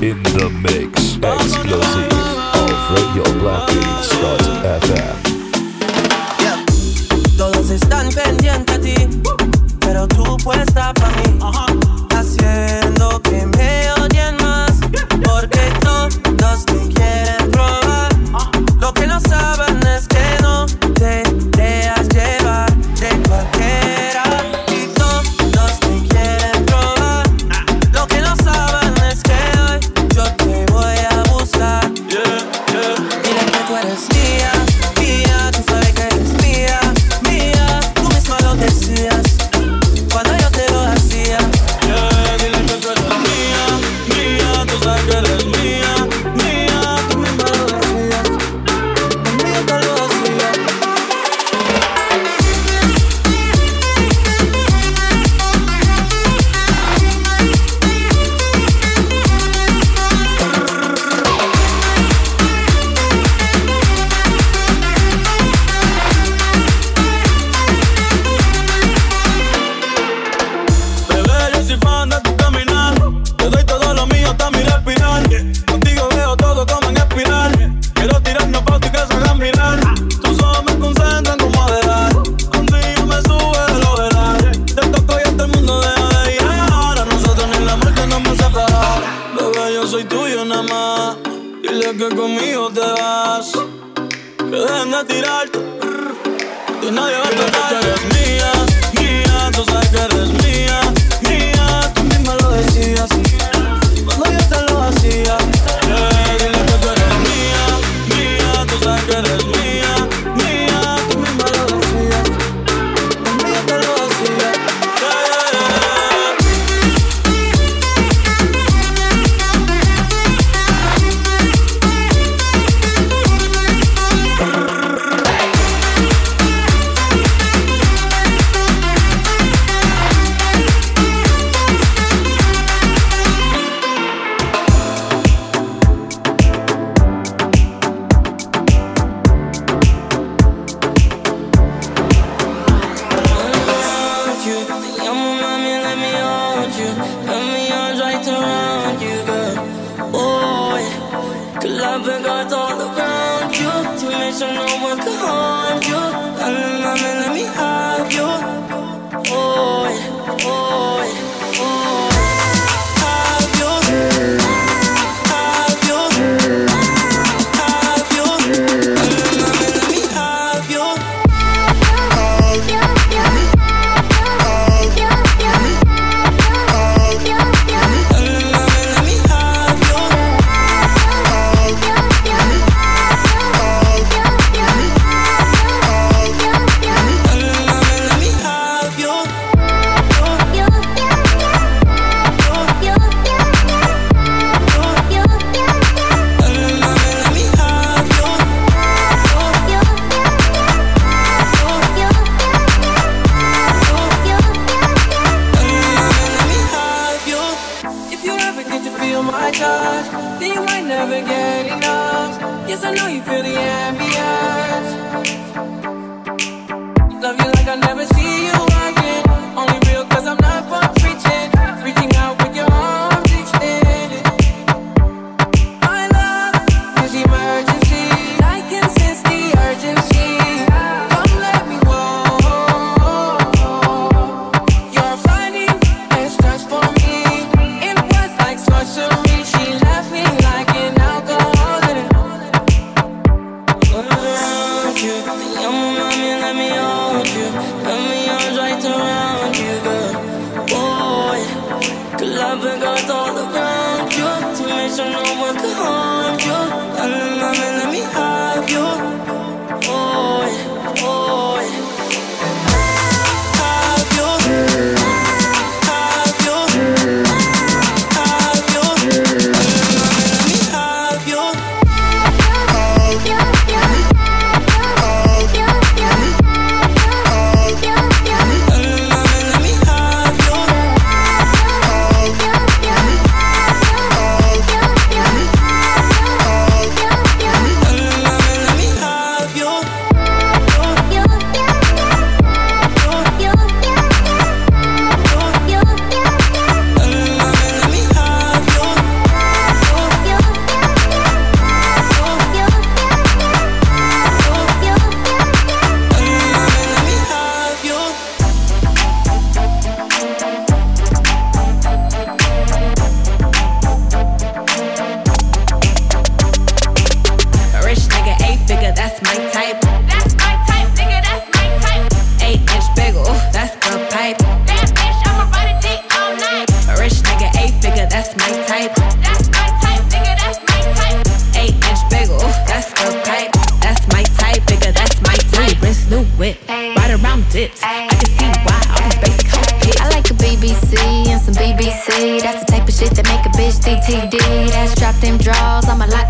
in 0.00 0.22
the 0.22 0.48
mix. 0.62 1.16
Exclusive 1.16 2.12
of 2.54 2.70
RadioBlackBeats.fm 2.94 5.27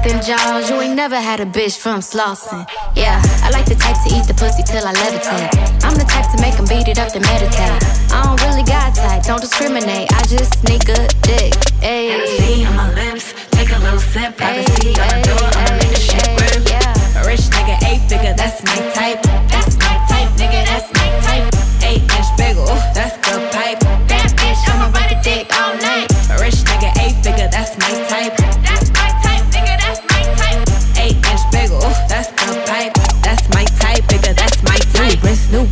them 0.09 0.23
jaws. 0.23 0.71
You 0.71 0.81
ain't 0.81 0.97
never 0.97 1.21
had 1.21 1.41
a 1.41 1.47
bitch 1.47 1.79
from 1.79 2.01
Slauson. 2.01 2.67
Yeah, 2.95 3.21
I 3.45 3.51
like 3.51 3.67
the 3.67 3.75
type 3.75 3.97
to 4.05 4.09
eat 4.17 4.25
the 4.27 4.35
pussy 4.35 4.63
till 4.63 4.85
I 4.87 4.93
levitate. 4.95 5.53
I'm 5.85 5.95
the 5.95 6.05
type 6.09 6.31
to 6.33 6.39
make 6.41 6.57
them 6.57 6.67
beat 6.67 6.89
it 6.89 6.99
up 6.99 7.13
to 7.13 7.21
meditate. 7.21 7.77
I 8.13 8.25
don't 8.25 8.41
really 8.49 8.65
got 8.65 8.95
type, 8.95 9.23
don't 9.25 9.41
discriminate. 9.41 10.13
I 10.13 10.21
just 10.25 10.61
sneak 10.61 10.89
a 10.89 10.99
dick. 11.23 11.53
Ayy. 11.85 12.11
Hennessy 12.11 12.65
on 12.65 12.77
my 12.77 12.89
lips, 12.95 13.35
take 13.51 13.71
a 13.71 13.79
little 13.79 14.01
sip. 14.01 14.37
Privacy 14.37 14.97
on 14.97 15.09
the 15.13 15.21
door, 15.29 15.47
I'ma 15.61 15.77
make 15.77 15.93
the 15.93 16.01
shit 16.01 16.29
grip. 16.41 16.63
Yeah. 16.65 17.21
A 17.21 17.27
rich 17.29 17.45
nigga, 17.53 17.77
eight 17.85 18.03
figure, 18.09 18.35
that's 18.35 18.65
my 18.65 18.79
type. 18.97 19.23
That's 19.53 19.77
my 19.77 19.95
type, 20.09 20.31
nigga, 20.41 20.65
that's 20.65 20.89
my 20.97 21.09
type. 21.27 21.47
Eight 21.85 22.03
inch 22.17 22.31
bagel, 22.37 22.67
that's 22.97 23.17
the 23.27 23.37
pipe. 23.53 24.18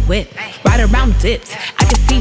Whip, 0.07 0.29
ride 0.65 0.81
around 0.81 1.19
dips. 1.19 1.55
I 1.79 1.85
can 1.85 1.97
see 2.09 2.21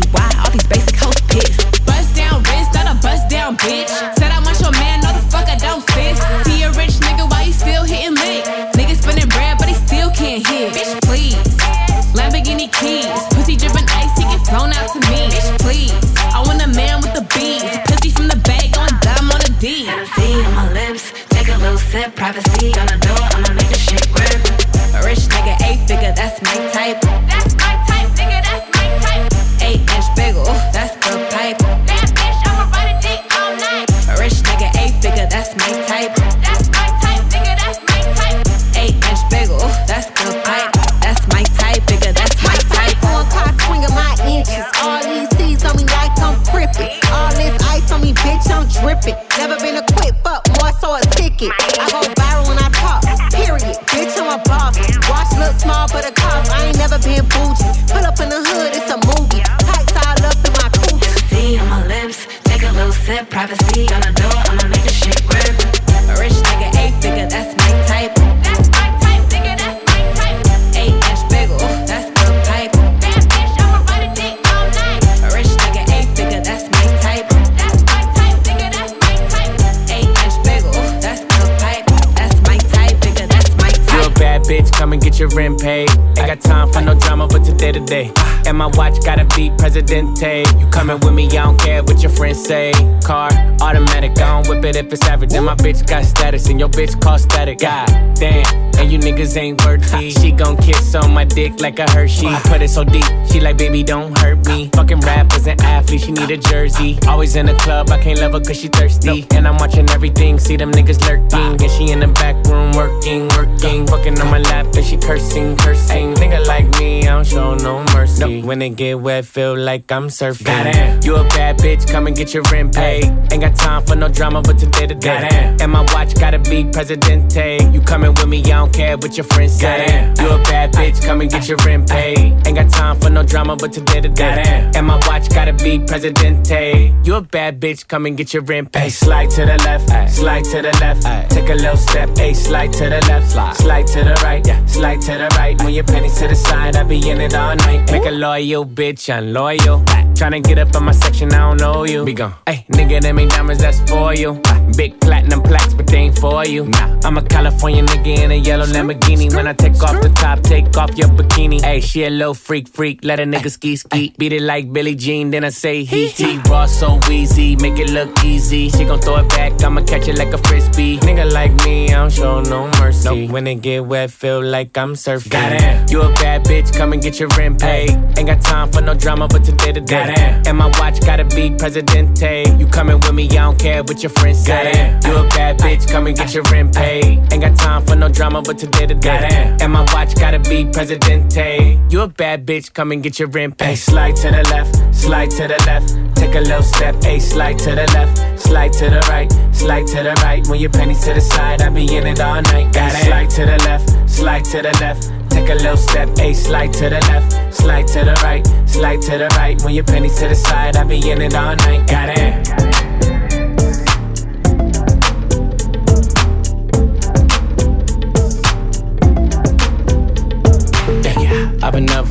rent 85.35 85.59
paid. 85.61 85.89
Ain't 86.17 86.27
got 86.27 86.39
time 86.41 86.71
for 86.71 86.81
no 86.81 86.95
drama, 86.95 87.27
but 87.27 87.43
today 87.43 87.71
to 87.71 87.79
day. 87.81 88.14
And 88.47 88.57
my 88.57 88.67
watch 88.73 89.03
gotta 89.03 89.25
be 89.35 89.49
Presidente. 89.57 90.43
You 90.59 90.67
coming 90.67 90.99
with 90.99 91.13
me, 91.13 91.25
I 91.27 91.45
don't 91.45 91.59
care 91.59 91.83
what 91.83 92.01
your 92.01 92.11
friends 92.11 92.43
say. 92.43 92.71
Car, 93.03 93.29
automatic, 93.61 94.11
I 94.19 94.41
don't 94.41 94.47
whip 94.47 94.63
it 94.65 94.75
if 94.75 94.93
it's 94.93 95.05
average. 95.07 95.33
And 95.33 95.45
my 95.45 95.55
bitch 95.55 95.87
got 95.87 96.05
status, 96.05 96.47
and 96.49 96.59
your 96.59 96.69
bitch 96.69 96.99
cost 97.01 97.23
static. 97.25 97.59
God 97.59 97.87
damn, 98.15 98.45
and 98.77 98.91
you 98.91 98.99
niggas 98.99 99.35
ain't 99.35 99.63
worthy. 99.65 100.11
She 100.11 100.31
gon' 100.31 100.57
kiss 100.57 100.93
on 100.93 101.11
my 101.11 101.23
dick 101.23 101.59
like 101.59 101.79
a 101.79 101.89
Hershey. 101.89 102.27
Put 102.45 102.61
it 102.61 102.69
so 102.69 102.83
deep, 102.83 103.05
she 103.31 103.39
like, 103.39 103.57
baby, 103.57 103.83
don't 103.83 104.15
hurt 104.19 104.45
me. 104.45 104.69
Fucking 104.73 104.99
rappers 104.99 105.47
and 105.47 105.59
athletes, 105.61 106.05
she 106.05 106.11
need 106.11 106.29
a 106.29 106.37
jersey. 106.37 106.99
Always 107.07 107.35
in 107.35 107.47
the 107.47 107.55
club, 107.55 107.89
I 107.89 107.97
can't 107.97 108.19
love 108.19 108.33
her 108.33 108.39
cause 108.41 108.57
she 108.57 108.67
thirsty. 108.67 109.25
And 109.31 109.47
I'm 109.47 109.57
watching 109.57 109.89
everything, 109.89 110.37
see 110.37 110.55
them 110.55 110.71
niggas 110.71 111.01
lurking. 111.07 111.61
And 111.61 111.71
she 111.71 111.91
in 111.91 111.99
the 111.99 112.07
back 112.07 112.35
room 112.45 112.71
working, 112.73 113.27
working. 113.29 113.87
Fucking 113.87 114.19
on 114.21 114.29
my 114.29 114.39
lap, 114.39 114.67
and 114.75 114.85
she 114.85 114.97
cursing, 114.97 115.57
cursing. 115.57 116.13
Nigga 116.15 116.45
like 116.45 116.67
me, 116.79 117.07
I 117.07 117.15
don't 117.15 117.25
show 117.25 117.55
no 117.55 117.83
mercy. 117.93 118.34
When 118.43 118.61
it 118.61 118.75
get 118.75 118.99
wet, 118.99 119.25
feel 119.25 119.57
like 119.57 119.91
I'm 119.91 120.07
surfing. 120.07 120.45
Goddamn. 120.45 121.01
You 121.03 121.15
a 121.17 121.23
bad 121.25 121.57
bitch, 121.59 121.89
come 121.91 122.07
and 122.07 122.15
get 122.15 122.33
your 122.33 122.43
rent 122.51 122.73
paid. 122.75 123.05
Ain't 123.31 123.41
got 123.41 123.55
time 123.55 123.85
for 123.85 123.95
no 123.95 124.07
drama, 124.07 124.41
but 124.41 124.57
today 124.57 124.87
to 124.87 124.95
day. 124.95 125.55
And 125.61 125.71
my 125.71 125.81
watch 125.93 126.15
gotta 126.15 126.39
be 126.39 126.65
Presidente. 126.65 127.59
You 127.71 127.81
coming 127.81 128.13
with 128.13 128.27
me, 128.27 128.39
I 128.39 128.57
don't 128.57 128.73
care 128.73 128.97
what 128.97 129.15
your 129.17 129.25
friends 129.25 129.59
say. 129.59 130.13
You 130.19 130.29
a 130.29 130.37
bad 130.43 130.73
bitch, 130.73 131.03
come 131.05 131.21
and 131.21 131.29
get 131.29 131.47
your 131.47 131.57
rent 131.65 131.89
paid. 131.89 132.17
Ain't 132.45 132.55
got 132.55 132.69
time 132.71 132.99
for 132.99 133.09
no 133.09 133.23
drama, 133.23 133.55
but 133.55 133.71
today 133.71 134.01
to 134.01 134.09
day. 134.09 134.71
And 134.75 134.87
my 134.87 134.97
watch 135.07 135.29
gotta 135.29 135.53
be 135.53 135.79
Presidente. 135.79 136.93
You 137.03 137.15
a 137.15 137.21
bad 137.21 137.59
bitch, 137.59 137.87
come 137.87 138.05
and 138.05 138.17
get 138.17 138.33
your 138.33 138.43
rent 138.43 138.71
paid. 138.71 138.89
Slide 138.89 139.29
to 139.31 139.45
the 139.45 139.57
left, 139.59 139.89
slide 140.11 140.43
to 140.45 140.61
the 140.61 140.71
left. 140.81 141.03
Take 141.31 141.49
a 141.49 141.53
little 141.55 141.77
step, 141.77 142.09
ay, 142.17 142.33
slide 142.33 142.73
to 142.73 142.89
the 142.89 143.01
left, 143.07 143.31
slide 143.57 143.87
to 143.87 144.03
the 144.03 144.13
right, 144.23 144.45
yeah. 144.45 144.65
slide 144.65 145.01
to 145.01 145.11
the 145.11 145.27
right. 145.37 145.61
Move 145.61 145.71
your 145.71 145.83
pennies 145.83 146.17
to 146.19 146.27
the 146.27 146.35
side, 146.35 146.75
I 146.75 146.83
be 146.83 146.97
in 147.09 147.21
it 147.21 147.35
all 147.35 147.55
night. 147.55 147.91
Make 147.91 148.05
a 148.05 148.11
loyal 148.25 148.65
bitch, 148.65 149.15
unloyal. 149.15 149.77
Tryna 150.17 150.41
get 150.43 150.57
up 150.57 150.75
on 150.75 150.85
my 150.85 150.91
section, 150.93 151.31
I 151.33 151.41
don't 151.47 151.59
know 151.59 151.85
you. 151.85 152.03
Be 152.05 152.13
gone. 152.13 152.33
Hey, 152.47 152.65
nigga, 152.71 153.01
them 153.01 153.19
ain't 153.19 153.31
diamonds, 153.31 153.61
that's 153.61 153.79
for 153.89 154.15
you. 154.15 154.41
Big 154.75 154.99
platinum 154.99 155.41
plaques, 155.41 155.73
but 155.73 155.87
they 155.87 155.97
ain't 155.97 156.19
for 156.19 156.45
you. 156.45 156.65
Nah, 156.65 156.99
I'm 157.05 157.17
a 157.17 157.21
California 157.21 157.83
nigga 157.83 158.23
in 158.23 158.31
a 158.31 158.35
yellow 158.35 158.65
Lamborghini. 158.65 159.33
When 159.33 159.47
I 159.47 159.53
take 159.53 159.81
off 159.81 160.01
the 160.01 160.09
top, 160.09 160.41
take 160.41 160.75
off 160.77 160.97
your 160.97 161.07
bikini. 161.07 161.61
Hey, 161.61 161.79
she 161.79 162.03
a 162.03 162.09
little 162.09 162.33
freak, 162.33 162.67
freak. 162.67 162.99
Let 163.03 163.19
a 163.19 163.23
nigga 163.23 163.49
ski, 163.49 163.77
ski. 163.77 164.13
Beat 164.17 164.33
it 164.33 164.41
like 164.41 164.73
Billie 164.73 164.95
Jean, 164.95 165.31
then 165.31 165.45
I 165.45 165.49
say 165.49 165.83
he, 165.85 166.07
he. 166.07 166.39
Raw 166.49 166.65
so 166.65 166.99
easy, 167.09 167.55
make 167.55 167.79
it 167.79 167.89
look 167.91 168.11
easy. 168.23 168.69
She 168.69 168.83
gon' 168.83 168.99
throw 168.99 169.17
it 169.17 169.29
back, 169.29 169.63
I'ma 169.63 169.81
catch 169.81 170.07
it 170.09 170.17
like 170.17 170.33
a 170.33 170.37
frisbee. 170.39 170.97
Nigga 170.99 171.31
like 171.31 171.53
me, 171.63 171.89
I 171.89 171.99
don't 171.99 172.11
show 172.11 172.41
no 172.41 172.67
mercy. 172.79 173.27
When 173.27 173.47
it 173.47 173.61
get 173.61 173.85
wet, 173.85 174.11
feel 174.11 174.43
like 174.43 174.77
I'm 174.77 174.93
surfing. 174.95 175.31
Goddamn. 175.31 175.87
You 175.89 176.01
a 176.01 176.13
bad 176.15 176.43
bitch, 176.43 176.75
come 176.75 176.91
and 176.91 177.01
get 177.01 177.19
your 177.19 177.29
rent 177.37 177.61
paid. 177.61 177.91
Ain't 178.17 178.27
got 178.27 178.41
time 178.41 178.71
for 178.71 178.81
no 178.81 178.93
drama, 178.93 179.27
but 179.29 179.43
today 179.45 179.71
to 179.71 179.81
day. 179.81 180.41
And 180.45 180.57
my 180.57 180.67
watch 180.79 180.99
gotta 181.01 181.23
be 181.23 181.51
Presidente. 181.51 182.57
You 182.59 182.67
coming 182.67 182.99
with 182.99 183.13
me, 183.13 183.29
I 183.29 183.45
don't 183.45 183.57
care 183.57 183.81
what 183.83 184.03
your 184.03 184.09
friends 184.11 184.43
say. 184.43 184.64
You 184.65 185.17
a 185.17 185.27
bad 185.29 185.59
bitch, 185.59 185.87
come 185.91 186.07
and 186.07 186.17
get 186.17 186.33
your 186.33 186.43
rent 186.51 186.73
paid. 186.75 187.19
Ain't 187.31 187.41
got 187.41 187.55
time 187.55 187.85
for 187.85 187.95
no 187.95 188.09
drama, 188.09 188.41
but 188.41 188.57
today 188.57 188.87
to 188.87 188.95
day. 188.95 189.55
And 189.61 189.73
my 189.73 189.81
watch 189.93 190.15
gotta 190.15 190.39
be 190.39 190.65
Presidente. 190.65 191.79
You 191.89 192.01
a 192.01 192.07
bad 192.07 192.45
bitch, 192.45 192.73
come 192.73 192.91
and 192.91 193.03
get 193.03 193.19
your 193.19 193.27
rent 193.27 193.57
paid. 193.57 193.75
Slide 193.75 194.15
to 194.17 194.31
the 194.31 194.43
left, 194.49 194.95
slide 194.95 195.29
to 195.31 195.47
the 195.47 195.63
left. 195.65 195.89
Take 196.15 196.35
a 196.35 196.39
little 196.39 196.63
step, 196.63 196.95
a 197.05 197.19
slide 197.19 197.59
to 197.59 197.75
the 197.75 197.85
left, 197.93 198.39
slide 198.39 198.73
to 198.73 198.89
the 198.89 199.05
right, 199.09 199.31
slide 199.53 199.85
to 199.87 200.03
the 200.03 200.13
right. 200.23 200.47
When 200.47 200.59
your 200.59 200.71
pennies 200.71 201.03
to 201.05 201.13
the 201.13 201.21
side, 201.21 201.61
I 201.61 201.69
be 201.69 201.95
in 201.95 202.07
it 202.07 202.19
all 202.19 202.41
night. 202.41 202.73
Gotta 202.73 202.97
slide 203.05 203.29
to 203.31 203.45
the 203.45 203.57
left, 203.65 204.09
slide 204.09 204.45
to 204.45 204.61
the 204.61 204.71
left. 204.81 205.11
Take 205.29 205.49
a 205.49 205.55
little 205.55 205.77
step, 205.77 206.09
a 206.17 206.33
slide 206.33 206.73
to 206.73 206.89
the 206.89 207.01
left, 207.11 207.53
slide 207.53 207.87
to 207.87 208.05
the 208.05 208.13
right, 208.23 208.45
slide 208.67 209.01
to 209.03 209.17
the 209.17 209.27
right. 209.37 209.61
When 209.63 209.75
your 209.75 209.83
pennies 209.83 210.17
to 210.19 210.27
the 210.27 210.35
side, 210.35 210.75
I 210.75 210.83
be 210.85 210.97
in 211.11 211.21
it 211.21 211.35
all 211.35 211.55
night. 211.55 211.87
Got 211.87 212.64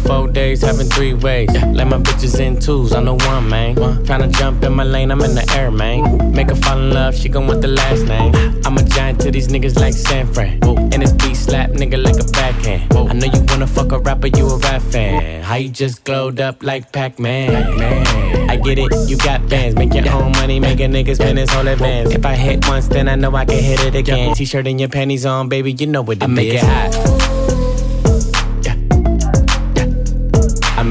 four 0.05 0.29
days, 0.29 0.63
having 0.63 0.87
three 0.89 1.15
ways. 1.15 1.51
Let 1.53 1.89
my 1.89 1.99
bitches 1.99 2.39
in 2.39 2.61
twos, 2.61 2.93
I'm 2.93 3.05
the 3.07 3.15
one, 3.15 3.49
man. 3.49 3.75
Tryna 3.77 4.33
jump 4.33 4.63
in 4.63 4.73
my 4.75 4.85
lane, 4.85 5.11
I'm 5.11 5.21
in 5.23 5.35
the 5.35 5.47
air, 5.57 5.71
man. 5.71 6.33
Make 6.33 6.51
her 6.51 6.57
fall 6.57 6.79
in 6.79 6.91
love, 6.91 7.15
she 7.15 7.29
gon' 7.29 7.47
want 7.47 7.63
the 7.63 7.69
last 7.69 8.05
name. 8.05 8.35
I'm 8.65 8.77
a 8.77 8.83
giant 8.83 9.21
to 9.23 9.31
these 9.31 9.49
niggas 9.49 9.79
like 9.79 9.95
San 9.95 10.33
Fran. 10.33 10.63
And 10.65 11.03
this 11.03 11.13
beat 11.13 11.37
slap 11.37 11.71
nigga 11.71 12.03
like 12.03 12.19
a 12.21 12.25
backhand. 12.33 12.93
I 12.93 13.13
know 13.13 13.27
you 13.27 13.45
wanna 13.49 13.67
fuck 13.67 13.93
a 13.93 13.99
rapper, 13.99 14.29
you 14.29 14.47
a 14.47 14.59
rap 14.59 14.83
fan. 14.83 15.43
How 15.43 15.57
you 15.57 15.69
just 15.69 16.05
glowed 16.05 16.41
up 16.41 16.63
like 16.63 16.93
Pac 16.93 17.19
Man? 17.19 17.79
Man, 17.79 18.51
I 18.51 18.57
get 18.57 18.79
it, 18.79 18.93
you 19.09 19.17
got 19.19 19.49
bands. 19.49 19.75
Make 19.77 19.95
your 19.95 20.09
own 20.11 20.33
money, 20.33 20.61
make 20.61 20.81
a 20.81 20.85
nigga 20.85 21.15
spend 21.15 21.39
his 21.39 21.51
whole 21.51 21.67
advance. 21.69 22.11
If 22.11 22.25
I 22.25 22.35
hit 22.35 22.67
once, 22.69 22.89
then 22.89 23.09
I 23.09 23.15
know 23.15 23.35
I 23.35 23.45
can 23.45 23.63
hit 23.63 23.81
it 23.81 23.95
again. 23.95 24.35
T 24.35 24.45
shirt 24.45 24.67
and 24.67 24.79
your 24.79 24.89
panties 24.89 25.27
on, 25.27 25.49
baby, 25.49 25.73
you 25.73 25.87
know 25.87 26.03
what 26.03 26.19
it 26.19 26.23
I 26.23 26.27
make 26.27 26.55
it 26.55 26.63
hot. 26.63 27.64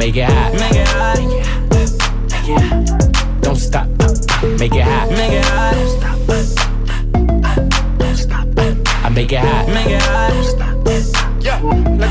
make 0.03 0.17
it 0.17 0.25
hot. 0.29 0.53
Make 0.59 0.75
it 0.75 0.87
hot. 0.87 1.15
Don't 3.41 3.55
stop. 3.55 3.87
Make 4.59 4.75
it 4.75 4.83
hot. 4.83 5.09
Make 5.11 5.31
it 5.31 5.45
hot. 5.45 5.75
I 9.05 9.09
make 9.09 9.31
it 9.31 9.39
hot. 9.39 9.72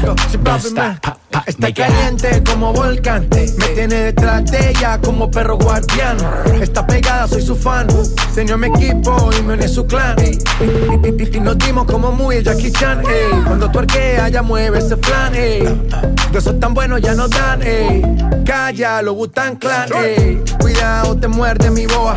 Papi, 0.03 0.71
man. 0.75 1.01
Está 1.47 1.73
caliente 1.73 2.43
como 2.45 2.73
volcán. 2.73 3.29
Me 3.31 3.47
tiene 3.75 3.95
detrás 3.95 4.45
de 4.51 4.71
ella 4.71 5.01
como 5.01 5.31
perro 5.31 5.57
guardián. 5.57 6.17
Está 6.61 6.87
pegada, 6.87 7.27
soy 7.29 7.43
su 7.43 7.57
fan. 7.57 7.87
Señor 8.35 8.59
mi 8.59 8.69
equipo 8.69 9.31
y 9.39 9.43
me 9.43 9.55
une 9.55 9.69
su 9.69 9.87
clan. 9.87 10.17
Y, 10.25 11.41
nos 11.41 11.59
dimos 11.59 11.87
como 11.87 12.13
muy 12.13 12.43
Jackie 12.43 12.73
Chan. 12.73 13.01
ey. 13.01 13.43
Cuando 13.47 13.71
tu 13.71 13.79
arquea, 13.79 14.29
ya 14.29 14.43
mueve 14.43 14.79
ese 14.79 14.97
flan. 14.97 15.35
ey. 15.35 15.63
De 16.31 16.39
esos 16.39 16.59
tan 16.61 16.75
buenos 16.75 17.01
ya 17.01 17.15
no 17.15 17.29
dan. 17.29 17.63
ey. 17.63 18.03
Calla, 18.45 19.03
lo 19.03 19.15
Butan 19.15 19.57
Clan. 19.57 19.89
ey. 19.95 20.43
Cuidado, 20.61 21.17
te 21.17 21.29
muerde 21.29 21.71
mi 21.71 21.87
boa. 21.87 22.17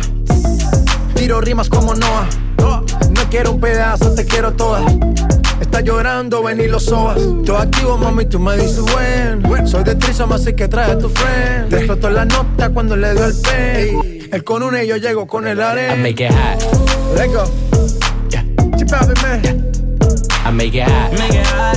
Tiro 1.14 1.40
rimas 1.40 1.68
como 1.68 1.94
Noah. 1.94 2.26
No 2.58 3.22
quiero 3.30 3.52
un 3.52 3.60
pedazo, 3.60 4.12
te 4.14 4.24
quiero 4.24 4.52
toda. 4.52 4.80
Está 5.60 5.80
llorando, 5.80 6.42
ven 6.42 6.60
y 6.60 6.66
lo 6.68 6.78
sobas. 6.78 7.18
Yo 7.42 7.56
activo, 7.56 7.96
mami, 7.98 8.26
tú 8.26 8.38
me 8.38 8.56
dices 8.56 8.80
buen. 8.80 9.66
Soy 9.66 9.84
de 9.84 9.94
Trisom, 9.94 10.32
así 10.32 10.52
que 10.54 10.68
trae 10.68 10.92
a 10.92 10.98
tu 10.98 11.08
friend. 11.08 11.70
Te 11.70 11.76
exploto 11.78 12.10
la 12.10 12.24
nota 12.24 12.70
cuando 12.70 12.96
le 12.96 13.12
doy 13.14 13.30
el 13.30 13.40
pen. 13.40 14.28
Él 14.32 14.44
con 14.44 14.62
una 14.62 14.82
y 14.82 14.88
yo 14.88 14.96
llego 14.96 15.26
con 15.26 15.46
el 15.46 15.58
I 15.58 15.62
arena. 15.62 15.96
make 15.96 16.24
it 16.24 16.30
hot. 16.32 16.62
Let 17.16 17.28
go. 17.28 17.44
Chip 18.76 18.92
out, 18.92 19.22
man. 19.22 19.42
I 20.44 20.50
make 20.50 20.74
it 20.74 20.84
hot. 20.88 21.12
Make 21.12 21.34
it 21.34 21.46
hot. 21.46 21.76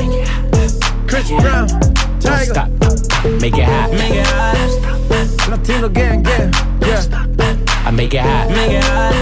Chris 1.07 1.29
Brown. 1.29 1.67
Don't 1.67 2.21
Tiger. 2.21 2.53
stop. 2.53 2.69
Make 3.41 3.57
it 3.57 3.65
hot. 3.65 3.91
Make 3.91 4.15
it 4.15 4.27
hot. 4.27 5.49
Latino 5.49 5.89
gang, 5.89 6.21
gang. 6.23 6.53
Yeah. 6.81 7.03
I 7.85 7.91
make 7.91 8.13
it 8.13 8.21
hot. 8.21 8.49
Make 8.49 8.71
it 8.71 8.83
hot. 8.83 9.13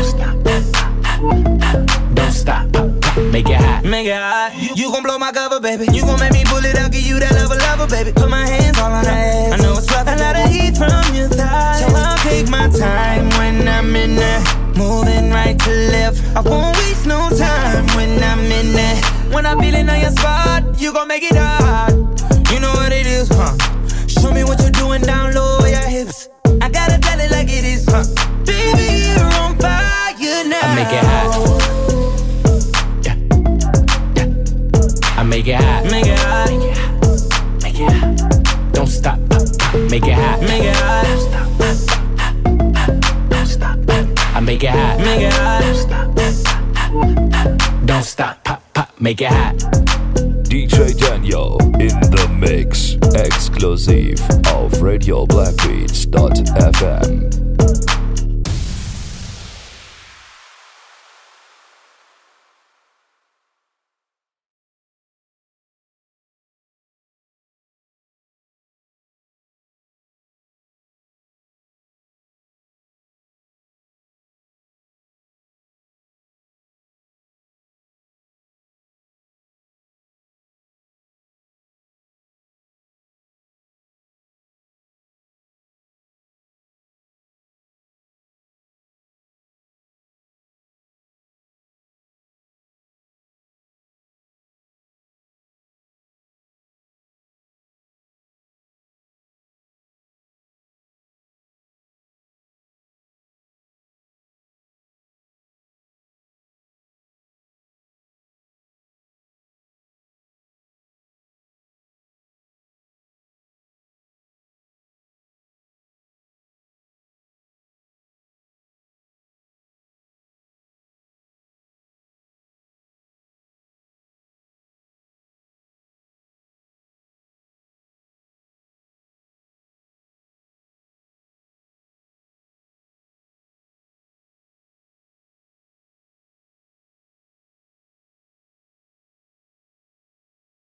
Don't 2.15 2.31
stop. 2.31 2.96
Make 3.37 3.49
it 3.49 3.61
hot. 3.61 3.85
Make 3.85 4.07
it 4.07 4.17
hot. 4.17 4.51
You 4.75 4.91
gon' 4.91 5.03
blow 5.03 5.19
my 5.19 5.31
cover, 5.31 5.59
baby. 5.59 5.85
You 5.93 6.01
gon' 6.01 6.19
make 6.19 6.33
me 6.33 6.43
pull 6.43 6.65
it 6.65 6.75
out, 6.75 6.91
give 6.91 7.05
you 7.05 7.19
that 7.19 7.35
lover, 7.35 7.53
lover, 7.53 7.85
baby. 7.85 8.11
Put 8.11 8.31
my 8.31 8.47
hands 8.47 8.79
all 8.79 8.91
on 8.91 9.05
her 9.05 9.11
ass. 9.11 9.53
I 9.53 9.57
know 9.61 9.77
it's 9.77 9.85
rough, 9.93 10.07
a 10.07 10.17
lot 10.17 10.36